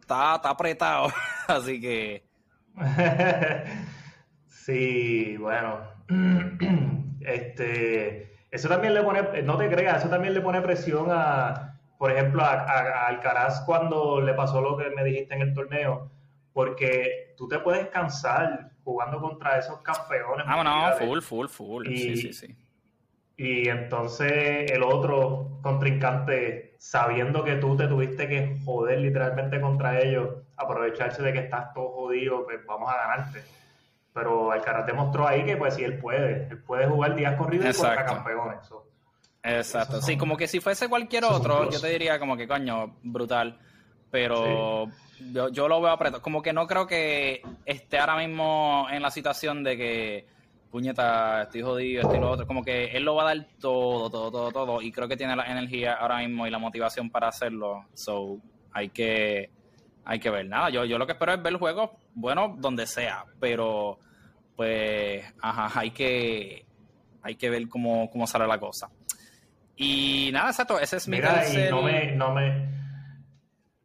está, 0.00 0.34
apretado. 0.34 1.12
Así 1.48 1.80
que. 1.80 2.24
sí, 4.48 5.36
bueno. 5.36 5.99
este. 7.20 8.34
Eso 8.50 8.68
también 8.68 8.94
le 8.94 9.02
pone. 9.02 9.42
No 9.42 9.56
te 9.56 9.68
creas, 9.68 9.98
eso 9.98 10.08
también 10.08 10.34
le 10.34 10.40
pone 10.40 10.60
presión 10.60 11.08
a. 11.10 11.78
Por 11.98 12.10
ejemplo, 12.10 12.42
a, 12.42 12.52
a, 12.52 13.06
Alcaraz 13.08 13.60
cuando 13.66 14.20
le 14.20 14.32
pasó 14.34 14.60
lo 14.60 14.76
que 14.76 14.90
me 14.90 15.04
dijiste 15.04 15.34
en 15.34 15.42
el 15.42 15.54
torneo. 15.54 16.10
Porque 16.52 17.34
tú 17.36 17.46
te 17.46 17.58
puedes 17.58 17.88
cansar 17.88 18.70
jugando 18.82 19.20
contra 19.20 19.58
esos 19.58 19.80
campeones. 19.82 20.46
Ah, 20.48 20.62
no, 20.64 21.06
full, 21.06 21.20
full, 21.20 21.46
full. 21.46 21.86
sí, 21.86 22.16
sí, 22.16 22.32
sí. 22.32 22.56
Y 23.40 23.70
entonces 23.70 24.70
el 24.70 24.82
otro 24.82 25.60
contrincante, 25.62 26.74
sabiendo 26.78 27.42
que 27.42 27.56
tú 27.56 27.74
te 27.74 27.86
tuviste 27.86 28.28
que 28.28 28.58
joder 28.66 28.98
literalmente 28.98 29.58
contra 29.62 29.98
ellos, 29.98 30.28
aprovecharse 30.58 31.22
de 31.22 31.32
que 31.32 31.38
estás 31.38 31.72
todo 31.72 31.88
jodido, 31.88 32.44
pues 32.44 32.58
vamos 32.66 32.92
a 32.92 32.98
ganarte. 32.98 33.42
Pero 34.20 34.52
Alcaraz 34.52 34.84
demostró 34.84 35.26
ahí 35.26 35.46
que 35.46 35.56
pues 35.56 35.74
sí, 35.74 35.82
él 35.82 35.98
puede. 35.98 36.46
Él 36.50 36.58
puede 36.58 36.86
jugar 36.86 37.16
días 37.16 37.36
corridos 37.36 37.74
y 37.74 37.80
contra 37.80 38.04
campeones. 38.04 38.58
Exacto. 39.42 40.02
sí, 40.02 40.18
como 40.18 40.36
que 40.36 40.46
si 40.46 40.60
fuese 40.60 40.90
cualquier 40.90 41.24
otro, 41.24 41.70
yo 41.70 41.80
te 41.80 41.88
diría 41.88 42.18
como 42.18 42.36
que 42.36 42.46
coño, 42.46 42.96
brutal. 43.02 43.58
Pero 44.10 44.88
yo, 45.32 45.48
yo 45.48 45.68
lo 45.68 45.80
veo 45.80 45.92
apretado. 45.92 46.22
Como 46.22 46.42
que 46.42 46.52
no 46.52 46.66
creo 46.66 46.86
que 46.86 47.40
esté 47.64 47.98
ahora 47.98 48.18
mismo 48.18 48.86
en 48.90 49.00
la 49.00 49.10
situación 49.10 49.64
de 49.64 49.76
que 49.78 50.26
puñeta, 50.70 51.42
estoy 51.42 51.62
jodido, 51.62 52.02
estoy 52.02 52.20
lo 52.20 52.30
otro. 52.30 52.46
Como 52.46 52.62
que 52.62 52.86
él 52.86 53.04
lo 53.04 53.14
va 53.14 53.22
a 53.22 53.34
dar 53.34 53.46
todo, 53.58 54.10
todo, 54.10 54.30
todo, 54.30 54.52
todo. 54.52 54.82
Y 54.82 54.92
creo 54.92 55.08
que 55.08 55.16
tiene 55.16 55.34
la 55.34 55.46
energía 55.50 55.94
ahora 55.94 56.18
mismo 56.18 56.46
y 56.46 56.50
la 56.50 56.58
motivación 56.58 57.08
para 57.08 57.28
hacerlo. 57.28 57.86
So, 57.94 58.38
hay 58.72 58.90
que, 58.90 59.48
hay 60.04 60.20
que 60.20 60.30
ver. 60.30 60.46
Nada, 60.46 60.68
yo, 60.70 60.84
yo 60.84 60.98
lo 60.98 61.06
que 61.06 61.12
espero 61.12 61.32
es 61.32 61.42
ver 61.42 61.54
el 61.54 61.58
juego, 61.58 61.96
bueno, 62.14 62.56
donde 62.58 62.86
sea. 62.86 63.24
Pero, 63.40 63.98
pues, 64.56 65.24
ajá, 65.40 65.80
hay 65.80 65.90
que, 65.90 66.64
hay 67.22 67.34
que 67.36 67.50
ver 67.50 67.68
cómo, 67.68 68.10
cómo 68.10 68.26
sale 68.26 68.46
la 68.46 68.58
cosa. 68.58 68.90
Y 69.76 70.30
nada, 70.32 70.50
exacto, 70.50 70.78
ese 70.78 70.98
es 70.98 71.08
mi 71.08 71.16
Mira, 71.16 71.48
y 71.48 71.70
no 71.70 71.82
me, 71.82 72.12
no 72.12 72.34
me, 72.34 72.68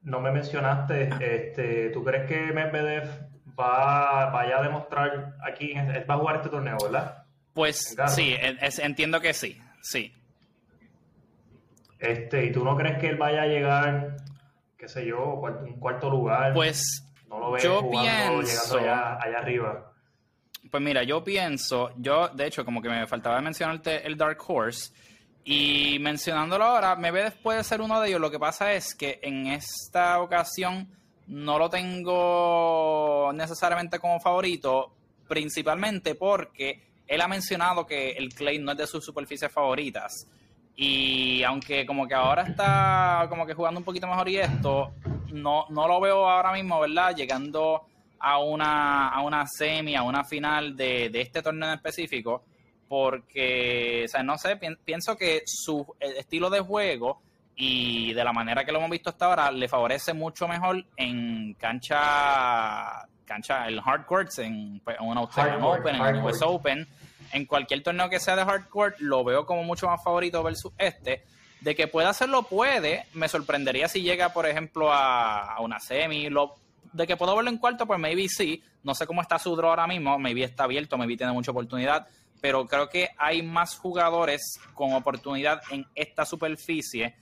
no 0.01 0.19
me 0.19 0.31
mencionaste, 0.31 1.09
este, 1.21 1.89
¿tú 1.91 2.03
crees 2.03 2.27
que 2.27 2.51
Medvedev 2.51 3.09
va, 3.57 4.29
vaya 4.29 4.59
a 4.59 4.63
demostrar 4.63 5.35
aquí, 5.41 5.73
va 5.73 6.15
a 6.15 6.17
jugar 6.17 6.35
este 6.37 6.49
torneo, 6.49 6.77
¿verdad? 6.83 7.23
Pues 7.53 7.95
sí, 8.07 8.35
entiendo 8.79 9.21
que 9.21 9.33
sí, 9.33 9.57
sí. 9.81 10.13
Este, 11.99 12.45
¿y 12.45 12.51
tú 12.51 12.63
no 12.65 12.75
crees 12.75 12.97
que 12.97 13.07
él 13.07 13.17
vaya 13.17 13.43
a 13.43 13.47
llegar, 13.47 14.17
qué 14.77 14.89
sé 14.89 15.05
yo, 15.05 15.35
un 15.35 15.79
cuarto 15.79 16.09
lugar? 16.09 16.53
Pues 16.53 17.07
no 17.29 17.39
lo 17.39 17.57
yo 17.57 17.89
pienso, 17.89 18.77
allá, 18.77 19.17
allá, 19.21 19.37
arriba. 19.37 19.93
Pues 20.69 20.81
mira, 20.83 21.03
yo 21.03 21.23
pienso, 21.23 21.91
yo 21.97 22.29
de 22.29 22.47
hecho 22.47 22.65
como 22.65 22.81
que 22.81 22.89
me 22.89 23.05
faltaba 23.07 23.39
mencionarte 23.41 24.05
el 24.05 24.17
Dark 24.17 24.39
Horse 24.47 24.91
y 25.43 25.97
mencionándolo 25.99 26.63
ahora, 26.63 26.95
me 26.95 27.11
ve 27.11 27.25
después 27.25 27.57
de 27.57 27.63
ser 27.63 27.79
uno 27.79 28.01
de 28.01 28.09
ellos. 28.09 28.19
Lo 28.19 28.31
que 28.31 28.39
pasa 28.39 28.73
es 28.73 28.95
que 28.95 29.19
en 29.21 29.47
esta 29.47 30.19
ocasión 30.19 30.89
no 31.27 31.59
lo 31.59 31.69
tengo 31.69 33.31
necesariamente 33.33 33.99
como 33.99 34.19
favorito, 34.19 34.91
principalmente 35.27 36.15
porque 36.15 36.81
él 37.07 37.21
ha 37.21 37.27
mencionado 37.27 37.85
que 37.85 38.11
el 38.11 38.33
clay 38.33 38.57
no 38.57 38.71
es 38.71 38.77
de 38.79 38.87
sus 38.87 39.05
superficies 39.05 39.51
favoritas. 39.51 40.27
Y 40.75 41.43
aunque 41.43 41.85
como 41.85 42.07
que 42.07 42.15
ahora 42.15 42.41
está 42.41 43.27
como 43.29 43.45
que 43.45 43.53
jugando 43.53 43.79
un 43.79 43.85
poquito 43.85 44.07
mejor 44.07 44.27
y 44.27 44.37
esto, 44.37 44.93
no, 45.31 45.67
no 45.69 45.87
lo 45.87 46.01
veo 46.01 46.27
ahora 46.27 46.51
mismo, 46.51 46.79
¿verdad? 46.79 47.15
Llegando 47.15 47.85
a 48.27 48.39
una, 48.39 49.09
a 49.09 49.21
una 49.21 49.45
semi, 49.45 49.95
a 49.95 50.01
una 50.01 50.23
final 50.23 50.75
de, 50.75 51.09
de 51.11 51.21
este 51.21 51.43
torneo 51.43 51.69
en 51.69 51.75
específico, 51.75 52.43
porque, 52.87 54.05
o 54.05 54.07
sea, 54.07 54.23
no 54.23 54.35
sé, 54.39 54.59
pienso 54.83 55.15
que 55.15 55.43
su 55.45 55.85
estilo 55.99 56.49
de 56.49 56.59
juego 56.59 57.21
y 57.55 58.13
de 58.13 58.23
la 58.23 58.33
manera 58.33 58.65
que 58.65 58.71
lo 58.71 58.79
hemos 58.79 58.89
visto 58.89 59.11
hasta 59.11 59.25
ahora, 59.25 59.51
le 59.51 59.67
favorece 59.67 60.13
mucho 60.13 60.47
mejor 60.47 60.83
en 60.97 61.53
cancha, 61.53 63.07
cancha 63.25 63.67
el 63.67 63.79
hardcore, 63.79 64.27
en, 64.39 64.79
pues, 64.83 64.97
en 64.99 65.05
un 65.05 65.19
Australian 65.19 65.61
Open, 65.61 65.95
en 65.95 66.01
un 66.01 66.25
US 66.25 66.41
Open, 66.41 66.87
en 67.31 67.45
cualquier 67.45 67.83
torneo 67.83 68.09
que 68.09 68.19
sea 68.19 68.35
de 68.35 68.43
hardcore, 68.43 68.95
lo 68.99 69.23
veo 69.23 69.45
como 69.45 69.63
mucho 69.63 69.85
más 69.85 70.03
favorito 70.03 70.41
versus 70.41 70.73
este. 70.79 71.23
De 71.61 71.75
que 71.75 71.87
pueda 71.87 72.09
hacerlo, 72.09 72.43
puede. 72.43 73.05
Me 73.13 73.27
sorprendería 73.29 73.87
si 73.87 74.01
llega, 74.01 74.29
por 74.33 74.47
ejemplo, 74.47 74.91
a, 74.91 75.57
una 75.61 75.79
semi. 75.79 76.29
Lo, 76.29 76.55
de 76.93 77.07
que 77.07 77.17
puedo 77.17 77.35
verlo 77.35 77.49
en 77.49 77.57
cuarto, 77.57 77.85
pues 77.85 77.99
maybe 77.99 78.27
sí. 78.27 78.61
No 78.83 78.93
sé 78.93 79.05
cómo 79.05 79.21
está 79.21 79.39
su 79.39 79.55
draw 79.55 79.71
ahora 79.71 79.87
mismo. 79.87 80.17
Maybe 80.19 80.43
está 80.43 80.65
abierto, 80.65 80.97
maybe 80.97 81.17
tiene 81.17 81.33
mucha 81.33 81.51
oportunidad. 81.51 82.07
Pero 82.41 82.65
creo 82.65 82.89
que 82.89 83.09
hay 83.17 83.41
más 83.41 83.77
jugadores 83.77 84.59
con 84.73 84.93
oportunidad 84.93 85.61
en 85.71 85.85
esta 85.95 86.25
superficie 86.25 87.15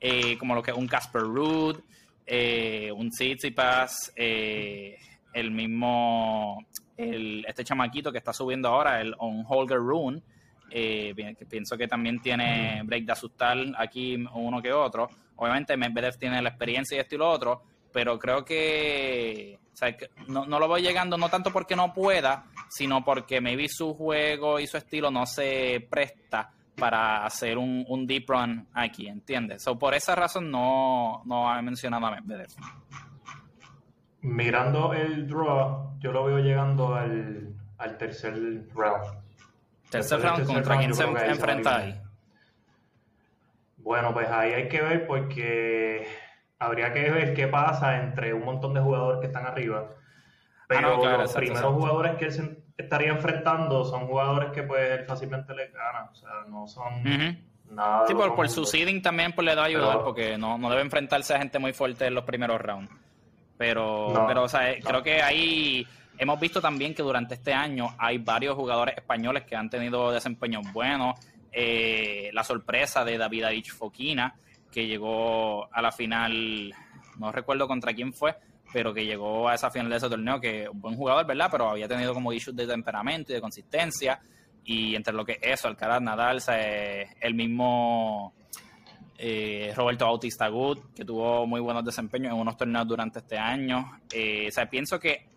eh, 0.00 0.36
como 0.38 0.54
lo 0.54 0.62
que 0.62 0.70
es 0.70 0.76
un 0.76 0.86
Casper 0.86 1.22
Ruud, 1.22 1.80
eh, 2.26 2.92
un 2.92 3.10
Tsitsipas, 3.10 4.12
eh, 4.16 4.96
el 5.32 5.50
mismo, 5.50 6.64
este 6.96 7.64
chamaquito 7.64 8.10
que 8.12 8.18
está 8.18 8.32
subiendo 8.32 8.68
ahora, 8.68 9.00
el 9.00 9.14
un 9.20 9.44
Holger 9.46 9.78
Rune, 9.78 10.22
eh, 10.70 11.14
pienso 11.48 11.76
que 11.76 11.86
también 11.86 12.20
tiene 12.20 12.82
break 12.84 13.04
de 13.04 13.12
asustar 13.12 13.56
aquí 13.78 14.16
uno 14.34 14.60
que 14.60 14.72
otro. 14.72 15.08
Obviamente 15.36 15.76
Medvedev 15.76 16.18
tiene 16.18 16.40
la 16.42 16.48
experiencia 16.48 16.96
y 16.96 17.00
esto 17.00 17.14
y 17.14 17.18
lo 17.18 17.30
otro, 17.30 17.62
pero 17.96 18.18
creo 18.18 18.44
que, 18.44 19.58
no, 20.28 20.44
no, 20.44 20.60
lo 20.60 20.68
voy 20.68 20.82
llegando 20.82 21.16
no 21.16 21.30
tanto 21.30 21.50
porque 21.50 21.74
no 21.74 21.94
pueda, 21.94 22.44
sino 22.68 23.02
porque 23.02 23.40
maybe 23.40 23.70
su 23.70 23.94
juego 23.94 24.60
y 24.60 24.66
su 24.66 24.76
estilo 24.76 25.10
no 25.10 25.24
se 25.24 25.86
presta 25.88 26.52
para 26.76 27.24
hacer 27.24 27.56
un, 27.56 27.86
un 27.88 28.06
deep 28.06 28.28
run 28.28 28.68
aquí, 28.74 29.08
¿entiendes? 29.08 29.62
So, 29.62 29.78
por 29.78 29.94
esa 29.94 30.14
razón 30.14 30.50
no, 30.50 31.22
no 31.24 31.58
he 31.58 31.62
mencionado 31.62 32.04
a 32.04 32.20
Medvedev. 32.20 32.48
Mirando 34.20 34.92
el 34.92 35.26
draw, 35.26 35.98
yo 35.98 36.12
lo 36.12 36.26
veo 36.26 36.38
llegando 36.40 36.94
al, 36.94 37.54
tercer 37.96 38.34
round. 38.74 39.06
¿Tercer 39.88 40.20
round? 40.20 40.44
¿Contra 40.44 40.76
quién 40.76 40.94
se 40.94 41.04
enfrenta 41.04 41.76
ahí? 41.78 41.98
Bueno, 43.78 44.12
pues 44.12 44.28
ahí 44.28 44.52
hay 44.52 44.68
que 44.68 44.82
ver 44.82 45.06
porque 45.06 46.25
habría 46.58 46.92
que 46.92 47.10
ver 47.10 47.34
qué 47.34 47.48
pasa 47.48 48.02
entre 48.02 48.32
un 48.32 48.44
montón 48.44 48.74
de 48.74 48.80
jugadores 48.80 49.20
que 49.20 49.26
están 49.26 49.46
arriba. 49.46 49.88
Ah, 49.88 50.64
Pero 50.68 51.18
los 51.18 51.32
primeros 51.32 51.74
jugadores 51.74 52.16
que 52.16 52.24
él 52.26 52.32
se 52.32 52.58
estaría 52.76 53.10
enfrentando 53.10 53.84
son 53.84 54.06
jugadores 54.06 54.50
que 54.52 54.62
pues 54.62 55.06
fácilmente 55.06 55.54
le 55.54 55.68
ganan. 55.68 56.08
O 56.10 56.14
sea, 56.14 56.30
no 56.48 56.66
son 56.66 57.02
nada. 57.70 58.06
Sí, 58.06 58.14
por, 58.14 58.48
su 58.48 58.64
seeding 58.64 59.02
también 59.02 59.32
pues, 59.32 59.44
le 59.44 59.54
da 59.54 59.62
a 59.62 59.66
ayudar 59.66 60.02
porque 60.02 60.36
no, 60.36 60.58
no 60.58 60.70
debe 60.70 60.82
enfrentarse 60.82 61.34
a 61.34 61.38
gente 61.38 61.58
muy 61.58 61.72
fuerte 61.72 62.06
en 62.06 62.14
los 62.14 62.24
primeros 62.24 62.60
rounds. 62.60 62.90
Pero, 63.58 64.24
pero 64.26 64.42
o 64.44 64.48
sea, 64.48 64.74
creo 64.82 65.02
que 65.02 65.22
ahí 65.22 65.86
hemos 66.18 66.38
visto 66.38 66.60
también 66.60 66.94
que 66.94 67.02
durante 67.02 67.34
este 67.34 67.54
año 67.54 67.94
hay 67.98 68.18
varios 68.18 68.54
jugadores 68.54 68.96
españoles 68.96 69.44
que 69.44 69.56
han 69.56 69.70
tenido 69.70 70.10
desempeños 70.12 70.70
buenos. 70.72 71.18
Eh, 71.52 72.30
la 72.34 72.44
sorpresa 72.44 73.02
de 73.02 73.16
David 73.16 73.44
Aich 73.44 73.72
Foquina, 73.72 74.34
que 74.76 74.86
llegó 74.86 75.74
a 75.74 75.80
la 75.80 75.90
final, 75.90 76.70
no 77.18 77.32
recuerdo 77.32 77.66
contra 77.66 77.94
quién 77.94 78.12
fue, 78.12 78.36
pero 78.74 78.92
que 78.92 79.06
llegó 79.06 79.48
a 79.48 79.54
esa 79.54 79.70
final 79.70 79.88
de 79.88 79.96
ese 79.96 80.10
torneo, 80.10 80.38
que 80.38 80.68
un 80.68 80.78
buen 80.78 80.96
jugador, 80.96 81.24
¿verdad? 81.24 81.48
Pero 81.50 81.70
había 81.70 81.88
tenido 81.88 82.12
como 82.12 82.30
issues 82.30 82.54
de 82.54 82.66
temperamento 82.66 83.32
y 83.32 83.36
de 83.36 83.40
consistencia. 83.40 84.20
Y 84.64 84.94
entre 84.94 85.14
lo 85.14 85.24
que 85.24 85.38
es 85.40 85.60
eso, 85.60 85.68
Alcaraz, 85.68 86.02
Nadal, 86.02 86.42
el 87.18 87.34
mismo 87.34 88.34
eh, 89.16 89.72
Roberto 89.74 90.04
Bautista 90.04 90.46
Good, 90.48 90.92
que 90.94 91.06
tuvo 91.06 91.46
muy 91.46 91.62
buenos 91.62 91.82
desempeños 91.82 92.34
en 92.34 92.38
unos 92.38 92.58
torneos 92.58 92.86
durante 92.86 93.20
este 93.20 93.38
año. 93.38 94.00
Eh, 94.12 94.48
o 94.48 94.52
sea, 94.52 94.68
pienso 94.68 95.00
que 95.00 95.30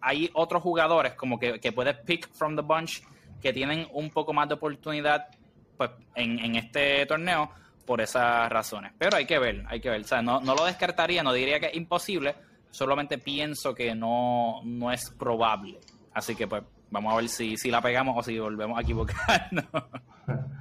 hay 0.00 0.30
otros 0.32 0.62
jugadores 0.62 1.12
como 1.12 1.38
que, 1.38 1.60
que 1.60 1.70
puedes 1.70 1.98
pick 1.98 2.32
from 2.32 2.56
the 2.56 2.62
bunch 2.62 3.02
que 3.42 3.52
tienen 3.52 3.86
un 3.92 4.08
poco 4.08 4.32
más 4.32 4.48
de 4.48 4.54
oportunidad 4.54 5.26
pues, 5.76 5.90
en, 6.14 6.38
en 6.38 6.56
este 6.56 7.04
torneo 7.04 7.50
por 7.86 8.00
esas 8.00 8.50
razones. 8.50 8.92
Pero 8.98 9.16
hay 9.16 9.24
que 9.24 9.38
ver, 9.38 9.64
hay 9.68 9.80
que 9.80 9.88
ver. 9.88 10.00
O 10.00 10.04
sea, 10.04 10.20
no, 10.20 10.40
lo 10.40 10.64
descartaría, 10.64 11.22
no 11.22 11.32
diría 11.32 11.60
que 11.60 11.66
es 11.66 11.76
imposible, 11.76 12.34
solamente 12.70 13.18
pienso 13.18 13.74
que 13.74 13.94
no, 13.94 14.60
no 14.64 14.92
es 14.92 15.10
probable. 15.10 15.78
Así 16.12 16.34
que 16.34 16.46
pues 16.46 16.62
vamos 16.90 17.12
a 17.12 17.16
ver 17.16 17.28
si, 17.28 17.56
si 17.56 17.70
la 17.70 17.80
pegamos 17.80 18.16
o 18.18 18.22
si 18.22 18.38
volvemos 18.38 18.78
a 18.78 18.82
equivocarnos. 18.82 19.64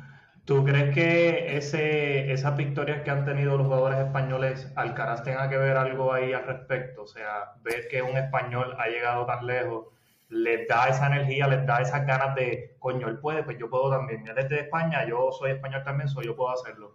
¿Tú 0.45 0.63
crees 0.63 0.93
que 0.93 1.57
ese, 1.57 2.31
esas 2.31 2.55
victorias 2.55 3.01
que 3.01 3.09
han 3.09 3.25
tenido 3.25 3.57
los 3.57 3.65
jugadores 3.65 3.97
españoles, 3.97 4.71
Alcaraz 4.75 5.23
tenga 5.23 5.49
que 5.49 5.57
ver 5.57 5.75
algo 5.75 6.13
ahí 6.13 6.33
al 6.33 6.45
respecto? 6.45 7.01
O 7.01 7.07
sea, 7.07 7.53
ver 7.63 7.87
que 7.87 8.03
un 8.03 8.15
español 8.15 8.75
ha 8.77 8.87
llegado 8.87 9.25
tan 9.25 9.47
lejos, 9.47 9.87
les 10.29 10.67
da 10.67 10.89
esa 10.89 11.07
energía, 11.07 11.47
les 11.47 11.65
da 11.65 11.81
esas 11.81 12.05
ganas 12.05 12.35
de, 12.35 12.75
coño, 12.77 13.07
él 13.07 13.17
puede, 13.17 13.41
pues 13.41 13.57
yo 13.57 13.71
puedo 13.71 13.89
también. 13.89 14.23
Él 14.27 14.47
de 14.47 14.59
España, 14.59 15.03
yo 15.07 15.31
soy 15.31 15.51
español 15.51 15.83
también, 15.83 16.09
soy 16.09 16.25
yo 16.25 16.35
puedo 16.35 16.51
hacerlo. 16.51 16.93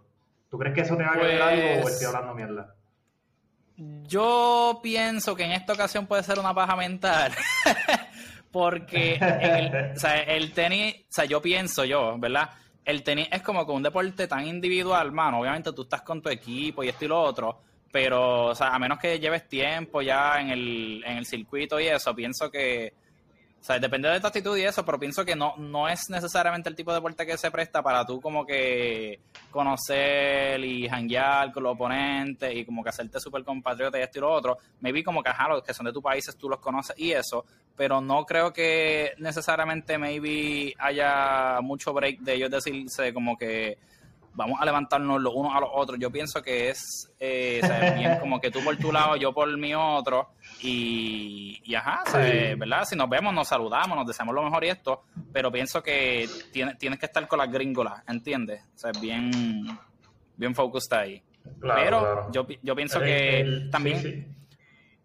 ¿Tú 0.51 0.57
crees 0.59 0.75
que 0.75 0.81
eso 0.81 0.95
tenga 0.95 1.13
que 1.13 1.25
ver 1.25 1.41
algo 1.41 1.85
o 1.85 1.89
estoy 1.89 2.07
hablando 2.07 2.35
mierda? 2.35 2.75
Yo 3.77 4.79
pienso 4.83 5.35
que 5.35 5.45
en 5.45 5.53
esta 5.53 5.73
ocasión 5.73 6.05
puede 6.05 6.21
ser 6.21 6.37
una 6.37 6.53
paja 6.53 6.75
mental. 6.75 7.31
Porque 8.51 9.15
el, 9.15 9.95
o 9.95 9.99
sea, 9.99 10.17
el 10.23 10.51
tenis, 10.51 10.93
o 11.09 11.13
sea, 11.13 11.25
yo 11.25 11.41
pienso 11.41 11.85
yo, 11.85 12.17
¿verdad? 12.19 12.49
el 12.85 13.03
tenis 13.03 13.27
es 13.31 13.41
como 13.41 13.65
que 13.65 13.71
un 13.71 13.83
deporte 13.83 14.27
tan 14.27 14.47
individual, 14.47 15.11
mano. 15.11 15.39
Obviamente 15.39 15.71
tú 15.73 15.83
estás 15.83 16.01
con 16.01 16.21
tu 16.21 16.29
equipo 16.29 16.83
y 16.83 16.89
esto 16.89 17.05
y 17.05 17.07
lo 17.07 17.21
otro, 17.21 17.61
pero, 17.91 18.47
o 18.47 18.55
sea, 18.55 18.73
a 18.73 18.79
menos 18.79 18.99
que 18.99 19.19
lleves 19.19 19.47
tiempo 19.47 20.01
ya 20.01 20.39
en 20.39 20.49
el, 20.49 21.03
en 21.05 21.17
el 21.17 21.25
circuito 21.25 21.79
y 21.79 21.87
eso, 21.87 22.15
pienso 22.15 22.49
que, 22.49 22.93
o 23.61 23.63
sea, 23.63 23.77
depende 23.77 24.09
de 24.09 24.19
tu 24.19 24.25
actitud 24.25 24.57
y 24.57 24.63
eso, 24.63 24.83
pero 24.83 24.99
pienso 24.99 25.23
que 25.23 25.35
no, 25.35 25.53
no 25.55 25.87
es 25.87 26.09
necesariamente 26.09 26.67
el 26.67 26.75
tipo 26.75 26.89
de 26.89 26.97
deporte 26.97 27.27
que 27.27 27.37
se 27.37 27.51
presta 27.51 27.83
para 27.83 28.03
tú 28.03 28.19
como 28.19 28.43
que 28.43 29.19
conocer 29.51 30.65
y 30.65 30.87
hanguear 30.87 31.51
con 31.51 31.61
los 31.61 31.73
oponentes 31.73 32.51
y 32.55 32.65
como 32.65 32.83
que 32.83 32.89
hacerte 32.89 33.19
súper 33.19 33.43
compatriota 33.43 33.99
y 33.99 34.01
esto 34.01 34.17
y 34.17 34.21
lo 34.21 34.31
otro. 34.31 34.57
Maybe 34.79 35.03
como 35.03 35.21
que, 35.21 35.29
ajá, 35.29 35.47
los 35.49 35.61
que 35.61 35.75
son 35.75 35.85
de 35.85 35.93
tu 35.93 36.01
país 36.01 36.25
tú 36.39 36.49
los 36.49 36.59
conoces 36.59 36.97
y 36.97 37.11
eso, 37.11 37.45
pero 37.77 38.01
no 38.01 38.25
creo 38.25 38.51
que 38.51 39.11
necesariamente 39.19 39.95
maybe 39.99 40.73
haya 40.79 41.61
mucho 41.61 41.93
break 41.93 42.19
de 42.21 42.33
ellos 42.33 42.49
decirse 42.49 43.13
como 43.13 43.37
que 43.37 43.77
vamos 44.33 44.59
a 44.61 44.65
levantarnos 44.65 45.21
los 45.21 45.33
unos 45.33 45.55
a 45.55 45.59
los 45.59 45.69
otros. 45.73 45.99
Yo 45.99 46.11
pienso 46.11 46.41
que 46.41 46.69
es 46.69 47.11
eh, 47.19 47.61
bien 47.97 48.17
como 48.19 48.39
que 48.39 48.51
tú 48.51 48.63
por 48.63 48.77
tu 48.77 48.91
lado, 48.91 49.15
yo 49.15 49.33
por 49.33 49.55
mi 49.57 49.73
otro. 49.73 50.29
Y, 50.61 51.61
y 51.63 51.75
ajá, 51.75 52.03
¿verdad? 52.57 52.85
Si 52.85 52.95
nos 52.95 53.09
vemos, 53.09 53.33
nos 53.33 53.47
saludamos, 53.47 53.97
nos 53.97 54.07
deseamos 54.07 54.33
lo 54.33 54.43
mejor 54.43 54.63
y 54.63 54.69
esto. 54.69 55.03
Pero 55.31 55.51
pienso 55.51 55.81
que 55.81 56.27
tienes, 56.51 56.77
tienes 56.77 56.99
que 56.99 57.05
estar 57.05 57.27
con 57.27 57.39
las 57.39 57.51
gringolas, 57.51 58.03
¿entiendes? 58.07 58.61
O 58.75 58.77
sea, 58.77 58.91
bien, 58.99 59.65
bien 60.37 60.55
focused 60.55 60.97
ahí. 60.97 61.21
pero 61.59 62.31
Yo, 62.31 62.45
yo 62.61 62.75
pienso 62.75 62.99
que 62.99 63.67
también... 63.71 64.35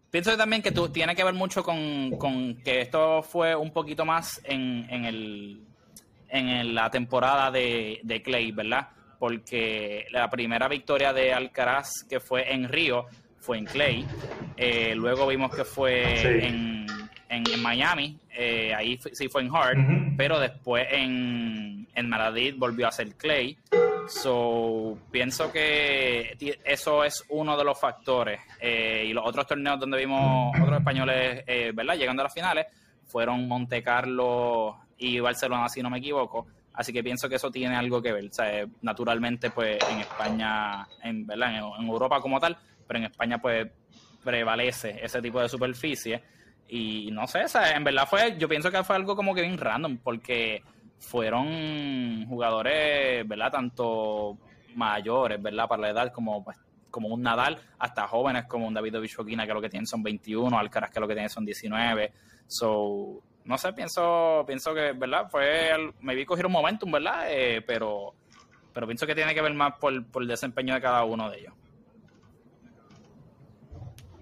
Pienso 0.09 0.31
que 0.31 0.37
también 0.37 0.61
que 0.61 0.71
tú, 0.71 0.87
tiene 0.87 1.13
que 1.15 1.23
ver 1.23 1.33
mucho 1.33 1.63
con, 1.63 2.11
con 2.17 2.55
que 2.63 2.79
esto 2.79 3.21
fue 3.21 3.53
un 3.55 3.71
poquito 3.71 4.05
más 4.05 4.39
en, 4.45 4.87
en, 4.89 5.03
el, 5.03 5.61
en 6.29 6.73
la 6.73 6.89
temporada 6.89 7.51
de, 7.51 7.99
de 8.03 8.21
Clay, 8.21 8.53
¿verdad? 8.53 8.87
Porque 9.19 10.05
la 10.11 10.29
primera 10.29 10.67
victoria 10.67 11.13
de 11.13 11.33
Alcaraz 11.33 12.03
que 12.09 12.19
fue 12.19 12.53
en 12.53 12.69
Río 12.69 13.05
fue 13.39 13.57
en 13.57 13.65
Clay. 13.65 14.05
Eh, 14.57 14.93
luego 14.95 15.27
vimos 15.27 15.55
que 15.55 15.63
fue 15.63 16.45
en, 16.45 16.85
en, 17.29 17.61
Miami, 17.61 18.17
eh, 18.35 18.73
ahí 18.75 18.99
sí 19.13 19.29
fue 19.29 19.41
en 19.43 19.55
Hard, 19.55 19.77
pero 20.17 20.39
después 20.39 20.85
en, 20.91 21.87
en 21.93 22.09
Madrid 22.09 22.55
volvió 22.57 22.87
a 22.87 22.91
ser 22.91 23.15
Clay. 23.15 23.57
So, 24.09 24.97
pienso 25.11 25.51
que 25.51 26.37
eso 26.63 27.03
es 27.03 27.23
uno 27.29 27.57
de 27.57 27.63
los 27.63 27.79
factores. 27.79 28.39
Eh, 28.59 29.05
y 29.07 29.13
los 29.13 29.25
otros 29.25 29.47
torneos 29.47 29.79
donde 29.79 29.97
vimos 29.97 30.53
otros 30.61 30.79
españoles, 30.79 31.45
¿verdad? 31.73 31.95
Llegando 31.95 32.21
a 32.21 32.25
las 32.25 32.33
finales, 32.33 32.65
fueron 33.05 33.47
Monte 33.47 33.81
Carlo 33.81 34.77
y 34.97 35.19
Barcelona, 35.19 35.69
si 35.69 35.81
no 35.81 35.89
me 35.89 35.99
equivoco. 35.99 36.47
Así 36.77 36.93
que 36.93 37.03
pienso 37.03 37.27
que 37.27 37.37
eso 37.37 37.49
tiene 37.49 37.75
algo 37.75 38.03
que 38.03 38.13
ver. 38.13 38.27
O 38.27 38.31
sea, 38.31 38.67
naturalmente, 38.83 39.49
pues 39.49 39.79
en 39.89 39.99
España, 40.01 40.87
en, 41.03 41.25
¿verdad? 41.25 41.57
En, 41.79 41.87
Europa 41.87 42.21
como 42.21 42.39
tal, 42.39 42.55
pero 42.87 42.99
en 42.99 43.05
España, 43.05 43.39
pues 43.41 43.67
prevalece 44.23 44.99
ese 45.01 45.19
tipo 45.19 45.41
de 45.41 45.49
superficie. 45.49 46.21
Y 46.69 47.09
no 47.11 47.25
sé, 47.25 47.45
o 47.45 47.47
sea, 47.47 47.71
en 47.71 47.83
verdad 47.83 48.07
fue, 48.07 48.37
yo 48.37 48.47
pienso 48.47 48.69
que 48.69 48.83
fue 48.83 48.95
algo 48.95 49.15
como 49.15 49.33
que 49.33 49.41
bien 49.41 49.57
random, 49.57 49.97
porque 49.97 50.61
fueron 50.99 52.27
jugadores, 52.27 53.27
¿verdad? 53.27 53.51
Tanto 53.51 54.37
mayores, 54.75 55.41
¿verdad? 55.41 55.67
Para 55.67 55.81
la 55.81 55.89
edad, 55.89 56.13
como 56.13 56.43
pues, 56.43 56.57
como 56.91 57.07
un 57.07 57.23
Nadal, 57.23 57.59
hasta 57.79 58.07
jóvenes 58.07 58.45
como 58.45 58.67
un 58.67 58.75
David 58.75 58.99
Bichokina, 58.99 59.47
que 59.47 59.53
lo 59.53 59.61
que 59.61 59.69
tienen 59.69 59.87
son 59.87 60.03
21, 60.03 60.55
Alcaraz, 60.59 60.91
que 60.91 60.99
lo 60.99 61.07
que 61.07 61.15
tienen 61.15 61.31
son 61.31 61.43
19. 61.43 62.13
So, 62.45 63.23
no 63.47 63.57
sé, 63.57 63.71
pienso, 63.71 64.43
pienso 64.45 64.73
que, 64.73 64.91
¿verdad? 64.91 65.29
Fue, 65.29 65.71
me 66.01 66.15
vi 66.15 66.25
coger 66.25 66.45
un 66.45 66.51
momentum, 66.51 66.91
¿verdad? 66.91 67.27
Eh, 67.29 67.63
pero, 67.65 68.13
pero 68.73 68.85
pienso 68.85 69.07
que 69.07 69.15
tiene 69.15 69.33
que 69.33 69.41
ver 69.41 69.53
más 69.53 69.75
por, 69.79 69.93
el 69.93 70.27
desempeño 70.27 70.73
de 70.73 70.81
cada 70.81 71.05
uno 71.05 71.29
de 71.31 71.39
ellos. 71.39 71.53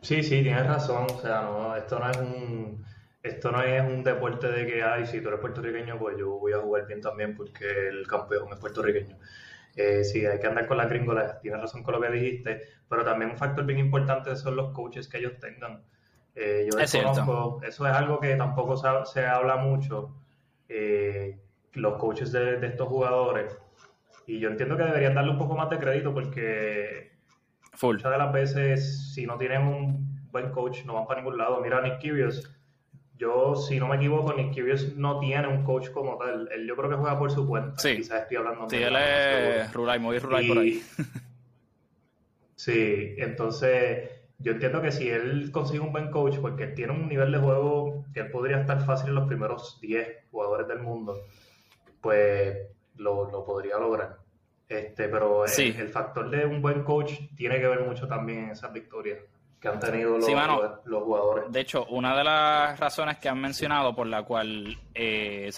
Sí, 0.02 0.22
sí, 0.22 0.44
tienes 0.44 0.68
razón. 0.68 1.08
O 1.12 1.20
sea, 1.20 1.42
no, 1.42 1.76
esto 1.76 2.00
no 2.00 2.12
es 2.12 2.18
un, 2.18 2.86
esto 3.24 3.52
no 3.52 3.64
es 3.64 3.82
un 3.82 4.04
deporte 4.04 4.48
de 4.48 4.68
que, 4.68 4.84
ay, 4.84 5.08
si 5.08 5.20
tú 5.22 5.30
eres 5.30 5.40
puertorriqueño, 5.40 5.98
pues 5.98 6.16
yo 6.20 6.38
voy 6.38 6.54
a 6.54 6.60
jugar 6.60 6.86
bien 6.86 7.02
también 7.02 7.36
porque 7.36 7.66
el 7.90 8.06
campeón 8.06 8.54
es 8.54 8.60
puertorriqueño. 8.60 9.18
Eh, 9.76 10.04
sí, 10.04 10.24
hay 10.24 10.40
que 10.40 10.48
andar 10.48 10.68
con 10.68 10.78
la 10.78 10.86
gringola, 10.86 11.40
tienes 11.42 11.62
razón 11.62 11.82
con 11.82 11.96
lo 11.96 12.02
que 12.02 12.12
dijiste, 12.12 12.62
pero 12.88 13.04
también 13.04 13.32
un 13.32 13.38
factor 13.38 13.66
bien 13.66 13.80
importante 13.80 14.36
son 14.36 14.56
los 14.56 14.72
coaches 14.72 15.08
que 15.08 15.18
ellos 15.18 15.40
tengan. 15.40 15.84
Eh, 16.36 16.68
yo 16.70 16.78
desconozco, 16.78 17.62
eso 17.66 17.88
es 17.88 17.94
algo 17.94 18.20
que 18.20 18.36
tampoco 18.36 18.76
se, 19.06 19.26
habla 19.26 19.56
mucho, 19.56 20.14
eh, 20.68 21.40
los 21.74 21.98
coaches 21.98 22.32
de, 22.34 22.66
estos 22.66 22.88
jugadores. 22.90 23.58
Y 24.28 24.40
yo 24.40 24.50
entiendo 24.50 24.76
que 24.76 24.84
deberían 24.84 25.16
darle 25.16 25.32
un 25.32 25.38
poco 25.38 25.56
más 25.56 25.70
de 25.70 25.80
crédito 25.80 26.14
porque 26.14 27.14
muchas 27.82 28.12
de 28.12 28.18
las 28.18 28.34
veces, 28.34 29.14
si 29.14 29.26
no 29.26 29.38
tienen 29.38 29.62
un 29.62 30.30
buen 30.32 30.52
coach, 30.52 30.84
no 30.84 30.96
van 30.96 31.08
para 31.08 31.22
ningún 31.22 31.38
lado. 31.38 31.62
Mira, 31.62 31.82
Nick 31.82 32.00
Kyrgios, 32.00 32.52
yo, 33.18 33.56
si 33.56 33.80
no 33.80 33.88
me 33.88 33.96
equivoco, 33.96 34.34
Nick 34.34 34.54
Kyrgios 34.54 34.98
no 34.98 35.20
tiene 35.20 35.48
un 35.48 35.64
coach 35.64 35.90
como 35.92 36.18
tal. 36.18 36.50
Él, 36.52 36.68
yo 36.68 36.76
creo 36.76 36.90
que 36.90 36.96
juega 36.98 37.18
por 37.18 37.32
su 37.32 37.48
cuenta. 37.48 37.78
Sí, 37.78 37.96
quizás 37.96 38.24
estoy 38.24 38.38
hablando. 38.38 38.70
Sí, 38.70 38.78
él 38.78 38.96
es 38.96 39.74
Rulay, 39.74 40.00
muy 40.00 40.20
Rulay 40.20 40.48
por 40.48 40.58
ahí. 40.58 40.84
sí, 42.56 43.16
entonces 43.20 44.15
yo 44.40 44.52
entiendo 44.52 44.82
que 44.82 44.92
si 44.92 45.10
él 45.10 45.50
consigue 45.52 45.80
un 45.80 45.92
buen 45.92 46.12
coach, 46.12 46.38
porque 46.40 46.68
tiene 46.68 46.94
un 46.94 47.08
nivel 47.08 47.32
de 47.32 47.40
juego 47.40 48.06
que 48.14 48.22
él 48.22 48.32
podría 48.32 48.60
estar 48.60 48.84
fácil 48.86 49.10
en 49.10 49.16
los 49.16 49.28
primeros 49.28 49.80
10 49.82 50.30
jugadores 50.32 50.68
del 50.68 50.80
mundo, 50.80 51.18
pues 52.02 52.58
lo, 52.98 53.30
lo 53.32 53.46
podría 53.46 53.78
lograr. 53.78 54.18
Este, 54.68 55.08
pero 55.10 55.46
el, 55.46 55.90
factor 55.90 56.30
de 56.30 56.46
un 56.46 56.62
buen 56.62 56.84
coach 56.84 57.14
tiene 57.36 57.60
que 57.60 57.68
ver 57.68 57.82
mucho 57.82 58.08
también 58.08 58.46
en 58.46 58.50
esas 58.52 58.74
victorias 58.74 59.20
que 59.60 59.68
han 59.68 59.80
tenido 59.80 60.18
los, 60.18 60.28
los, 60.86 61.04
jugadores. 61.04 61.52
De 61.52 61.60
hecho, 61.62 61.86
una 61.86 62.18
de 62.18 62.24
las 62.24 62.80
razones 62.80 63.18
que 63.18 63.30
han 63.30 63.40
mencionado 63.40 63.96
por 63.96 64.08
la 64.08 64.24
cual 64.24 64.76
eh, 64.94 65.52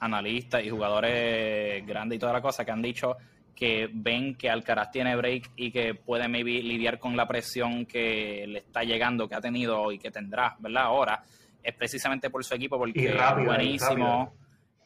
analistas 0.00 0.62
y 0.64 0.70
jugadores 0.70 1.86
grandes 1.86 2.16
y 2.16 2.18
toda 2.18 2.34
la 2.34 2.42
cosa 2.42 2.64
que 2.64 2.70
han 2.70 2.82
dicho 2.82 3.16
que 3.54 3.88
ven 3.92 4.34
que 4.34 4.50
Alcaraz 4.50 4.90
tiene 4.90 5.14
break 5.16 5.52
y 5.56 5.70
que 5.70 5.94
puede 5.94 6.28
maybe 6.28 6.62
lidiar 6.62 6.98
con 6.98 7.16
la 7.16 7.26
presión 7.26 7.86
que 7.86 8.44
le 8.46 8.58
está 8.60 8.82
llegando, 8.82 9.28
que 9.28 9.34
ha 9.34 9.40
tenido 9.40 9.92
y 9.92 9.98
que 9.98 10.10
tendrá, 10.10 10.56
¿verdad? 10.58 10.84
Ahora, 10.84 11.22
es 11.62 11.74
precisamente 11.74 12.30
por 12.30 12.44
su 12.44 12.54
equipo, 12.54 12.78
porque 12.78 13.06
es 13.06 13.44
buenísimo. 13.44 14.34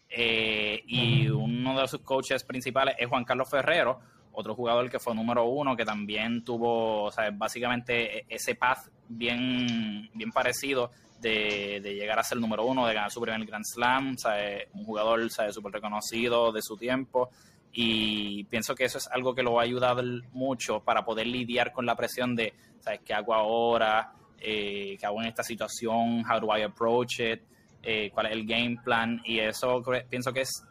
Eh, 0.08 0.82
y 0.86 1.28
uno 1.28 1.80
de 1.80 1.88
sus 1.88 2.00
coaches 2.00 2.44
principales 2.44 2.94
es 2.98 3.08
Juan 3.08 3.24
Carlos 3.24 3.48
Ferrero, 3.50 3.98
otro 4.32 4.54
jugador 4.54 4.88
que 4.90 4.98
fue 4.98 5.14
número 5.14 5.44
uno, 5.46 5.76
que 5.76 5.84
también 5.84 6.44
tuvo, 6.44 7.04
o 7.04 7.10
sea, 7.10 7.30
básicamente 7.30 8.18
e-, 8.18 8.26
ese 8.28 8.54
path 8.54 8.88
bien, 9.08 10.08
bien 10.14 10.30
parecido 10.30 10.90
de, 11.20 11.80
llegar 11.80 12.18
a 12.18 12.22
ser 12.22 12.38
número 12.38 12.64
uno, 12.64 12.86
de 12.86 12.94
ganar 12.94 13.10
su 13.10 13.20
primer 13.20 13.44
Grand 13.46 13.64
Slam, 13.64 14.16
sea, 14.16 14.36
un 14.74 14.84
jugador 14.84 15.28
súper 15.30 15.72
reconocido 15.72 16.52
de 16.52 16.62
su 16.62 16.76
tiempo. 16.76 17.30
Y 17.78 18.44
pienso 18.44 18.74
que 18.74 18.84
eso 18.84 18.96
es 18.96 19.06
algo 19.08 19.34
que 19.34 19.42
lo 19.42 19.52
va 19.52 19.60
a 19.60 19.64
ayudar 19.64 20.02
mucho 20.32 20.80
para 20.80 21.04
poder 21.04 21.26
lidiar 21.26 21.72
con 21.72 21.84
la 21.84 21.94
presión 21.94 22.34
de, 22.34 22.54
¿sabes? 22.80 23.00
¿Qué 23.04 23.12
hago 23.12 23.34
ahora? 23.34 24.14
Eh, 24.40 24.96
¿Qué 24.98 25.04
hago 25.04 25.20
en 25.20 25.28
esta 25.28 25.42
situación? 25.42 26.24
¿How 26.24 26.40
do 26.40 26.56
I 26.56 26.62
approach 26.62 27.20
it? 27.20 27.42
Eh, 27.82 28.10
cuál 28.14 28.26
es 28.26 28.32
el 28.32 28.46
game 28.46 28.78
plan 28.82 29.20
y 29.24 29.40
eso 29.40 29.82
pienso 30.08 30.32
que 30.32 30.40
es 30.40 30.64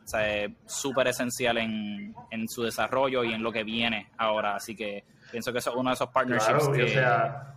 súper 0.66 1.08
esencial 1.08 1.60
en, 1.60 2.16
en, 2.32 2.50
su 2.50 2.64
desarrollo 2.64 3.24
y 3.24 3.34
en 3.34 3.44
lo 3.44 3.52
que 3.52 3.64
viene 3.64 4.10
ahora. 4.18 4.56
Así 4.56 4.76
que 4.76 5.04
pienso 5.32 5.54
que 5.54 5.60
eso 5.60 5.70
es 5.70 5.76
uno 5.76 5.92
de 5.92 5.94
esos 5.94 6.10
partnerships 6.10 6.70
que... 6.70 6.84
O 6.84 6.88
sea, 6.88 7.56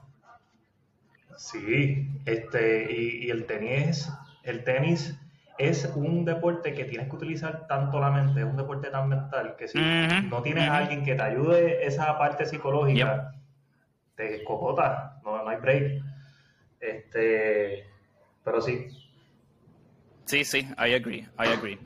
sí, 1.38 2.06
este, 2.26 2.92
y, 2.92 3.30
el 3.30 3.46
tenis, 3.46 4.12
el 4.42 4.62
tenis 4.62 5.18
es 5.58 5.84
un 5.94 6.24
deporte 6.24 6.72
que 6.72 6.84
tienes 6.84 7.08
que 7.08 7.16
utilizar 7.16 7.66
tanto 7.66 7.98
la 8.00 8.10
mente, 8.10 8.40
es 8.40 8.46
un 8.46 8.56
deporte 8.56 8.90
tan 8.90 9.08
mental 9.08 9.56
que 9.56 9.68
si 9.68 9.78
no 10.30 10.42
tienes 10.42 10.68
a 10.68 10.78
alguien 10.78 11.04
que 11.04 11.14
te 11.14 11.22
ayude 11.22 11.86
esa 11.86 12.16
parte 12.18 12.46
psicológica, 12.46 13.34
te 14.14 14.44
cocota, 14.44 15.20
no, 15.24 15.42
no 15.42 15.48
hay 15.48 15.58
break. 15.58 16.02
Este, 16.80 17.84
pero 18.44 18.60
sí, 18.60 18.86
Sí, 20.28 20.44
sí, 20.44 20.58
I 20.58 20.92
agree, 20.92 21.26
I 21.38 21.48
agree. 21.48 21.78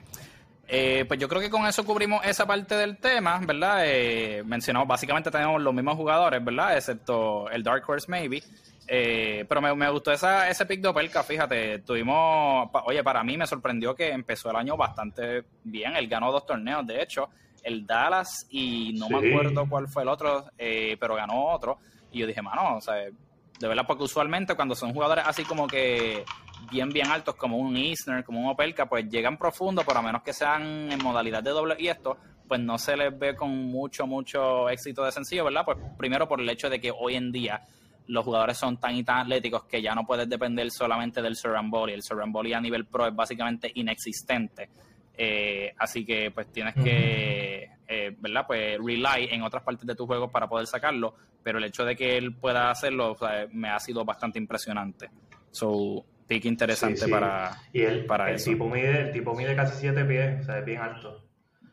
Eh, 0.66 1.04
pues 1.06 1.20
yo 1.20 1.28
creo 1.28 1.40
que 1.40 1.48
con 1.48 1.64
eso 1.64 1.84
cubrimos 1.84 2.26
esa 2.26 2.44
parte 2.44 2.74
del 2.74 2.96
tema, 2.96 3.38
¿verdad? 3.38 3.82
Eh, 3.84 4.42
mencionamos, 4.44 4.88
básicamente 4.88 5.30
tenemos 5.30 5.62
los 5.62 5.72
mismos 5.72 5.94
jugadores, 5.94 6.44
¿verdad? 6.44 6.76
Excepto 6.76 7.48
el 7.50 7.62
Dark 7.62 7.88
Horse, 7.88 8.10
maybe. 8.10 8.42
Eh, 8.86 9.44
pero 9.48 9.60
me, 9.60 9.90
gustó 9.90 10.12
esa, 10.12 10.48
ese 10.48 10.66
pick 10.66 10.80
de 10.80 10.88
Opelka, 10.88 11.22
fíjate, 11.22 11.78
tuvimos, 11.80 12.68
oye, 12.84 13.02
para 13.02 13.22
mí 13.22 13.36
me 13.36 13.46
sorprendió 13.46 13.94
que 13.94 14.10
empezó 14.10 14.50
el 14.50 14.56
año 14.56 14.76
bastante 14.76 15.44
bien, 15.64 15.96
él 15.96 16.08
ganó 16.08 16.32
dos 16.32 16.44
torneos, 16.44 16.86
de 16.86 17.00
hecho, 17.00 17.30
el 17.62 17.86
Dallas 17.86 18.46
y 18.50 18.92
no 18.98 19.08
me 19.08 19.28
acuerdo 19.28 19.66
cuál 19.68 19.88
fue 19.88 20.02
el 20.02 20.08
otro, 20.08 20.46
eh, 20.58 20.96
pero 20.98 21.14
ganó 21.14 21.52
otro, 21.52 21.78
y 22.10 22.18
yo 22.18 22.26
dije, 22.26 22.42
mano, 22.42 22.76
o 22.76 22.80
sea, 22.80 22.94
de 22.94 23.68
verdad, 23.68 23.84
porque 23.86 24.02
usualmente 24.02 24.56
cuando 24.56 24.74
son 24.74 24.92
jugadores 24.92 25.24
así 25.26 25.44
como 25.44 25.68
que 25.68 26.24
bien, 26.70 26.90
bien 26.90 27.06
altos 27.06 27.36
como 27.36 27.58
un 27.58 27.76
Isner, 27.76 28.24
como 28.24 28.40
un 28.40 28.48
Opelka, 28.48 28.86
pues 28.86 29.08
llegan 29.08 29.38
profundo, 29.38 29.82
pero 29.86 30.00
a 30.00 30.02
menos 30.02 30.22
que 30.22 30.32
sean 30.32 30.90
en 30.90 30.98
modalidad 30.98 31.42
de 31.42 31.50
doble 31.50 31.76
y 31.78 31.88
esto, 31.88 32.16
pues 32.48 32.60
no 32.60 32.76
se 32.78 32.96
les 32.96 33.16
ve 33.16 33.36
con 33.36 33.50
mucho, 33.50 34.06
mucho 34.06 34.68
éxito 34.68 35.04
de 35.04 35.12
sencillo, 35.12 35.44
¿verdad? 35.44 35.64
Pues 35.64 35.78
primero 35.96 36.28
por 36.28 36.40
el 36.40 36.50
hecho 36.50 36.68
de 36.68 36.80
que 36.80 36.90
hoy 36.90 37.14
en 37.14 37.30
día 37.30 37.62
los 38.06 38.24
jugadores 38.24 38.58
son 38.58 38.78
tan 38.78 38.94
y 38.94 39.04
tan 39.04 39.18
atléticos 39.18 39.64
que 39.64 39.80
ya 39.80 39.94
no 39.94 40.04
puedes 40.04 40.28
depender 40.28 40.70
solamente 40.70 41.22
del 41.22 41.36
surround 41.36 41.72
El 41.88 42.02
surround 42.02 42.36
a 42.54 42.60
nivel 42.60 42.86
pro 42.86 43.06
es 43.06 43.14
básicamente 43.14 43.70
inexistente. 43.74 44.68
Eh, 45.14 45.72
así 45.78 46.04
que 46.04 46.30
pues 46.30 46.50
tienes 46.50 46.74
que, 46.74 47.68
eh, 47.86 48.16
¿verdad? 48.18 48.44
Pues 48.46 48.78
rely 48.78 49.28
en 49.30 49.42
otras 49.42 49.62
partes 49.62 49.86
de 49.86 49.94
tu 49.94 50.06
juego 50.06 50.30
para 50.30 50.48
poder 50.48 50.66
sacarlo, 50.66 51.14
pero 51.42 51.58
el 51.58 51.64
hecho 51.64 51.84
de 51.84 51.94
que 51.94 52.16
él 52.16 52.34
pueda 52.34 52.70
hacerlo 52.70 53.16
me 53.52 53.68
ha 53.68 53.78
sido 53.78 54.04
bastante 54.04 54.38
impresionante. 54.38 55.10
So, 55.50 56.04
pick 56.26 56.46
interesante 56.46 57.06
para, 57.08 57.58
y 57.72 57.82
el, 57.82 58.06
para 58.06 58.30
el 58.30 58.42
Tipo 58.42 58.68
mide, 58.68 59.02
el 59.02 59.12
tipo 59.12 59.34
mide 59.34 59.54
casi 59.54 59.80
7 59.80 60.04
pies, 60.04 60.40
o 60.40 60.44
sea, 60.44 60.58
es 60.58 60.64
bien 60.64 60.80
alto. 60.80 61.21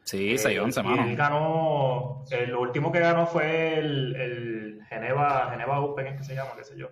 Sí, 0.09 0.37
6'11, 0.37 0.79
eh, 0.79 0.83
mano. 0.83 1.03
Él 1.03 1.15
ganó, 1.15 2.23
el 2.31 2.55
último 2.55 2.91
que 2.91 2.99
ganó 2.99 3.27
fue 3.27 3.77
el, 3.77 4.15
el 4.15 4.81
Geneva, 4.89 5.49
Geneva 5.51 5.81
Open, 5.81 6.07
es 6.07 6.17
que 6.17 6.23
se 6.23 6.33
llama, 6.33 6.53
qué 6.57 6.63
sé 6.63 6.75
yo. 6.75 6.87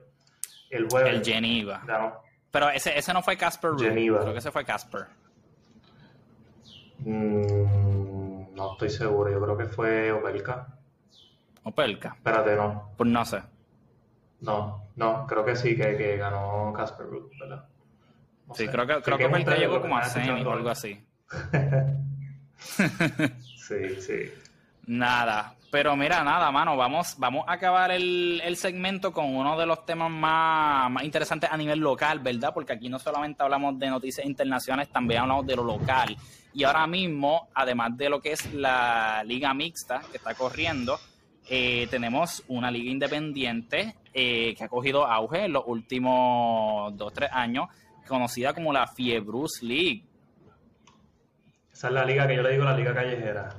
El 0.69 0.87
jueves. 0.87 1.15
El 1.15 1.25
Geneva. 1.25 1.81
Ganó. 1.83 2.21
Pero 2.51 2.69
ese, 2.69 2.95
ese 2.95 3.13
no 3.13 3.23
fue 3.23 3.35
Casper 3.35 3.71
Geneva. 3.75 4.19
Creo 4.19 4.33
que 4.33 4.37
ese 4.37 4.51
fue 4.51 4.63
Casper. 4.63 5.07
Mm, 6.99 8.53
no 8.53 8.73
estoy 8.73 8.91
seguro, 8.91 9.31
yo 9.31 9.41
creo 9.41 9.57
que 9.57 9.65
fue 9.65 10.11
Opelka. 10.11 10.67
Opelka. 11.63 12.13
Espérate, 12.17 12.55
no. 12.55 12.91
Pues 12.95 13.09
no 13.09 13.25
sé. 13.25 13.41
No, 14.41 14.89
no, 14.95 15.25
creo 15.25 15.43
que 15.43 15.55
sí, 15.55 15.75
que, 15.75 15.97
que 15.97 16.17
ganó 16.17 16.71
Casper 16.71 17.07
Ruud, 17.07 17.31
¿verdad? 17.39 17.65
sí, 18.53 18.67
creo 18.67 18.85
que, 18.85 19.01
creo 19.01 19.17
que, 19.17 19.25
Opelka 19.25 19.55
llegó 19.55 19.81
como 19.81 19.97
a 19.97 20.03
semi 20.03 20.43
o 20.43 20.51
algo 20.51 20.69
así. 20.69 21.03
sí, 22.57 24.01
sí. 24.01 24.31
Nada, 24.87 25.53
pero 25.69 25.95
mira, 25.97 26.23
nada, 26.23 26.49
mano, 26.49 26.77
vamos, 26.77 27.15
vamos 27.17 27.45
a 27.47 27.53
acabar 27.53 27.91
el, 27.91 28.41
el 28.43 28.55
segmento 28.55 29.11
con 29.11 29.35
uno 29.35 29.57
de 29.59 29.65
los 29.65 29.85
temas 29.85 30.09
más, 30.09 30.89
más, 30.89 31.03
interesantes 31.03 31.51
a 31.51 31.57
nivel 31.57 31.79
local, 31.79 32.19
¿verdad? 32.19 32.53
Porque 32.53 32.73
aquí 32.73 32.87
no 32.87 32.97
solamente 32.97 33.43
hablamos 33.43 33.77
de 33.77 33.89
noticias 33.89 34.25
internacionales, 34.25 34.89
también 34.89 35.21
hablamos 35.21 35.45
de 35.45 35.55
lo 35.57 35.63
local. 35.63 36.15
Y 36.53 36.63
ahora 36.63 36.87
mismo, 36.87 37.49
además 37.53 37.97
de 37.97 38.09
lo 38.09 38.21
que 38.21 38.31
es 38.31 38.53
la 38.53 39.23
liga 39.25 39.53
mixta 39.53 40.01
que 40.09 40.17
está 40.17 40.33
corriendo, 40.33 40.97
eh, 41.49 41.87
tenemos 41.91 42.43
una 42.47 42.71
liga 42.71 42.89
independiente 42.89 43.95
eh, 44.13 44.55
que 44.55 44.63
ha 44.63 44.67
cogido 44.67 45.05
auge 45.05 45.45
en 45.45 45.53
los 45.53 45.63
últimos 45.67 46.95
dos 46.97 47.13
tres 47.13 47.29
años, 47.31 47.67
conocida 48.07 48.53
como 48.53 48.73
la 48.73 48.87
Fiebrus 48.87 49.61
League. 49.61 50.03
Esa 51.77 51.89
es 51.89 51.93
la 51.93 52.05
liga 52.05 52.27
que 52.27 52.35
yo 52.35 52.41
le 52.41 52.53
digo 52.53 52.63
la 52.63 52.75
liga 52.75 52.91
callejera. 52.91 53.49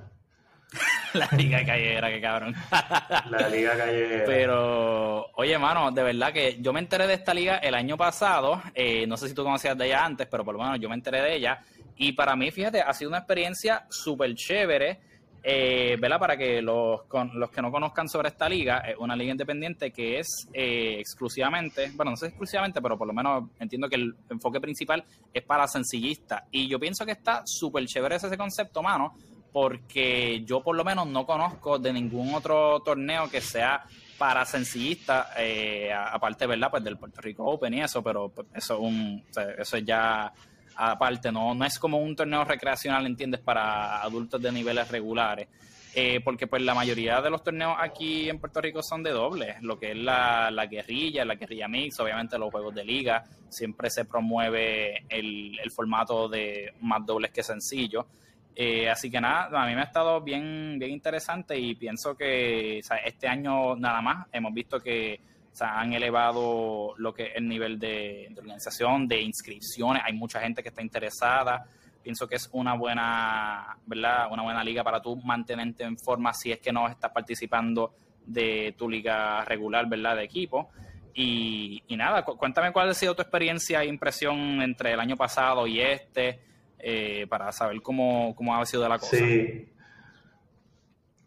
la 1.15 1.29
liga 1.37 1.65
callejera, 1.65 2.11
qué 2.11 2.21
cabrón. 2.21 2.53
la 3.31 3.49
liga 3.49 3.77
callejera. 3.77 4.25
Pero, 4.27 5.31
oye, 5.37 5.57
mano, 5.57 5.93
de 5.93 6.03
verdad 6.03 6.33
que 6.33 6.61
yo 6.61 6.73
me 6.73 6.81
enteré 6.81 7.07
de 7.07 7.15
esta 7.15 7.33
liga 7.33 7.59
el 7.59 7.77
año 7.77 7.97
pasado. 7.97 8.61
Eh, 8.75 9.07
no 9.07 9.17
sé 9.17 9.29
si 9.29 9.35
tú 9.35 9.45
conocías 9.45 9.79
de 9.79 9.87
ella 9.87 10.05
antes, 10.05 10.27
pero 10.29 10.45
por 10.45 10.57
lo 10.57 10.65
menos 10.65 10.81
yo 10.81 10.89
me 10.89 10.97
enteré 10.97 11.23
de 11.23 11.37
ella. 11.37 11.63
Y 11.97 12.11
para 12.11 12.35
mí, 12.35 12.51
fíjate, 12.51 12.81
ha 12.81 12.93
sido 12.93 13.09
una 13.09 13.19
experiencia 13.19 13.87
súper 13.89 14.35
chévere 14.35 14.99
eh, 15.43 15.97
Para 16.01 16.37
que 16.37 16.61
los, 16.63 17.01
los 17.35 17.51
que 17.51 17.63
no 17.63 17.71
conozcan 17.71 18.09
sobre 18.09 18.29
esta 18.29 18.49
liga, 18.49 18.79
es 18.79 18.97
una 18.99 19.17
liga 19.17 19.33
independiente 19.33 19.91
que 19.91 20.19
es 20.19 20.49
eh, 20.53 20.97
exclusivamente, 20.99 21.91
bueno, 21.95 22.13
no 22.13 22.17
sé 22.17 22.27
exclusivamente, 22.27 22.81
pero 22.83 22.99
por 22.99 23.07
lo 23.07 23.13
menos 23.13 23.51
entiendo 23.59 23.89
que 23.89 23.97
el 23.97 24.15
enfoque 24.31 24.61
principal 24.61 25.05
es 25.33 25.43
para 25.43 25.67
sencillistas. 25.67 26.43
Y 26.51 26.69
yo 26.69 26.79
pienso 26.79 27.07
que 27.07 27.13
está 27.13 27.43
súper 27.45 27.87
chévere 27.87 28.17
ese 28.17 28.37
concepto, 28.37 28.83
mano, 28.83 29.15
porque 29.53 30.43
yo 30.45 30.63
por 30.63 30.77
lo 30.77 30.85
menos 30.85 31.07
no 31.07 31.27
conozco 31.27 31.79
de 31.79 31.93
ningún 31.93 32.35
otro 32.35 32.81
torneo 32.81 33.31
que 33.31 33.41
sea 33.41 33.85
para 34.19 34.45
sencillistas, 34.45 35.29
eh, 35.39 35.93
aparte, 35.93 36.47
¿verdad? 36.47 36.71
Pues 36.71 36.83
del 36.83 36.99
Puerto 36.99 37.21
Rico 37.21 37.45
Open 37.45 37.75
y 37.75 37.81
eso, 37.81 38.03
pero 38.03 38.29
pues, 38.29 38.49
eso 38.55 38.75
es 38.75 38.81
un, 38.81 39.25
eso 39.59 39.77
es 39.77 39.85
ya 39.85 40.33
aparte, 40.79 41.33
no, 41.33 41.55
no 41.55 41.65
es 41.65 41.79
como 41.79 41.99
un 41.99 42.15
torneo 42.15 42.45
recreacional, 42.45 43.05
¿entiendes? 43.07 43.41
Para 43.41 44.01
adultos 44.01 44.41
de 44.41 44.53
niveles 44.53 44.89
regulares. 44.91 45.49
Eh, 45.95 46.21
porque 46.23 46.47
pues 46.47 46.63
la 46.63 46.75
mayoría 46.75 47.21
de 47.21 47.31
los 47.31 47.43
torneos 47.43 47.75
aquí 47.79 48.29
en 48.29 48.39
Puerto 48.39 48.61
Rico 48.61 48.83
son 48.83 49.03
de 49.03 49.11
doble, 49.11 49.57
lo 49.63 49.79
que 49.79 49.93
es 49.93 49.97
la, 49.97 50.51
la, 50.51 50.67
guerrilla, 50.67 51.25
la 51.25 51.35
guerrilla 51.35 51.67
mix, 51.67 51.99
obviamente 51.99 52.39
los 52.39 52.51
juegos 52.51 52.75
de 52.75 52.85
liga, 52.85 53.25
siempre 53.49 53.91
se 53.91 54.05
promueve 54.05 55.05
el, 55.09 55.59
el 55.59 55.71
formato 55.73 56.29
de 56.29 56.75
más 56.83 57.05
dobles 57.05 57.33
que 57.33 57.43
sencillo. 57.43 58.07
Eh, 58.55 58.89
así 58.89 59.11
que 59.11 59.21
nada, 59.21 59.63
a 59.63 59.67
mí 59.67 59.75
me 59.75 59.81
ha 59.81 59.85
estado 59.85 60.21
bien, 60.21 60.77
bien 60.79 60.91
interesante 60.91 61.59
y 61.59 61.75
pienso 61.75 62.17
que 62.17 62.81
este 63.05 63.27
año 63.27 63.75
nada 63.77 64.01
más 64.03 64.27
hemos 64.33 64.53
visto 64.53 64.81
que 64.81 65.21
han 65.61 65.93
elevado 65.93 66.95
lo 66.97 67.13
que 67.13 67.33
el 67.35 67.49
nivel 67.49 67.79
de, 67.79 68.33
organización, 68.37 69.09
de 69.09 69.21
inscripciones. 69.21 70.03
Hay 70.05 70.13
mucha 70.13 70.41
gente 70.41 70.63
que 70.63 70.69
está 70.69 70.83
interesada. 70.83 71.65
Pienso 72.03 72.27
que 72.27 72.37
es 72.37 72.49
una 72.53 72.75
buena, 72.75 73.77
¿verdad? 73.87 74.29
Una 74.31 74.43
buena 74.43 74.63
liga 74.63 74.85
para 74.85 75.01
tú 75.01 75.17
mantenerte 75.17 75.85
en 75.85 75.99
forma 75.99 76.33
si 76.33 76.53
es 76.53 76.61
que 76.61 76.73
no 76.73 76.89
estás 76.89 77.11
participando 77.13 77.95
de 78.25 78.75
tu 78.79 78.89
liga 78.89 79.45
regular, 79.45 79.89
¿verdad? 79.89 80.17
De 80.17 80.25
equipo. 80.25 80.71
Y, 81.15 81.83
nada, 81.91 82.25
cuéntame 82.25 82.73
cuál 82.73 82.91
ha 82.91 82.95
sido 82.95 83.17
tu 83.17 83.23
experiencia 83.23 83.83
e 83.83 83.87
impresión 83.87 84.63
entre 84.63 84.93
el 84.93 85.01
año 85.01 85.17
pasado 85.17 85.67
y 85.67 85.81
este, 85.81 86.39
eh, 86.79 87.27
para 87.29 87.51
saber 87.51 87.83
cómo, 87.83 88.37
cómo 88.37 88.55
ha 88.55 88.65
sido 88.65 88.89
la 88.89 88.99
cosa. 88.99 89.17
Sí. 89.17 89.69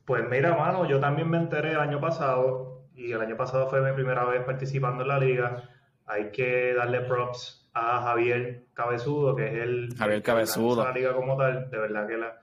Pues 0.05 0.23
mira, 0.29 0.55
mano, 0.55 0.87
yo 0.87 0.99
también 0.99 1.29
me 1.29 1.37
enteré 1.37 1.71
el 1.71 1.79
año 1.79 1.99
pasado, 1.99 2.80
y 3.07 3.11
el 3.11 3.21
año 3.21 3.35
pasado 3.35 3.67
fue 3.69 3.81
mi 3.81 3.93
primera 3.93 4.23
vez 4.25 4.43
participando 4.43 5.03
en 5.03 5.07
la 5.07 5.19
liga. 5.19 5.69
Hay 6.05 6.31
que 6.31 6.73
darle 6.73 7.01
props 7.01 7.69
a 7.73 8.01
Javier 8.01 8.65
Cabezudo, 8.73 9.35
que 9.35 9.47
es 9.47 9.53
el 9.53 9.95
Javier 9.97 10.21
Cabezudo. 10.21 10.83
la 10.83 10.91
liga 10.91 11.13
como 11.13 11.37
tal. 11.37 11.69
De 11.69 11.77
verdad 11.77 12.07
que 12.07 12.17
la, 12.17 12.41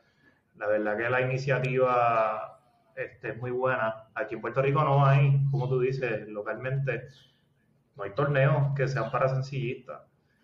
la 0.56 0.66
verdad 0.66 0.96
que 0.96 1.10
la 1.10 1.20
iniciativa 1.20 2.60
este, 2.96 3.30
es 3.30 3.38
muy 3.38 3.50
buena. 3.50 4.08
Aquí 4.14 4.34
en 4.34 4.40
Puerto 4.40 4.60
Rico 4.62 4.82
no 4.82 5.06
hay, 5.06 5.40
como 5.50 5.68
tú 5.68 5.80
dices, 5.80 6.26
localmente 6.28 7.08
no 7.96 8.04
hay 8.04 8.10
torneos 8.10 8.74
que 8.74 8.88
sean 8.88 9.10
para 9.10 9.28
sencillistas. 9.28 10.02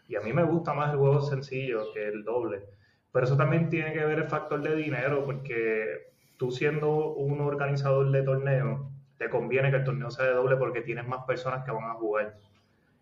Y 0.09 0.17
a 0.17 0.21
mí 0.21 0.33
me 0.33 0.45
gusta 0.45 0.75
más 0.75 0.93
el 0.93 0.99
juego 0.99 1.21
sencillo 1.23 1.93
que 1.93 2.09
el 2.09 2.25
doble. 2.25 2.65
Pero 3.11 3.27
eso 3.27 3.37
también 3.37 3.69
tiene 3.71 3.93
que 3.93 4.05
ver 4.05 4.19
el 4.19 4.29
factor 4.29 4.61
de 4.63 4.77
dinero, 4.77 5.25
porque 5.25 6.13
tú 6.37 6.51
siendo 6.51 7.15
un 7.15 7.41
organizador 7.41 8.11
de 8.11 8.23
torneo, 8.23 8.91
te 9.19 9.29
conviene 9.29 9.71
que 9.71 9.77
el 9.77 9.85
torneo 9.85 10.11
sea 10.11 10.27
de 10.27 10.33
doble 10.33 10.57
porque 10.57 10.81
tienes 10.83 11.07
más 11.07 11.25
personas 11.25 11.65
que 11.65 11.71
van 11.71 11.91
a 11.91 11.95
jugar. 11.95 12.37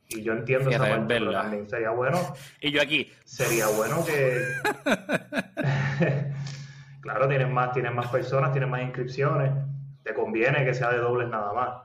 Y 0.08 0.22
yo 0.22 0.32
entiendo 0.32 0.70
esa 0.70 0.78
parte, 0.78 1.20
también 1.20 1.68
sería 1.68 1.90
bueno. 1.90 2.18
Y 2.60 2.70
yo 2.70 2.82
aquí. 2.82 3.10
Sería 3.24 3.66
bueno 3.68 4.04
que. 4.04 4.40
claro, 7.00 7.28
tienes 7.28 7.48
más, 7.48 7.72
tienes 7.72 7.94
más 7.94 8.08
personas, 8.08 8.52
tienes 8.52 8.68
más 8.68 8.82
inscripciones. 8.82 9.52
Te 10.02 10.14
conviene 10.14 10.64
que 10.64 10.74
sea 10.74 10.90
de 10.90 10.98
dobles 10.98 11.28
nada 11.28 11.52
más. 11.52 11.82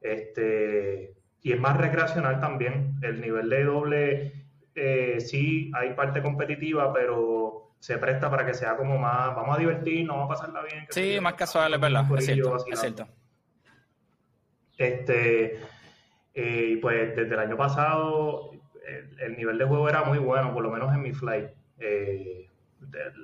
Este, 0.00 1.14
y 1.42 1.52
es 1.52 1.60
más 1.60 1.76
recreacional 1.76 2.40
también. 2.40 2.96
El 3.02 3.20
nivel 3.20 3.48
de 3.48 3.64
doble, 3.64 4.32
eh, 4.74 5.20
sí, 5.20 5.70
hay 5.74 5.92
parte 5.94 6.22
competitiva, 6.22 6.92
pero 6.92 7.74
se 7.78 7.98
presta 7.98 8.30
para 8.30 8.44
que 8.44 8.54
sea 8.54 8.76
como 8.76 8.98
más, 8.98 9.34
vamos 9.34 9.56
a 9.56 9.58
divertirnos, 9.58 10.16
vamos 10.16 10.30
a 10.30 10.34
pasarla 10.34 10.62
bien. 10.62 10.86
Sí, 10.90 11.18
más 11.20 11.34
casual, 11.34 11.74
es 11.74 11.80
verdad. 11.80 12.04
Es 12.18 12.26
cierto, 12.26 12.56
es 12.70 12.80
cierto. 12.80 13.06
Este, 14.80 15.60
eh, 16.32 16.68
y 16.70 16.76
pues 16.76 17.14
desde 17.14 17.34
el 17.34 17.38
año 17.38 17.56
pasado 17.56 18.50
el, 19.18 19.36
nivel 19.36 19.58
de 19.58 19.66
juego 19.66 19.88
era 19.88 20.04
muy 20.04 20.18
bueno, 20.18 20.54
por 20.54 20.62
lo 20.62 20.70
menos 20.70 20.92
en 20.94 21.02
mi 21.02 21.12
flight. 21.12 21.50
Eh, 21.78 22.48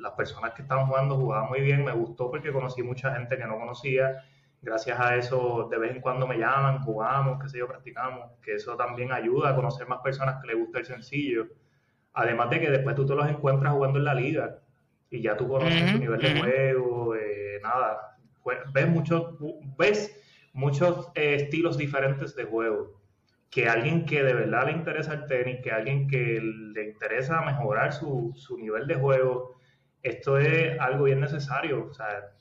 las 0.01 0.13
personas 0.13 0.53
que 0.53 0.61
estaban 0.63 0.87
jugando 0.87 1.17
jugaban 1.17 1.49
muy 1.49 1.63
bien, 1.63 1.83
me 1.83 1.93
gustó 1.93 2.31
porque 2.31 2.53
conocí 2.53 2.83
mucha 2.83 3.15
gente 3.15 3.39
que 3.39 3.47
no 3.47 3.57
conocía 3.57 4.23
gracias 4.61 5.01
a 5.01 5.17
eso 5.17 5.69
de 5.71 5.79
vez 5.79 5.93
en 5.93 6.03
cuando 6.03 6.27
me 6.27 6.37
llaman, 6.37 6.81
jugamos, 6.81 7.43
qué 7.43 7.49
sé 7.49 7.59
yo, 7.59 7.69
practicamos, 7.69 8.33
que 8.43 8.55
eso 8.57 8.77
también 8.77 9.13
ayuda 9.13 9.51
a 9.51 9.55
conocer 9.55 9.87
más 9.87 10.01
personas 10.01 10.41
que 10.43 10.49
les 10.49 10.59
gusta 10.59 10.81
el 10.81 10.85
sencillo. 10.85 11.47
Además 12.13 12.51
de 12.51 12.61
que 12.61 12.71
después 12.71 12.95
tú 12.97 13.07
te 13.07 13.15
los 13.15 13.29
encuentras 13.29 13.73
jugando 13.73 13.99
en 13.99 14.05
la 14.05 14.15
liga 14.15 14.59
y 15.09 15.23
ya 15.23 15.37
tú 15.37 15.49
conoces 15.49 15.91
su 15.91 15.99
nivel 15.99 16.21
de 16.21 16.39
juego, 16.39 17.15
eh, 17.15 17.61
nada, 17.63 18.19
ves 18.75 18.89
muchos, 18.89 19.37
ves 19.79 20.23
muchos 20.57 21.13
eh, 21.15 21.37
estilos 21.37 21.79
diferentes 21.79 22.35
de 22.35 22.45
juego. 22.45 23.01
Que 23.51 23.69
alguien 23.69 24.05
que 24.07 24.23
de 24.23 24.35
verdad 24.35 24.67
le 24.67 24.73
interesa 24.73 25.15
el 25.15 25.27
tenis, 25.27 25.61
que 25.63 25.71
alguien 25.71 26.09
que 26.09 26.41
le 26.41 26.85
interesa 26.85 27.43
mejorar 27.43 27.93
su, 27.93 28.33
su 28.35 28.59
nivel 28.59 28.87
de 28.87 28.97
juego, 28.97 29.61
esto 30.03 30.39
es 30.39 30.79
algo 30.81 31.05
bien 31.05 31.21
necesario. 31.21 31.87
O 31.89 31.93
sea, 31.95 32.33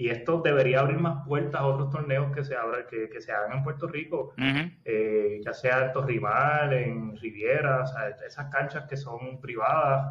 y 0.00 0.08
esto 0.08 0.40
debería 0.40 0.80
abrir 0.80 0.98
más 0.98 1.26
puertas 1.26 1.60
a 1.60 1.66
otros 1.66 1.90
torneos 1.90 2.34
que 2.34 2.42
se 2.42 2.56
abran, 2.56 2.86
que, 2.88 3.20
se 3.20 3.32
hagan 3.32 3.58
en 3.58 3.62
Puerto 3.62 3.86
Rico, 3.86 4.32
eh, 4.84 5.42
ya 5.44 5.52
sea 5.52 5.84
en 5.84 5.92
Torrimal, 5.92 6.72
en 6.72 7.16
Riviera, 7.18 7.82
o 7.82 7.86
sea, 7.86 8.08
esas 8.26 8.46
canchas 8.46 8.86
que 8.88 8.96
son 8.96 9.38
privadas, 9.42 10.10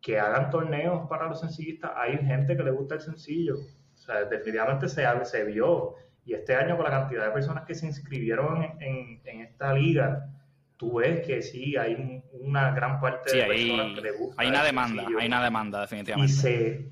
que 0.00 0.20
hagan 0.20 0.48
torneos 0.50 1.08
para 1.08 1.26
los 1.26 1.40
sencillistas. 1.40 1.90
Hay 1.96 2.18
gente 2.18 2.56
que 2.56 2.62
le 2.62 2.70
gusta 2.70 2.94
el 2.94 3.00
sencillo, 3.00 3.56
o 3.56 3.98
sea, 3.98 4.24
definitivamente 4.26 4.88
se, 4.88 5.04
se 5.24 5.44
vio. 5.44 5.96
Y 6.26 6.34
este 6.34 6.54
año 6.56 6.76
con 6.76 6.84
la 6.84 6.90
cantidad 6.90 7.24
de 7.24 7.30
personas 7.30 7.64
que 7.64 7.74
se 7.74 7.86
inscribieron 7.86 8.62
en, 8.80 9.40
esta 9.40 9.72
liga, 9.72 10.28
tú 10.76 10.96
ves 10.96 11.24
que 11.24 11.40
sí, 11.40 11.76
hay 11.76 12.22
una 12.32 12.72
gran 12.72 13.00
parte 13.00 13.34
de 13.34 13.46
personas 13.46 13.94
que 13.94 14.00
le 14.00 14.10
gusta. 14.10 14.42
Hay 14.42 14.48
una 14.48 14.64
demanda, 14.64 15.06
hay 15.06 15.26
una 15.26 15.42
demanda 15.42 15.80
definitivamente. 15.82 16.32
Y 16.32 16.34
se, 16.34 16.88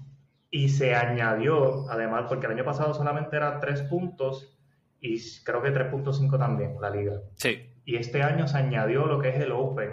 y 0.50 0.68
se 0.68 0.94
añadió, 0.94 1.90
además, 1.90 2.26
porque 2.28 2.46
el 2.46 2.52
año 2.52 2.64
pasado 2.64 2.94
solamente 2.94 3.36
eran 3.36 3.60
tres 3.60 3.82
puntos 3.82 4.56
y 5.00 5.20
creo 5.42 5.60
que 5.62 5.74
3.5 5.74 6.38
también 6.38 6.76
la 6.80 6.90
liga. 6.90 7.20
Sí. 7.34 7.68
Y 7.84 7.96
este 7.96 8.22
año 8.22 8.46
se 8.46 8.56
añadió 8.56 9.06
lo 9.06 9.20
que 9.20 9.30
es 9.30 9.40
el 9.40 9.52
Open. 9.52 9.90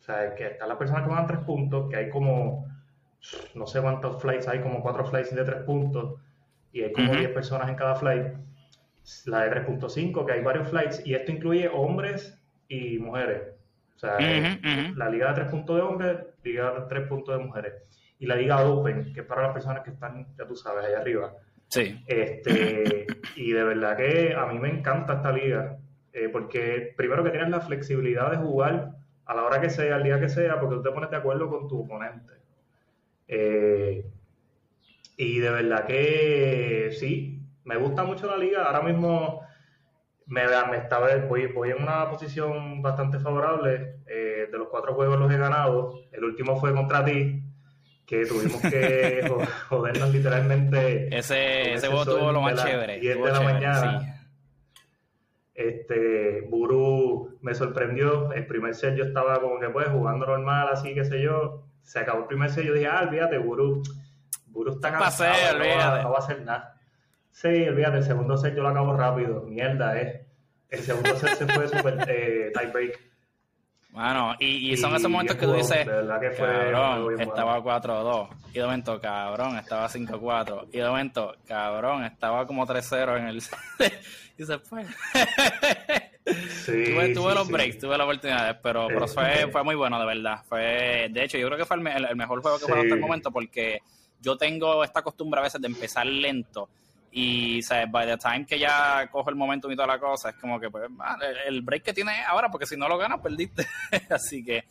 O 0.00 0.04
sea, 0.04 0.34
que 0.34 0.48
están 0.48 0.68
las 0.68 0.78
personas 0.78 1.04
que 1.04 1.10
van 1.10 1.24
a 1.24 1.26
tres 1.26 1.40
puntos, 1.40 1.88
que 1.88 1.96
hay 1.96 2.10
como, 2.10 2.66
no 3.54 3.66
sé 3.66 3.80
cuántos 3.80 4.20
flights 4.20 4.48
hay, 4.48 4.60
como 4.60 4.82
cuatro 4.82 5.04
flights 5.06 5.34
de 5.34 5.44
tres 5.44 5.62
puntos, 5.62 6.20
y 6.72 6.82
hay 6.82 6.92
como 6.92 7.12
10 7.12 7.30
personas 7.30 7.68
en 7.68 7.76
cada 7.76 7.94
flight. 7.94 8.34
La 9.26 9.44
de 9.44 9.50
3.5, 9.66 10.26
que 10.26 10.32
hay 10.32 10.42
varios 10.42 10.68
flights, 10.68 11.02
y 11.04 11.14
esto 11.14 11.32
incluye 11.32 11.68
hombres 11.68 12.38
y 12.68 12.98
mujeres. 12.98 13.42
O 13.96 13.98
sea, 13.98 14.18
la 14.96 15.08
liga 15.08 15.28
de 15.28 15.34
tres 15.34 15.48
puntos 15.48 15.76
de 15.76 15.82
hombres, 15.82 16.18
liga 16.42 16.72
de 16.72 16.80
tres 16.88 17.06
puntos 17.08 17.38
de 17.38 17.44
mujeres 17.44 17.74
y 18.22 18.26
la 18.26 18.36
Liga 18.36 18.64
Open, 18.64 19.12
que 19.12 19.22
es 19.22 19.26
para 19.26 19.42
las 19.42 19.52
personas 19.52 19.82
que 19.82 19.90
están, 19.90 20.28
ya 20.38 20.46
tú 20.46 20.54
sabes, 20.54 20.84
allá 20.84 21.00
arriba. 21.00 21.34
Sí. 21.66 22.00
Este, 22.06 23.04
y 23.34 23.50
de 23.50 23.64
verdad 23.64 23.96
que 23.96 24.32
a 24.32 24.46
mí 24.46 24.60
me 24.60 24.68
encanta 24.68 25.14
esta 25.14 25.32
liga, 25.32 25.76
eh, 26.12 26.28
porque 26.28 26.94
primero 26.96 27.24
que 27.24 27.30
tienes 27.30 27.50
la 27.50 27.60
flexibilidad 27.60 28.30
de 28.30 28.36
jugar 28.36 28.92
a 29.26 29.34
la 29.34 29.42
hora 29.42 29.60
que 29.60 29.70
sea, 29.70 29.96
al 29.96 30.04
día 30.04 30.20
que 30.20 30.28
sea, 30.28 30.60
porque 30.60 30.76
tú 30.76 30.82
te 30.82 30.92
pones 30.92 31.10
de 31.10 31.16
acuerdo 31.16 31.50
con 31.50 31.66
tu 31.66 31.80
oponente. 31.80 32.32
Eh, 33.26 34.06
y 35.16 35.38
de 35.40 35.50
verdad 35.50 35.84
que 35.84 36.90
sí, 36.92 37.41
me 37.64 37.76
gusta 37.76 38.04
mucho 38.04 38.26
la 38.26 38.36
liga. 38.36 38.64
Ahora 38.64 38.82
mismo 38.82 39.40
me, 40.26 40.42
me 40.70 40.76
estaba, 40.76 41.14
voy, 41.28 41.46
voy 41.46 41.70
en 41.70 41.82
una 41.82 42.08
posición 42.10 42.82
bastante 42.82 43.18
favorable. 43.18 44.00
Eh, 44.06 44.48
de 44.50 44.58
los 44.58 44.68
cuatro 44.68 44.94
juegos 44.94 45.18
los 45.18 45.30
he 45.30 45.36
ganado. 45.36 45.94
El 46.10 46.24
último 46.24 46.58
fue 46.58 46.74
contra 46.74 47.04
ti 47.04 47.42
que 48.06 48.26
tuvimos 48.26 48.60
que 48.60 49.30
jodernos 49.68 50.12
literalmente. 50.12 51.16
Ese, 51.16 51.74
ese 51.74 51.88
juego 51.88 52.04
tuvo 52.04 52.32
lo 52.32 52.40
más 52.40 52.62
chévere. 52.62 52.98
10 52.98 53.22
de 53.22 53.32
la 53.32 53.40
mañana. 53.40 54.28
Este, 55.54 56.42
Buru 56.42 57.38
me 57.40 57.54
sorprendió. 57.54 58.32
El 58.32 58.46
primer 58.46 58.74
set 58.74 58.96
yo 58.96 59.04
estaba 59.04 59.40
como 59.40 59.58
que 59.60 59.68
pues 59.68 59.88
jugando 59.88 60.26
normal, 60.26 60.68
así, 60.72 60.94
qué 60.94 61.04
sé 61.04 61.22
yo. 61.22 61.64
Se 61.82 61.98
acabó 61.98 62.20
el 62.20 62.26
primer 62.26 62.50
set, 62.50 62.64
yo 62.64 62.74
dije, 62.74 62.86
ah, 62.86 63.02
olvídate, 63.02 63.38
Buru. 63.38 63.82
Buru 64.46 64.72
está 64.72 64.92
cansado, 64.92 65.58
no, 65.58 65.64
va, 65.64 66.02
no 66.02 66.10
va 66.10 66.16
a 66.16 66.18
hacer 66.18 66.42
nada. 66.42 66.71
Sí, 67.32 67.48
olvídate, 67.48 67.98
el 67.98 68.04
segundo 68.04 68.36
set 68.36 68.54
yo 68.54 68.62
lo 68.62 68.68
acabo 68.68 68.94
rápido. 68.94 69.42
Mierda, 69.42 70.00
eh. 70.00 70.26
El 70.68 70.80
segundo 70.80 71.16
set 71.16 71.34
se 71.34 71.46
fue 71.46 71.66
super 71.66 72.06
eh, 72.08 72.52
tie 72.54 72.66
break. 72.70 73.12
Bueno, 73.90 74.34
y, 74.38 74.72
y 74.72 74.76
son 74.78 74.94
esos 74.94 75.10
momentos 75.10 75.36
que 75.36 75.44
tú 75.44 75.52
dices, 75.52 75.84
cabrón, 75.84 77.20
estaba 77.20 77.62
4-2. 77.62 78.28
Y 78.50 78.54
de 78.54 78.64
momento, 78.64 78.98
cabrón, 78.98 79.56
estaba 79.58 79.86
5-4. 79.86 80.68
Y 80.72 80.78
de 80.78 80.88
momento, 80.88 81.34
cabrón, 81.46 82.04
estaba 82.04 82.46
como 82.46 82.66
3-0 82.66 83.18
en 83.18 83.28
el... 83.28 83.36
y 84.38 84.44
se 84.44 84.58
fue. 84.60 84.84
tuve, 86.64 87.14
tuve 87.14 87.34
los 87.34 87.48
breaks, 87.48 87.78
tuve 87.78 87.98
las 87.98 88.06
oportunidades, 88.06 88.56
pero, 88.62 88.86
pero 88.88 89.06
fue, 89.08 89.48
fue 89.52 89.62
muy 89.62 89.74
bueno, 89.74 90.00
de 90.00 90.06
verdad. 90.06 90.42
Fue, 90.48 91.08
de 91.10 91.24
hecho, 91.24 91.36
yo 91.36 91.48
creo 91.48 91.58
que 91.58 91.66
fue 91.66 91.76
el, 91.76 92.16
mejor 92.16 92.40
juego 92.40 92.58
que 92.58 92.64
jugué 92.64 92.80
hasta 92.80 92.94
el 92.94 93.00
momento 93.00 93.30
porque 93.30 93.80
yo 94.20 94.38
tengo 94.38 94.84
esta 94.84 95.02
costumbre 95.02 95.40
a 95.40 95.42
veces 95.42 95.60
de 95.60 95.66
empezar 95.66 96.06
lento 96.06 96.70
y, 97.14 97.62
¿sabes? 97.62 97.90
By 97.90 98.06
the 98.06 98.16
time 98.16 98.46
que 98.46 98.58
ya 98.58 99.06
cojo 99.10 99.28
el 99.28 99.36
momento 99.36 99.70
y 99.70 99.76
toda 99.76 99.86
la 99.86 99.98
cosa, 99.98 100.30
es 100.30 100.36
como 100.36 100.58
que, 100.58 100.70
pues, 100.70 100.88
el 101.46 101.60
break 101.60 101.82
que 101.82 101.92
tiene 101.92 102.22
ahora, 102.26 102.50
porque 102.50 102.66
si 102.66 102.76
no 102.76 102.88
lo 102.88 102.96
ganas, 102.96 103.20
perdiste. 103.20 103.66
Así 104.10 104.42
que. 104.42 104.64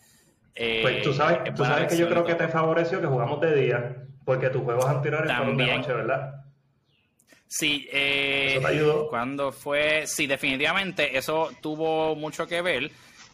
Eh, 0.56 0.80
pues 0.82 1.04
tú 1.04 1.14
sabes, 1.14 1.54
tú 1.54 1.64
sabes 1.64 1.88
que 1.88 1.98
yo 1.98 2.10
creo 2.10 2.26
que 2.26 2.36
te 2.36 2.48
favoreció 2.48 3.00
que 3.00 3.08
jugamos 3.08 3.40
de 3.40 3.56
día, 3.56 3.96
porque 4.26 4.50
tus 4.50 4.64
juegos 4.64 4.86
anteriores 4.86 5.32
fueron 5.32 5.56
de 5.56 5.78
noche, 5.78 5.94
¿verdad? 5.94 6.44
Sí, 7.48 7.88
eh, 7.92 8.54
¿Eso 8.54 8.62
te 8.62 8.68
ayudó? 8.68 9.10
Cuando 9.10 9.52
fue, 9.52 10.08
sí, 10.08 10.26
definitivamente 10.26 11.18
eso 11.18 11.52
tuvo 11.62 12.16
mucho 12.16 12.48
que 12.48 12.62
ver. 12.62 12.90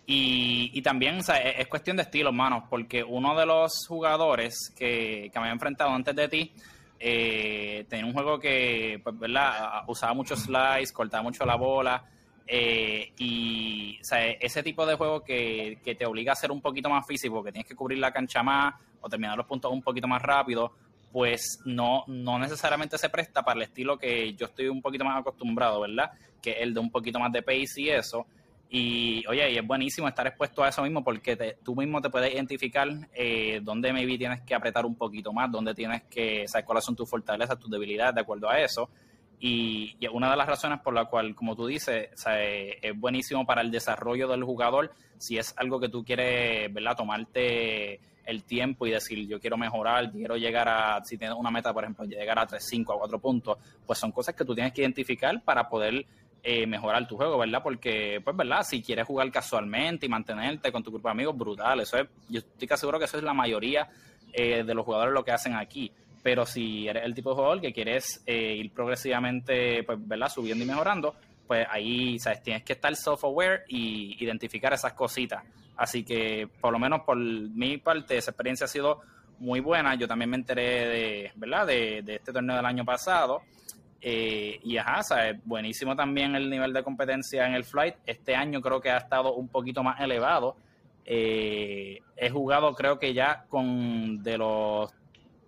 Y, 0.05 0.71
y 0.73 0.81
también 0.81 1.19
o 1.19 1.23
sea, 1.23 1.37
es, 1.37 1.67
cuestión 1.67 1.97
de 1.97 2.03
estilo, 2.03 2.31
manos, 2.31 2.63
porque 2.69 3.03
uno 3.03 3.37
de 3.37 3.45
los 3.45 3.85
jugadores 3.87 4.73
que, 4.77 5.29
que 5.31 5.39
me 5.39 5.45
había 5.45 5.53
enfrentado 5.53 5.91
antes 5.91 6.15
de 6.15 6.27
ti, 6.29 6.53
eh, 6.99 7.85
tenía 7.89 8.05
un 8.05 8.13
juego 8.13 8.39
que, 8.39 8.99
pues, 9.03 9.17
¿verdad? 9.17 9.83
Usaba 9.87 10.13
muchos 10.13 10.39
slides, 10.39 10.91
cortaba 10.91 11.23
mucho 11.23 11.45
la 11.45 11.55
bola. 11.55 12.03
Eh, 12.49 13.11
y 13.17 13.99
ese 14.39 14.63
tipo 14.63 14.85
de 14.85 14.95
juego 14.95 15.21
que, 15.21 15.79
te 15.83 16.05
obliga 16.05 16.31
a 16.31 16.35
ser 16.35 16.51
un 16.51 16.61
poquito 16.61 16.89
más 16.89 17.05
físico, 17.05 17.35
porque 17.35 17.51
tienes 17.51 17.67
que 17.67 17.75
cubrir 17.75 17.99
la 17.99 18.11
cancha 18.11 18.41
más 18.41 18.75
o 19.01 19.09
terminar 19.09 19.37
los 19.37 19.45
puntos 19.45 19.71
un 19.71 19.81
poquito 19.81 20.07
más 20.07 20.21
rápido, 20.21 20.71
pues 21.11 21.59
no, 21.65 22.03
no 22.07 22.39
necesariamente 22.39 22.97
se 22.97 23.09
presta 23.09 23.43
para 23.43 23.57
el 23.57 23.63
estilo 23.63 23.97
que 23.97 24.33
yo 24.33 24.45
estoy 24.45 24.67
un 24.67 24.81
poquito 24.81 25.03
más 25.03 25.19
acostumbrado, 25.19 25.81
¿verdad? 25.81 26.11
Que 26.41 26.53
el 26.53 26.73
de 26.73 26.79
un 26.79 26.89
poquito 26.89 27.19
más 27.19 27.31
de 27.31 27.41
pace 27.41 27.81
y 27.81 27.89
eso. 27.89 28.25
Y 28.69 29.25
oye, 29.27 29.51
y 29.51 29.57
es 29.57 29.65
buenísimo 29.65 30.07
estar 30.07 30.27
expuesto 30.27 30.63
a 30.63 30.69
eso 30.69 30.81
mismo 30.81 31.03
porque 31.03 31.57
tú 31.63 31.75
mismo 31.75 32.01
te 32.01 32.09
puedes 32.09 32.33
identificar 32.33 32.87
eh, 33.13 33.61
dónde 33.63 33.93
maybe 33.93 34.17
tienes 34.17 34.41
que 34.41 34.53
apretar 34.53 34.85
un 34.85 34.95
poquito 34.95 35.31
más, 35.31 35.49
dónde 35.49 35.73
tienes 35.73 36.03
que, 36.03 36.47
saber 36.47 36.65
cuáles 36.65 36.83
son 36.83 36.95
tus 36.95 37.09
fortalezas, 37.09 37.57
tus 37.57 37.71
debilidades 37.71 38.15
de 38.15 38.21
acuerdo 38.21 38.49
a 38.49 38.59
eso. 38.59 38.89
Y, 39.39 39.95
una 40.11 40.31
de 40.31 40.35
las 40.35 40.47
razones 40.47 40.79
por 40.81 40.93
la 40.93 41.05
cual, 41.05 41.35
como 41.35 41.55
tú 41.55 41.67
dices, 41.67 42.09
es 42.25 42.99
buenísimo 42.99 43.45
para 43.45 43.61
el 43.61 43.71
desarrollo 43.71 44.27
del 44.27 44.43
jugador 44.43 44.91
si 45.17 45.37
es 45.37 45.53
algo 45.57 45.79
que 45.79 45.89
tú 45.89 46.03
quieres, 46.03 46.71
¿verdad? 46.73 46.95
Tomarte 46.95 47.99
el 48.25 48.43
tiempo 48.43 48.85
y 48.85 48.91
decir, 48.91 49.25
yo 49.27 49.39
quiero 49.39 49.57
mejorar, 49.57 50.11
quiero 50.11 50.35
llegar 50.35 50.67
a, 50.67 51.03
si 51.03 51.17
tienes 51.17 51.37
una 51.37 51.49
meta, 51.49 51.73
por 51.73 51.83
ejemplo, 51.83 52.05
llegar 52.05 52.37
a 52.37 52.45
3, 52.45 52.63
5, 52.63 52.93
a 52.93 52.97
4 52.99 53.19
puntos, 53.19 53.57
pues 53.85 53.97
son 53.97 54.11
cosas 54.11 54.35
que 54.35 54.43
tú 54.43 54.53
tienes 54.53 54.73
que 54.73 54.81
identificar 54.81 55.41
para 55.43 55.69
poder 55.69 56.05
eh, 56.49 56.65
mejorar 56.65 57.05
tu 57.05 57.17
juego, 57.17 57.37
¿verdad? 57.37 57.61
Porque, 57.61 58.21
pues, 58.23 58.33
¿verdad? 58.33 58.63
Si 58.63 58.81
quieres 58.81 59.05
jugar 59.05 59.29
casualmente 59.29 60.05
y 60.05 60.09
mantenerte 60.09 60.71
con 60.71 60.81
tu 60.81 60.91
grupo 60.91 61.09
de 61.09 61.11
amigos, 61.11 61.37
brutal. 61.37 61.81
Eso 61.81 61.97
es, 61.97 62.07
yo 62.29 62.39
estoy 62.39 62.65
casi 62.65 62.79
seguro 62.79 62.97
que 62.97 63.03
eso 63.03 63.17
es 63.17 63.23
la 63.23 63.33
mayoría 63.33 63.89
eh, 64.31 64.63
de 64.63 64.73
los 64.73 64.85
jugadores 64.85 65.13
lo 65.13 65.25
que 65.25 65.33
hacen 65.33 65.55
aquí. 65.55 65.91
Pero 66.23 66.45
si 66.45 66.87
eres 66.87 67.03
el 67.03 67.13
tipo 67.13 67.31
de 67.31 67.35
jugador 67.35 67.59
que 67.59 67.73
quieres 67.73 68.23
eh, 68.25 68.55
ir 68.55 68.71
progresivamente, 68.71 69.83
pues, 69.83 69.97
¿verdad? 70.07 70.29
Subiendo 70.29 70.63
y 70.63 70.67
mejorando, 70.67 71.15
pues 71.45 71.67
ahí, 71.69 72.17
¿sabes? 72.17 72.41
Tienes 72.41 72.63
que 72.63 72.71
estar 72.71 72.95
self-aware 72.95 73.63
y 73.67 74.15
identificar 74.23 74.71
esas 74.71 74.93
cositas. 74.93 75.43
Así 75.75 76.05
que, 76.05 76.47
por 76.61 76.71
lo 76.71 76.79
menos 76.79 77.01
por 77.01 77.17
mi 77.17 77.77
parte, 77.77 78.15
esa 78.15 78.31
experiencia 78.31 78.63
ha 78.63 78.69
sido 78.69 79.01
muy 79.39 79.59
buena. 79.59 79.95
Yo 79.95 80.07
también 80.07 80.29
me 80.29 80.37
enteré 80.37 80.87
de, 80.87 81.31
¿verdad? 81.35 81.67
De, 81.67 82.03
este 82.07 82.31
torneo 82.31 82.55
del 82.55 82.65
año 82.65 82.85
pasado. 82.85 83.41
Eh, 84.01 84.59
y 84.63 84.77
ajá, 84.77 85.01
¿sabes? 85.03 85.37
buenísimo 85.43 85.95
también 85.95 86.35
el 86.35 86.49
nivel 86.49 86.71
de 86.73 86.83
competencia 86.83 87.47
en 87.47 87.53
el 87.53 87.63
flight. 87.63 87.95
Este 88.05 88.35
año 88.35 88.61
creo 88.61 88.79
que 88.79 88.91
ha 88.91 88.97
estado 88.97 89.33
un 89.33 89.47
poquito 89.47 89.83
más 89.83 89.99
elevado. 89.99 90.55
Eh, 91.05 91.99
he 92.15 92.29
jugado, 92.29 92.73
creo 92.75 92.99
que 92.99 93.13
ya 93.13 93.45
con 93.49 94.21
de 94.21 94.37
los 94.37 94.91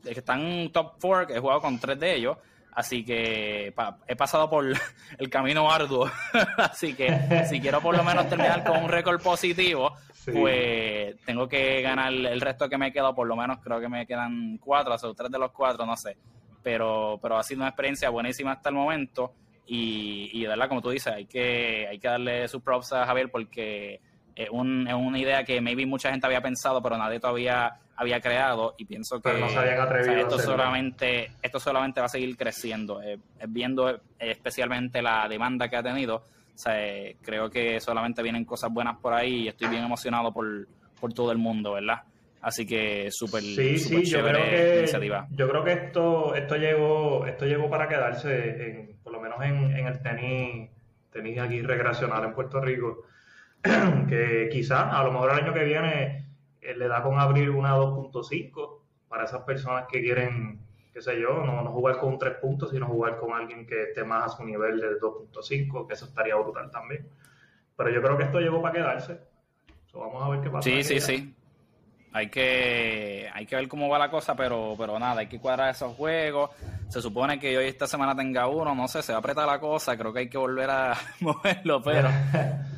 que 0.03 0.11
están 0.11 0.69
top 0.71 0.93
4, 1.01 1.35
he 1.35 1.39
jugado 1.39 1.61
con 1.61 1.79
tres 1.79 1.99
de 1.99 2.15
ellos. 2.15 2.37
Así 2.71 3.03
que 3.03 3.73
he 4.07 4.15
pasado 4.15 4.49
por 4.49 4.65
el 5.17 5.29
camino 5.29 5.69
arduo. 5.69 6.09
Así 6.57 6.93
que 6.93 7.45
si 7.49 7.59
quiero 7.59 7.81
por 7.81 7.95
lo 7.95 8.03
menos 8.03 8.29
terminar 8.29 8.63
con 8.63 8.83
un 8.83 8.89
récord 8.89 9.21
positivo, 9.21 9.93
pues 10.31 11.15
tengo 11.25 11.47
que 11.47 11.81
ganar 11.81 12.13
el 12.13 12.39
resto 12.39 12.69
que 12.69 12.77
me 12.77 12.87
he 12.87 12.93
quedado, 12.93 13.15
por 13.15 13.27
lo 13.27 13.35
menos 13.35 13.59
creo 13.61 13.79
que 13.79 13.89
me 13.89 14.05
quedan 14.05 14.57
cuatro, 14.59 14.93
o 14.93 14.97
sea, 14.97 15.13
tres 15.13 15.31
de 15.31 15.39
los 15.39 15.51
cuatro, 15.51 15.85
no 15.85 15.97
sé. 15.97 16.15
Pero, 16.63 17.19
pero 17.21 17.37
ha 17.37 17.43
sido 17.43 17.61
una 17.61 17.69
experiencia 17.69 18.09
buenísima 18.09 18.53
hasta 18.53 18.69
el 18.69 18.75
momento. 18.75 19.33
Y, 19.65 20.29
y 20.33 20.41
de 20.41 20.47
verdad, 20.47 20.67
como 20.67 20.81
tú 20.81 20.89
dices, 20.89 21.13
hay 21.13 21.25
que, 21.25 21.87
hay 21.87 21.99
que 21.99 22.07
darle 22.07 22.47
sus 22.47 22.61
props 22.61 22.93
a 22.93 23.05
Javier 23.05 23.29
porque 23.29 24.01
es, 24.35 24.49
un, 24.49 24.87
es 24.87 24.93
una 24.93 25.19
idea 25.19 25.43
que 25.43 25.61
maybe 25.61 25.85
mucha 25.85 26.11
gente 26.11 26.25
había 26.25 26.41
pensado, 26.41 26.81
pero 26.81 26.97
nadie 26.97 27.19
todavía 27.19 27.79
había 27.95 28.19
creado. 28.19 28.73
Y 28.77 28.85
pienso 28.85 29.21
que 29.21 29.29
esto 30.19 30.39
solamente 30.39 31.31
esto 31.41 31.59
solamente 31.59 31.99
va 31.99 32.07
a 32.07 32.09
seguir 32.09 32.35
creciendo. 32.35 33.01
Eh, 33.01 33.19
viendo 33.47 34.01
especialmente 34.17 35.01
la 35.01 35.27
demanda 35.27 35.69
que 35.69 35.75
ha 35.77 35.83
tenido 35.83 36.23
eh, 36.67 37.15
creo 37.21 37.49
que 37.49 37.79
solamente 37.79 38.21
vienen 38.21 38.43
cosas 38.43 38.71
buenas 38.71 38.97
por 38.97 39.13
ahí 39.13 39.43
y 39.43 39.47
estoy 39.47 39.69
bien 39.69 39.83
emocionado 39.83 40.31
por, 40.33 40.67
por 40.99 41.13
todo 41.13 41.31
el 41.31 41.37
mundo 41.37 41.73
verdad 41.73 42.03
así 42.41 42.65
que 42.65 43.11
súper 43.11 43.41
sí, 43.41 43.77
sí, 43.77 44.05
yo 44.05 44.23
creo 44.23 44.43
que, 44.43 44.79
iniciativa 44.79 45.27
yo 45.31 45.49
creo 45.49 45.63
que 45.63 45.73
esto 45.73 46.35
esto 46.35 46.55
llegó 46.55 47.25
esto 47.25 47.45
llegó 47.45 47.69
para 47.69 47.87
quedarse 47.87 48.95
por 49.03 49.11
lo 49.13 49.19
menos 49.19 49.43
en, 49.43 49.75
en 49.75 49.87
el 49.87 50.01
tenis 50.01 50.69
tenis 51.11 51.39
aquí 51.39 51.61
recreacional 51.61 52.23
en 52.23 52.33
Puerto 52.33 52.61
Rico 52.61 53.03
que 54.07 54.49
quizás 54.51 54.93
a 54.93 55.03
lo 55.03 55.11
mejor 55.11 55.31
el 55.31 55.43
año 55.43 55.53
que 55.53 55.63
viene 55.65 56.29
eh, 56.61 56.75
le 56.75 56.87
da 56.87 57.01
con 57.01 57.19
abrir 57.19 57.49
una 57.49 57.75
2.5 57.75 58.79
para 59.07 59.25
esas 59.25 59.41
personas 59.41 59.85
que 59.91 60.01
quieren, 60.01 60.59
qué 60.93 61.01
sé 61.01 61.19
yo, 61.19 61.43
no, 61.43 61.61
no 61.63 61.71
jugar 61.71 61.97
con 61.97 62.17
3 62.17 62.35
puntos, 62.35 62.71
sino 62.71 62.87
jugar 62.87 63.17
con 63.17 63.33
alguien 63.33 63.65
que 63.65 63.83
esté 63.83 64.03
más 64.03 64.25
a 64.25 64.37
su 64.37 64.43
nivel 64.43 64.79
del 64.79 64.99
2.5, 64.99 65.87
que 65.87 65.93
eso 65.93 66.05
estaría 66.05 66.35
brutal 66.35 66.69
también. 66.69 67.07
Pero 67.75 67.89
yo 67.89 68.01
creo 68.01 68.17
que 68.17 68.23
esto 68.23 68.39
llegó 68.39 68.61
para 68.61 68.75
quedarse. 68.75 69.19
vamos 69.93 70.23
a 70.23 70.29
ver 70.29 70.41
qué 70.41 70.49
pasa. 70.49 70.69
Sí, 70.69 70.83
sí, 70.83 70.99
sí. 70.99 71.35
Hay 72.11 72.29
que, 72.29 73.29
hay 73.31 73.45
que 73.45 73.55
ver 73.55 73.67
cómo 73.67 73.87
va 73.87 73.99
la 73.99 74.09
cosa, 74.09 74.35
pero, 74.35 74.73
pero 74.77 74.97
nada, 74.97 75.21
hay 75.21 75.27
que 75.27 75.39
cuadrar 75.39 75.69
esos 75.69 75.95
juegos. 75.95 76.49
Se 76.87 77.01
supone 77.01 77.39
que 77.39 77.55
hoy 77.55 77.67
esta 77.67 77.85
semana 77.85 78.15
tenga 78.15 78.47
uno, 78.47 78.73
no 78.73 78.87
sé, 78.87 79.03
se 79.03 79.11
va 79.11 79.17
a 79.17 79.19
apretar 79.19 79.45
la 79.47 79.59
cosa, 79.59 79.95
creo 79.95 80.11
que 80.11 80.19
hay 80.19 80.29
que 80.29 80.37
volver 80.37 80.69
a 80.71 80.97
moverlo, 81.19 81.83
pero 81.83 82.09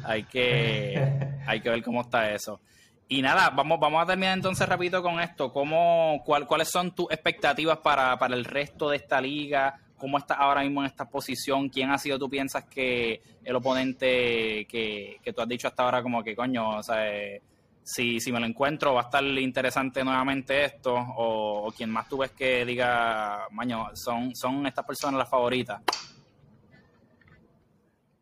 hay 0.03 0.23
que, 0.23 1.37
hay 1.47 1.61
que 1.61 1.69
ver 1.69 1.81
cómo 1.81 2.01
está 2.01 2.29
eso. 2.31 2.59
Y 3.07 3.21
nada, 3.21 3.49
vamos, 3.49 3.79
vamos 3.79 4.03
a 4.03 4.05
terminar 4.05 4.35
entonces 4.35 4.67
rapidito 4.67 5.01
con 5.01 5.19
esto. 5.19 5.51
¿Cómo, 5.51 6.21
cuál, 6.25 6.47
¿Cuáles 6.47 6.69
son 6.69 6.91
tus 6.91 7.11
expectativas 7.11 7.77
para, 7.77 8.17
para 8.17 8.35
el 8.35 8.45
resto 8.45 8.89
de 8.89 8.97
esta 8.97 9.19
liga? 9.19 9.79
¿Cómo 9.97 10.17
estás 10.17 10.37
ahora 10.39 10.61
mismo 10.61 10.81
en 10.81 10.87
esta 10.87 11.09
posición? 11.09 11.69
¿Quién 11.69 11.89
ha 11.91 11.97
sido, 11.97 12.17
tú 12.17 12.29
piensas, 12.29 12.65
que 12.65 13.21
el 13.43 13.55
oponente 13.55 14.65
que, 14.65 15.19
que 15.21 15.33
tú 15.33 15.41
has 15.41 15.47
dicho 15.47 15.67
hasta 15.67 15.83
ahora 15.83 16.01
como 16.01 16.23
que, 16.23 16.35
coño, 16.35 16.77
o 16.77 16.83
sea, 16.83 17.07
eh, 17.07 17.41
si, 17.83 18.19
si 18.19 18.31
me 18.31 18.39
lo 18.39 18.45
encuentro 18.45 18.93
va 18.93 19.01
a 19.01 19.03
estar 19.05 19.23
interesante 19.23 20.03
nuevamente 20.03 20.65
esto? 20.65 20.93
¿O, 20.93 21.67
o 21.67 21.71
quien 21.71 21.89
más 21.89 22.07
tú 22.07 22.17
ves 22.17 22.31
que 22.31 22.65
diga, 22.65 23.47
maño, 23.51 23.87
son, 23.93 24.35
son 24.35 24.65
estas 24.65 24.85
personas 24.85 25.17
las 25.19 25.29
favoritas? 25.29 25.81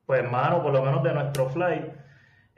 Pues, 0.06 0.20
hermano, 0.22 0.62
por 0.64 0.74
lo 0.74 0.84
menos 0.84 1.04
de 1.04 1.14
nuestro 1.14 1.50
flight 1.50 1.86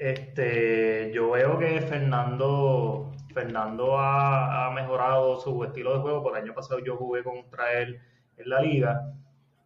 este, 0.01 1.11
yo 1.13 1.29
veo 1.29 1.59
que 1.59 1.79
Fernando, 1.81 3.11
Fernando 3.35 3.99
ha, 3.99 4.71
mejorado 4.73 5.39
su 5.39 5.63
estilo 5.63 5.93
de 5.93 5.99
juego. 5.99 6.23
Por 6.23 6.35
el 6.35 6.43
año 6.43 6.55
pasado 6.55 6.79
yo 6.79 6.97
jugué 6.97 7.23
contra 7.23 7.73
él 7.73 8.01
en 8.37 8.49
la 8.49 8.61
liga. 8.63 9.13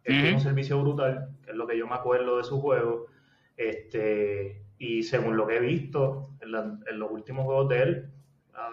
Él 0.04 0.20
tiene 0.20 0.34
un 0.34 0.42
servicio 0.42 0.78
brutal, 0.78 1.30
que 1.42 1.52
es 1.52 1.56
lo 1.56 1.66
que 1.66 1.78
yo 1.78 1.86
me 1.86 1.94
acuerdo 1.94 2.36
de 2.36 2.44
su 2.44 2.60
juego. 2.60 3.06
Este, 3.56 4.62
y 4.78 5.02
según 5.02 5.36
lo 5.36 5.46
que 5.46 5.56
he 5.56 5.60
visto 5.60 6.30
en, 6.40 6.52
los 6.98 7.10
últimos 7.10 7.44
juegos 7.44 7.68
de 7.68 7.82
él, 7.82 8.12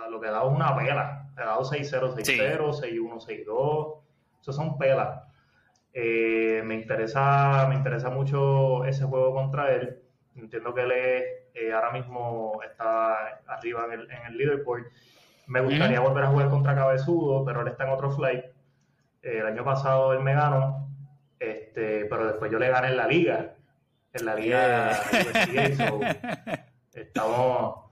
lo 0.09 0.19
que 0.19 0.27
ha 0.27 0.31
dado 0.31 0.49
es 0.49 0.55
una 0.55 0.75
pela. 0.75 1.29
Ha 1.35 1.45
dado 1.45 1.63
6-0, 1.63 2.15
6-0, 2.15 2.57
6-1, 2.57 3.45
6-2. 3.45 3.97
Esos 4.41 4.55
son 4.55 4.77
pelas. 4.77 5.23
Eh, 5.93 6.61
me 6.65 6.75
interesa, 6.75 7.65
me 7.69 7.75
interesa 7.75 8.09
mucho 8.09 8.85
ese 8.85 9.05
juego 9.05 9.33
contra 9.33 9.73
él. 9.73 9.99
Entiendo 10.35 10.73
que 10.73 10.81
él 10.81 10.91
es 10.91 11.23
eh, 11.53 11.71
ahora 11.71 11.91
mismo 11.91 12.59
está 12.63 13.41
arriba 13.47 13.85
en 13.85 13.91
el, 13.99 14.11
en 14.11 14.25
el 14.27 14.37
leaderboard. 14.37 14.85
Me 15.47 15.61
gustaría 15.61 15.99
volver 15.99 16.23
a 16.23 16.27
jugar 16.27 16.49
contra 16.49 16.75
Cabezudo, 16.75 17.43
pero 17.45 17.61
él 17.61 17.67
está 17.67 17.83
en 17.83 17.91
otro 17.91 18.11
flight. 18.11 18.45
Eh, 19.21 19.39
el 19.39 19.45
año 19.45 19.63
pasado 19.63 20.13
él 20.13 20.19
me 20.19 20.33
ganó, 20.33 20.89
este, 21.39 22.05
pero 22.05 22.27
después 22.27 22.51
yo 22.51 22.59
le 22.59 22.69
gané 22.69 22.89
en 22.89 22.97
la 22.97 23.07
liga. 23.07 23.52
En 24.13 24.25
la 24.25 24.35
liga 24.35 24.91
estamos, 26.93 27.85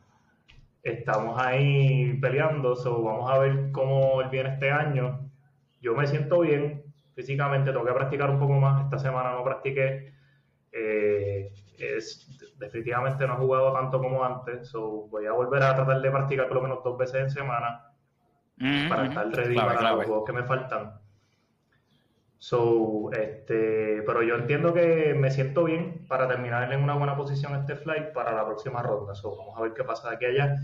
estamos 0.84 1.42
ahí 1.42 2.14
peleando. 2.22 2.76
So, 2.76 3.02
vamos 3.02 3.30
a 3.30 3.40
ver 3.40 3.72
cómo 3.72 4.22
él 4.22 4.30
viene 4.30 4.50
este 4.50 4.70
año. 4.70 5.32
Yo 5.82 5.96
me 5.96 6.06
siento 6.06 6.42
bien 6.42 6.84
físicamente, 7.16 7.72
tengo 7.72 7.86
que 7.86 7.94
practicar 7.94 8.30
un 8.30 8.40
poco 8.40 8.54
más. 8.54 8.84
Esta 8.84 9.00
semana 9.00 9.32
no 9.32 9.44
practiqué. 9.44 10.14
Eh, 10.72 11.52
es, 11.80 12.56
definitivamente 12.60 13.26
no 13.26 13.34
he 13.34 13.38
jugado 13.38 13.74
tanto 13.74 14.00
como 14.00 14.24
antes, 14.24 14.70
so 14.70 15.08
voy 15.10 15.26
a 15.26 15.32
volver 15.32 15.64
a 15.64 15.76
tratar 15.76 16.00
de 16.00 16.12
practicar 16.12 16.48
por 16.48 16.58
lo 16.58 16.64
menos 16.64 16.84
dos 16.84 16.98
veces 16.98 17.22
en 17.22 17.30
semana 17.30 17.88
para 18.88 19.08
estar 19.08 19.28
ready 19.32 19.56
para 19.56 19.96
los 19.96 20.06
juegos 20.06 20.26
que 20.26 20.34
me 20.34 20.44
faltan. 20.44 20.94
So, 22.42 23.12
este, 23.14 24.02
pero 24.04 24.24
yo 24.24 24.34
entiendo 24.34 24.74
que 24.74 25.14
me 25.14 25.30
siento 25.30 25.66
bien 25.66 26.08
para 26.08 26.28
terminar 26.28 26.74
en 26.74 26.82
una 26.82 26.96
buena 26.96 27.16
posición 27.16 27.54
este 27.54 27.76
flight 27.76 28.14
para 28.14 28.34
la 28.34 28.44
próxima 28.44 28.82
ronda. 28.82 29.14
So, 29.14 29.38
vamos 29.38 29.56
a 29.56 29.62
ver 29.62 29.74
qué 29.76 29.84
pasa 29.84 30.10
de 30.10 30.16
aquí 30.16 30.26
a 30.26 30.30
allá. 30.30 30.58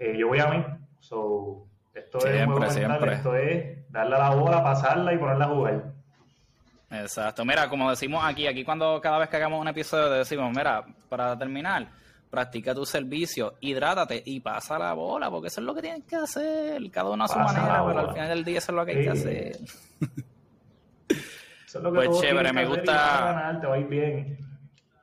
Eh, 0.00 0.16
yo 0.18 0.26
voy 0.26 0.40
a 0.40 0.46
mí. 0.48 0.64
So, 0.98 1.64
esto 1.94 2.26
es 2.26 2.48
mental, 2.48 3.08
esto 3.12 3.36
es 3.36 3.88
darle 3.88 4.16
a 4.16 4.18
la 4.18 4.30
bola, 4.34 4.64
pasarla 4.64 5.14
y 5.14 5.18
ponerla 5.18 5.44
a 5.44 5.48
jugar. 5.48 5.92
Exacto. 6.90 7.44
Mira, 7.44 7.68
como 7.68 7.88
decimos 7.88 8.24
aquí, 8.24 8.48
aquí 8.48 8.64
cuando 8.64 9.00
cada 9.00 9.18
vez 9.18 9.28
que 9.28 9.36
hagamos 9.36 9.60
un 9.60 9.68
episodio 9.68 10.10
decimos, 10.10 10.50
mira, 10.52 10.84
para 11.08 11.38
terminar, 11.38 11.86
practica 12.28 12.74
tu 12.74 12.84
servicio, 12.84 13.54
hidrátate 13.60 14.20
y 14.26 14.40
pasa 14.40 14.76
la 14.76 14.92
bola, 14.92 15.30
porque 15.30 15.46
eso 15.46 15.60
es 15.60 15.66
lo 15.66 15.72
que 15.72 15.82
tienes 15.82 16.02
que 16.02 16.16
hacer, 16.16 16.90
cada 16.90 17.10
uno 17.10 17.22
a 17.22 17.28
su 17.28 17.38
manera, 17.38 17.84
pero 17.86 18.00
al 18.00 18.12
final 18.12 18.28
del 18.28 18.44
día 18.44 18.58
eso 18.58 18.72
es 18.72 18.76
lo 18.76 18.84
que 18.84 18.90
hay 18.90 19.04
que 19.04 19.10
hacer. 19.10 19.56
Eso 21.72 21.78
es 21.78 21.84
lo 21.84 21.92
que 21.92 22.06
pues 22.06 22.20
chévere, 22.20 22.52
me 22.52 22.66
gusta. 22.66 23.58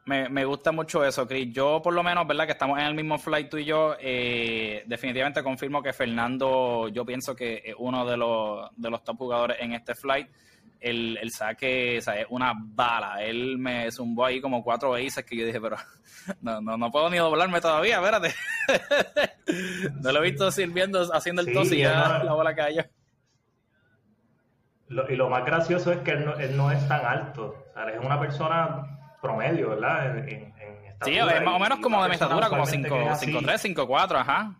Me, 0.05 0.29
me, 0.29 0.45
gusta 0.45 0.71
mucho 0.71 1.03
eso, 1.03 1.27
Chris. 1.27 1.51
Yo, 1.51 1.81
por 1.81 1.95
lo 1.95 2.03
menos, 2.03 2.27
¿verdad? 2.27 2.45
Que 2.45 2.51
estamos 2.51 2.77
en 2.77 2.85
el 2.85 2.93
mismo 2.93 3.17
flight 3.17 3.49
tú 3.49 3.57
y 3.57 3.65
yo. 3.65 3.95
Eh, 3.99 4.83
definitivamente 4.85 5.41
confirmo 5.41 5.81
que 5.81 5.93
Fernando, 5.93 6.87
yo 6.89 7.03
pienso 7.03 7.35
que 7.35 7.63
es 7.65 7.75
uno 7.75 8.05
de 8.05 8.17
los, 8.17 8.69
de 8.75 8.87
los 8.91 9.03
top 9.03 9.17
jugadores 9.17 9.57
en 9.59 9.73
este 9.73 9.95
flight. 9.95 10.27
el, 10.79 11.17
el 11.19 11.31
saque 11.31 11.97
o 11.97 12.01
sea, 12.03 12.21
es 12.21 12.27
una 12.29 12.53
bala. 12.55 13.23
Él 13.23 13.57
me 13.57 13.89
zumbó 13.89 14.25
ahí 14.25 14.39
como 14.39 14.63
cuatro 14.63 14.91
veces 14.91 15.25
que 15.25 15.37
yo 15.37 15.47
dije, 15.47 15.59
pero 15.59 15.75
no, 16.41 16.61
no, 16.61 16.77
no 16.77 16.91
puedo 16.91 17.09
ni 17.09 17.17
doblarme 17.17 17.61
todavía, 17.61 17.95
espérate. 17.95 18.35
no 20.03 20.11
lo 20.11 20.23
he 20.23 20.29
visto 20.29 20.51
sirviendo, 20.51 21.01
haciendo 21.15 21.41
el 21.41 21.51
tos 21.51 21.71
y 21.71 21.79
ya 21.79 22.21
la 22.23 22.33
bola 22.33 22.53
cayó. 22.53 22.83
Y 24.89 25.15
lo 25.15 25.29
más 25.29 25.45
gracioso 25.45 25.91
es 25.91 25.99
que 25.99 26.11
él 26.11 26.25
no, 26.25 26.35
él 26.35 26.57
no 26.57 26.71
es 26.71 26.87
tan 26.87 27.05
alto. 27.05 27.55
O 27.69 27.73
sea, 27.73 27.89
es 27.89 28.03
una 28.03 28.19
persona 28.19 29.15
promedio, 29.21 29.69
¿verdad? 29.69 30.17
En, 30.17 30.29
en, 30.29 30.53
sí, 31.03 31.17
es 31.17 31.43
más 31.43 31.55
o 31.55 31.59
menos 31.59 31.79
como 31.79 32.01
de 32.03 32.09
mi 32.09 32.15
estatura, 32.15 32.49
como 32.49 32.65
5'3, 32.65 33.75
5'4, 33.75 34.15
ajá 34.15 34.55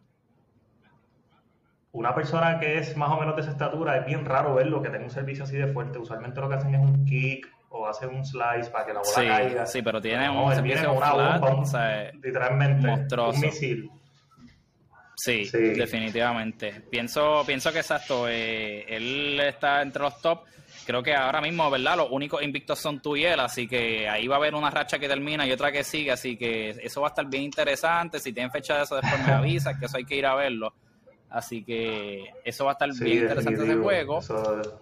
una 1.91 2.13
persona 2.13 2.59
que 2.59 2.77
es 2.77 2.95
más 2.95 3.09
o 3.11 3.19
menos 3.19 3.35
de 3.35 3.41
esa 3.41 3.51
estatura, 3.51 3.97
es 3.97 4.05
bien 4.05 4.25
raro 4.25 4.55
verlo 4.55 4.81
que 4.81 4.89
tenga 4.89 5.03
un 5.03 5.09
servicio 5.09 5.43
así 5.43 5.57
de 5.57 5.67
fuerte. 5.67 5.97
Usualmente 5.97 6.39
lo 6.39 6.49
que 6.49 6.55
hacen 6.55 6.75
es 6.75 6.81
un 6.81 7.05
kick 7.05 7.47
o 7.69 7.87
hacen 7.87 8.09
un 8.15 8.25
slice 8.25 8.69
para 8.71 8.85
que 8.85 8.93
la 8.93 8.99
bola 8.99 9.13
caiga. 9.15 9.65
Sí, 9.65 9.81
pero 9.81 10.01
tiene 10.01 10.29
un 10.29 10.53
servicio 10.53 10.93
una 10.93 11.11
bomba, 11.13 11.63
literalmente 12.21 12.87
un 13.17 13.39
misil. 13.39 13.91
Sí, 15.19 15.49
definitivamente. 15.51 16.81
Pienso, 16.89 17.43
pienso 17.45 17.73
que 17.73 17.79
exacto, 17.79 18.27
eh, 18.29 18.85
él 18.87 19.39
está 19.41 19.81
entre 19.81 20.01
los 20.03 20.21
top. 20.21 20.43
Creo 20.85 21.03
que 21.03 21.13
ahora 21.13 21.41
mismo, 21.41 21.69
¿verdad? 21.69 21.97
Los 21.97 22.09
únicos 22.09 22.41
invictos 22.41 22.79
son 22.79 23.01
tú 23.01 23.17
y 23.17 23.25
él, 23.25 23.39
así 23.39 23.67
que 23.67 24.07
ahí 24.07 24.27
va 24.27 24.35
a 24.35 24.37
haber 24.37 24.55
una 24.55 24.69
racha 24.69 24.97
que 24.97 25.07
termina 25.09 25.45
y 25.45 25.51
otra 25.51 25.71
que 25.71 25.83
sigue, 25.83 26.11
así 26.11 26.37
que 26.37 26.69
eso 26.69 27.01
va 27.01 27.07
a 27.07 27.09
estar 27.09 27.27
bien 27.27 27.43
interesante. 27.43 28.19
Si 28.19 28.31
tienen 28.31 28.49
fecha 28.49 28.77
de 28.77 28.83
eso, 28.83 28.95
después 28.95 29.27
me 29.27 29.33
avisas, 29.33 29.77
que 29.77 29.85
eso 29.85 29.97
hay 29.97 30.05
que 30.05 30.15
ir 30.15 30.25
a 30.25 30.35
verlo. 30.35 30.73
Así 31.29 31.63
que 31.63 32.23
eso 32.43 32.65
va 32.65 32.71
a 32.71 32.73
estar 32.73 32.89
bien 32.99 33.23
interesante 33.23 33.63
ese 33.63 33.75
juego. 33.75 34.19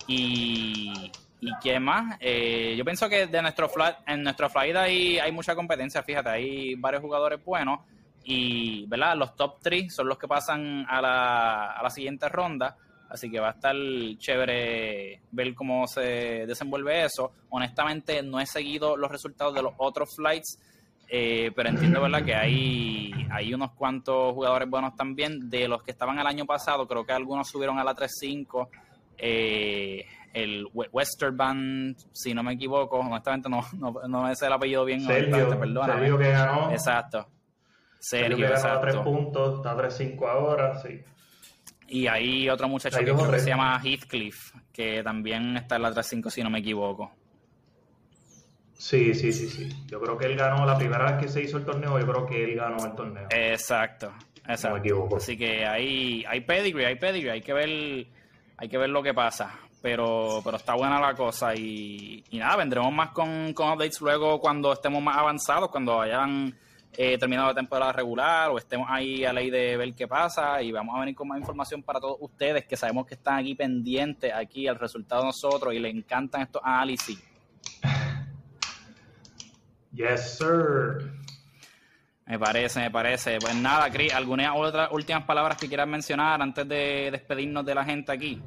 Y, 0.08 1.12
y 1.42 1.52
qué 1.62 1.80
más, 1.80 2.16
eh, 2.22 2.76
yo 2.78 2.86
pienso 2.86 3.10
que 3.10 3.26
de 3.26 3.42
nuestro 3.42 3.70
en 4.06 4.24
nuestro 4.24 4.50
flight 4.50 4.76
hay, 4.76 5.20
hay 5.20 5.32
mucha 5.32 5.56
competencia, 5.56 6.04
fíjate, 6.04 6.30
hay 6.30 6.76
varios 6.76 7.02
jugadores 7.02 7.44
buenos 7.44 7.80
y 8.28 8.86
¿verdad? 8.86 9.16
los 9.16 9.36
top 9.36 9.60
3 9.62 9.94
son 9.94 10.08
los 10.08 10.18
que 10.18 10.28
pasan 10.28 10.86
a 10.88 11.02
la, 11.02 11.72
a 11.72 11.82
la 11.82 11.90
siguiente 11.90 12.30
ronda. 12.30 12.76
Así 13.10 13.32
que 13.32 13.40
va 13.40 13.48
a 13.48 13.52
estar 13.52 13.76
chévere 14.18 15.22
ver 15.32 15.56
cómo 15.56 15.88
se 15.88 16.46
desenvuelve 16.46 17.06
eso. 17.06 17.32
Honestamente, 17.50 18.22
no 18.22 18.40
he 18.40 18.46
seguido 18.46 18.98
los 18.98 19.10
resultados 19.10 19.54
de 19.56 19.62
los 19.62 19.74
otros 19.78 20.14
flights 20.14 20.60
eh, 21.10 21.52
pero 21.56 21.70
entiendo 21.70 22.02
verdad 22.02 22.24
que 22.24 22.36
hay, 22.36 23.12
hay 23.32 23.54
unos 23.54 23.72
cuantos 23.72 24.34
jugadores 24.34 24.70
buenos 24.70 24.96
también. 24.96 25.50
De 25.50 25.68
los 25.68 25.84
que 25.84 25.92
estaban 25.92 26.20
el 26.20 26.28
año 26.28 26.46
pasado, 26.46 26.88
creo 26.88 27.06
que 27.06 27.14
algunos 27.14 27.48
subieron 27.48 27.80
a 27.80 27.84
la 27.84 27.96
3-5. 27.96 28.68
Eh, 29.18 30.06
el 30.34 30.68
Westerban, 30.74 31.96
si 32.12 32.34
no 32.34 32.44
me 32.44 32.54
equivoco, 32.54 33.00
honestamente 33.00 33.50
no, 33.50 33.62
no, 33.80 34.08
no 34.08 34.30
es 34.30 34.42
el 34.42 34.54
apellido 34.54 34.86
bien. 34.86 35.02
Sergio, 35.02 35.50
Sergio 35.50 36.18
que 36.18 36.30
ganó. 36.30 36.72
Exacto. 36.72 37.28
Sergio, 38.08 38.50
ganó 38.50 38.74
a 38.74 38.80
3 38.80 38.96
puntos, 38.98 39.58
está 39.58 39.72
a 39.72 39.76
3-5 39.76 40.30
ahora, 40.30 40.80
sí. 40.80 41.02
Y 41.90 42.08
hay 42.08 42.50
otro 42.50 42.70
muchacho 42.70 43.00
que, 43.00 43.40
se 43.40 43.50
llama 43.50 43.82
Heathcliff, 43.84 44.54
que 44.72 45.04
también 45.04 45.58
está 45.58 45.76
en 45.76 45.82
la 45.82 45.92
3-5, 45.92 46.30
si 46.30 46.42
no 46.42 46.50
me 46.50 46.60
equivoco. 46.60 47.12
Sí, 48.76 49.14
sí, 49.14 49.34
sí, 49.34 49.50
sí. 49.50 49.70
Yo 49.88 50.00
creo 50.00 50.18
que 50.18 50.28
él 50.28 50.38
ganó 50.38 50.66
la 50.66 50.78
primera 50.78 51.12
vez 51.12 51.24
que 51.24 51.28
se 51.28 51.42
hizo 51.42 51.58
el 51.58 51.66
torneo, 51.66 52.00
yo 52.00 52.08
creo 52.08 52.26
que 52.26 52.46
él 52.46 52.56
ganó 52.56 52.78
el 52.86 52.96
torneo. 52.96 53.28
Exacto, 53.30 54.14
exacto. 54.48 54.70
No 54.70 54.74
me 54.76 54.80
equivoco. 54.80 55.18
Así 55.18 55.38
que 55.38 55.66
hay, 55.66 56.24
hay 56.30 56.42
pedigree, 56.42 56.86
hay 56.86 56.96
pedigree, 56.96 57.32
hay 57.32 57.42
que 57.42 57.54
ver, 57.54 58.08
hay 58.56 58.70
que 58.70 58.78
ver 58.78 58.90
lo 58.90 59.04
que 59.04 59.14
pasa. 59.14 59.54
Pero, 59.82 60.40
pero 60.46 60.56
está 60.56 60.76
buena 60.76 60.98
la 61.02 61.14
cosa 61.14 61.54
y, 61.56 62.24
nada, 62.32 62.56
vendremos 62.56 62.94
más 62.94 63.10
con, 63.10 63.52
con 63.54 63.70
updates 63.74 64.00
luego 64.00 64.40
cuando 64.40 64.72
estemos 64.72 65.04
más 65.04 65.18
avanzados, 65.18 65.70
cuando 65.70 66.00
hayan 66.00 66.58
eh, 66.94 67.18
terminado 67.18 67.50
la 67.50 67.54
temporada 67.54 67.92
regular 67.92 68.50
o 68.50 68.58
estemos 68.58 68.88
ahí 68.90 69.24
a 69.26 69.34
ley 69.34 69.50
de 69.50 69.78
ver 69.78 69.94
qué 69.94 70.08
pasa 70.08 70.62
y 70.62 70.72
vamos 70.72 70.96
a 70.96 71.00
venir 71.00 71.16
con 71.16 71.28
más 71.28 71.40
información 71.40 71.84
para 71.84 72.00
todos 72.00 72.18
ustedes 72.20 72.66
que 72.66 72.76
sabemos 72.76 73.06
que 73.06 73.16
están 73.16 73.40
aquí 73.40 73.56
pendientes 73.56 74.34
aquí 74.34 74.68
al 74.68 74.80
resultado 74.80 75.22
de 75.22 75.28
nosotros 75.28 75.74
y 75.74 75.80
les 75.80 75.94
encantan 75.94 76.42
estos 76.42 76.62
análisis. 76.64 77.22
Yes, 79.92 80.38
sir. 80.38 81.12
Me 82.28 82.38
parece, 82.38 82.82
me 82.82 82.92
parece. 82.92 83.38
Pues 83.40 83.56
nada, 83.56 83.90
Cris, 83.90 84.14
¿algunas 84.14 84.52
otras 84.56 84.90
últimas 84.92 85.24
palabras 85.24 85.58
que 85.58 85.68
quieras 85.68 85.88
mencionar 85.88 86.42
antes 86.42 86.68
de 86.68 87.10
despedirnos 87.10 87.66
de 87.66 87.74
la 87.74 87.86
gente 87.86 88.12
aquí? 88.12 88.42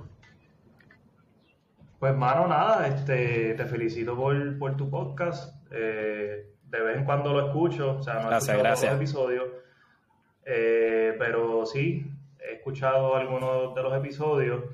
Pues, 1.99 2.15
mano, 2.15 2.47
nada, 2.47 2.87
este, 2.87 3.55
te 3.55 3.65
felicito 3.65 4.15
por, 4.17 4.59
por 4.59 4.77
tu 4.77 4.89
podcast. 4.91 5.55
Eh, 5.71 6.47
de 6.71 6.81
vez 6.81 6.97
en 6.97 7.05
cuando 7.05 7.33
lo 7.33 7.47
escucho, 7.49 7.97
o 7.99 8.03
sea, 8.03 8.15
no 8.15 8.21
he 8.21 8.25
gracias, 8.27 8.57
escuchado 8.57 8.63
gracias. 8.63 8.91
todos 8.91 9.01
los 9.01 9.01
episodios, 9.01 9.49
eh, 10.47 11.17
pero 11.19 11.67
sí, 11.67 12.11
he 12.39 12.55
escuchado 12.55 13.17
algunos 13.17 13.75
de 13.75 13.83
los 13.83 13.97
episodios 13.97 14.65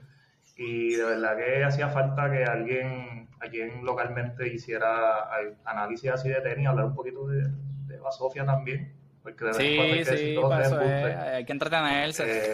y 0.57 0.94
de 0.94 1.05
verdad 1.05 1.36
que 1.36 1.64
hacía 1.64 1.88
falta 1.88 2.30
que 2.30 2.44
alguien 2.44 3.28
a 3.40 3.49
quien 3.49 3.84
localmente 3.84 4.49
hiciera 4.49 5.28
análisis 5.64 6.11
así 6.11 6.28
de 6.28 6.40
tenis, 6.40 6.66
hablar 6.66 6.86
un 6.86 6.94
poquito 6.94 7.26
de, 7.26 7.49
de 7.86 7.99
basofia 7.99 8.44
también. 8.44 8.92
Porque 9.22 9.44
de 9.44 9.55
sí, 9.55 9.78
hay 9.78 9.99
que 9.99 10.05
sí, 10.05 10.36
eso 10.36 10.80
es, 10.80 11.16
hay 11.16 11.44
que 11.44 11.53
entretenerse. 11.53 12.24
Eh, 12.24 12.53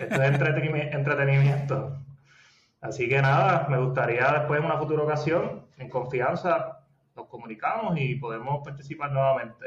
esto 0.00 0.22
es 0.22 0.92
entretenimiento. 0.92 1.96
Así 2.80 3.08
que 3.08 3.22
nada, 3.22 3.66
me 3.68 3.78
gustaría 3.78 4.30
después 4.32 4.60
en 4.60 4.66
una 4.66 4.78
futura 4.78 5.02
ocasión, 5.02 5.66
en 5.78 5.88
confianza, 5.88 6.77
nos 7.18 7.28
comunicamos 7.28 7.98
y 7.98 8.14
podemos 8.14 8.64
participar 8.64 9.12
nuevamente. 9.12 9.66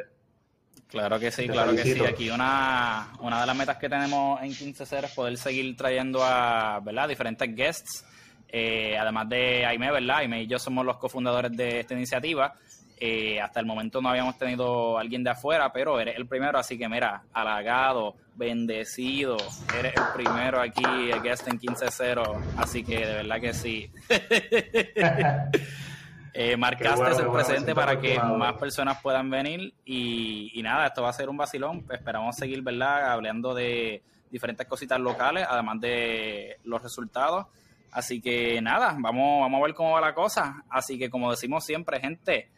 Claro 0.87 1.19
que 1.19 1.31
sí, 1.31 1.47
claro 1.47 1.71
que 1.75 1.83
sí. 1.83 2.03
Aquí 2.03 2.29
una, 2.29 3.13
una 3.19 3.41
de 3.41 3.47
las 3.47 3.55
metas 3.55 3.77
que 3.77 3.87
tenemos 3.87 4.41
en 4.41 4.53
15 4.53 4.83
es 4.83 5.11
poder 5.11 5.37
seguir 5.37 5.75
trayendo 5.75 6.23
a 6.23 6.79
¿verdad? 6.81 7.07
diferentes 7.07 7.55
guests 7.55 8.05
eh, 8.51 8.97
además 8.97 9.29
de 9.29 9.65
Aime, 9.65 9.91
¿verdad? 9.91 10.17
Aime 10.17 10.43
y 10.43 10.47
yo 10.47 10.59
somos 10.59 10.85
los 10.85 10.97
cofundadores 10.97 11.55
de 11.55 11.79
esta 11.79 11.93
iniciativa. 11.93 12.53
Eh, 12.97 13.39
hasta 13.39 13.59
el 13.59 13.65
momento 13.65 13.99
no 14.01 14.09
habíamos 14.09 14.37
tenido 14.37 14.97
a 14.97 15.01
alguien 15.01 15.23
de 15.23 15.31
afuera, 15.31 15.71
pero 15.73 15.99
eres 15.99 16.17
el 16.17 16.27
primero, 16.27 16.59
así 16.59 16.77
que 16.77 16.87
mira, 16.87 17.23
halagado, 17.33 18.15
bendecido, 18.35 19.37
eres 19.79 19.93
el 19.95 20.03
primero 20.13 20.61
aquí, 20.61 20.83
el 21.11 21.19
guest 21.21 21.47
en 21.47 21.59
15-0, 21.59 22.39
así 22.57 22.83
que 22.83 23.03
de 23.03 23.15
verdad 23.15 23.41
que 23.41 23.53
sí. 23.53 23.89
eh, 26.33 26.55
marcaste 26.57 27.21
el 27.21 27.29
presente 27.29 27.75
para 27.75 27.99
que 27.99 28.17
más 28.19 28.53
personas 28.53 29.01
puedan 29.01 29.29
venir 29.29 29.73
y, 29.85 30.51
y, 30.53 30.63
nada, 30.63 30.87
esto 30.87 31.01
va 31.01 31.09
a 31.09 31.13
ser 31.13 31.29
un 31.29 31.37
vacilón, 31.37 31.85
esperamos 31.91 32.35
seguir, 32.35 32.61
¿verdad? 32.61 33.11
Hablando 33.11 33.53
de 33.53 34.01
diferentes 34.31 34.65
cositas 34.67 34.99
locales, 34.99 35.45
además 35.49 35.79
de 35.81 36.57
los 36.63 36.81
resultados. 36.81 37.47
Así 37.91 38.21
que 38.21 38.61
nada, 38.61 38.95
vamos, 38.97 39.41
vamos 39.41 39.59
a 39.59 39.65
ver 39.65 39.75
cómo 39.75 39.91
va 39.91 40.01
la 40.01 40.13
cosa. 40.13 40.63
Así 40.69 40.97
que 40.97 41.09
como 41.09 41.29
decimos 41.29 41.65
siempre, 41.65 41.99
gente, 41.99 42.49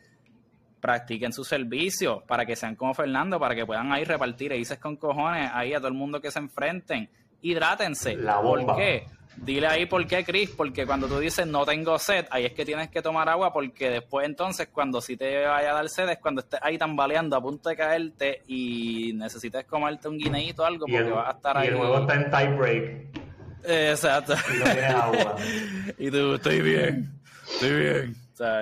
practiquen 0.80 1.34
su 1.34 1.43
servicio 1.43 2.24
para 2.28 2.45
que 2.45 2.55
sean 2.55 2.76
como 2.76 2.93
Fernando, 2.93 3.39
para 3.39 3.55
que 3.55 3.65
puedan 3.65 3.91
ahí 3.91 4.03
repartir 4.03 4.51
dices 4.51 4.78
con 4.80 4.97
cojones 4.97 5.49
ahí 5.53 5.74
a 5.74 5.78
todo 5.78 5.88
el 5.88 5.95
mundo 5.95 6.21
que 6.21 6.30
se 6.30 6.39
enfrenten. 6.39 7.09
Hidrátense. 7.41 8.15
La 8.15 8.41
¿Por 8.41 8.76
qué? 8.76 9.05
Dile 9.36 9.67
ahí 9.67 9.86
por 9.86 10.05
qué, 10.05 10.23
Chris, 10.23 10.49
porque 10.51 10.86
cuando 10.86 11.07
tú 11.07 11.19
dices 11.19 11.47
no 11.47 11.65
tengo 11.65 11.97
sed, 11.97 12.25
ahí 12.29 12.45
es 12.45 12.53
que 12.53 12.65
tienes 12.65 12.89
que 12.89 13.01
tomar 13.01 13.27
agua, 13.29 13.51
porque 13.51 13.89
después 13.89 14.25
entonces 14.25 14.69
cuando 14.71 15.01
sí 15.01 15.17
te 15.17 15.45
vaya 15.45 15.71
a 15.71 15.73
dar 15.73 15.89
sed 15.89 16.09
es 16.09 16.19
cuando 16.19 16.41
estés 16.41 16.59
ahí 16.61 16.77
tambaleando 16.77 17.36
a 17.36 17.41
punto 17.41 17.69
de 17.69 17.75
caerte 17.75 18.41
y 18.47 19.11
necesites 19.15 19.65
comerte 19.65 20.07
un 20.07 20.17
guineíto 20.17 20.63
o 20.63 20.65
algo, 20.65 20.86
porque 20.86 21.09
vas 21.09 21.27
a 21.27 21.38
estar 21.38 21.57
ahí. 21.57 21.67
Y 21.67 21.71
el 21.71 21.77
juego 21.77 21.99
está 21.99 22.15
en 22.15 22.31
tie 22.31 22.47
break. 22.57 23.23
Exacto. 23.65 24.34
Y 24.53 24.59
no 24.59 24.63
tienes 24.65 24.93
agua. 24.93 25.36
y 25.97 26.11
tú, 26.11 26.34
estoy 26.36 26.61
bien, 26.61 27.21
estoy 27.53 27.79
bien. 27.79 28.15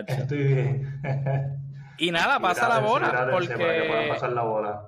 Estoy 0.08 0.44
bien. 0.44 1.02
y 1.98 2.12
nada, 2.12 2.40
pasa 2.40 2.70
la 2.70 2.80
bola. 2.80 3.28
Porque... 3.32 3.56
que 3.56 4.10
pasar 4.10 4.32
la 4.32 4.44
bola. 4.44 4.88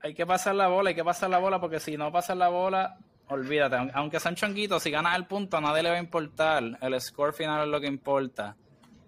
Hay 0.00 0.14
que 0.14 0.26
pasar 0.26 0.54
la 0.54 0.68
bola, 0.68 0.90
hay 0.90 0.94
que 0.94 1.04
pasar 1.04 1.28
la 1.28 1.38
bola, 1.38 1.60
porque 1.60 1.80
si 1.80 1.96
no 1.96 2.12
pasas 2.12 2.36
la 2.36 2.48
bola, 2.48 2.98
olvídate. 3.28 3.90
Aunque 3.94 4.20
sean 4.20 4.34
chonguitos, 4.34 4.82
si 4.82 4.90
ganas 4.90 5.16
el 5.16 5.26
punto, 5.26 5.56
a 5.56 5.60
nadie 5.60 5.82
le 5.82 5.90
va 5.90 5.96
a 5.96 6.00
importar. 6.00 6.62
El 6.80 7.00
score 7.00 7.32
final 7.32 7.62
es 7.62 7.68
lo 7.68 7.80
que 7.80 7.86
importa. 7.86 8.56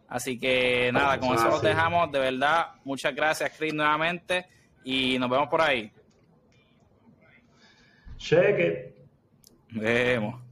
Así 0.08 0.38
que 0.38 0.90
nada, 0.92 1.18
con 1.18 1.34
eso 1.34 1.48
los 1.48 1.62
dejamos. 1.62 2.10
De 2.10 2.18
verdad, 2.18 2.72
muchas 2.84 3.14
gracias, 3.14 3.52
Chris, 3.56 3.72
nuevamente. 3.72 4.46
Y 4.84 5.18
nos 5.18 5.30
vemos 5.30 5.48
por 5.48 5.60
ahí. 5.60 5.92
It. 8.18 8.94
Vemos. 9.70 10.49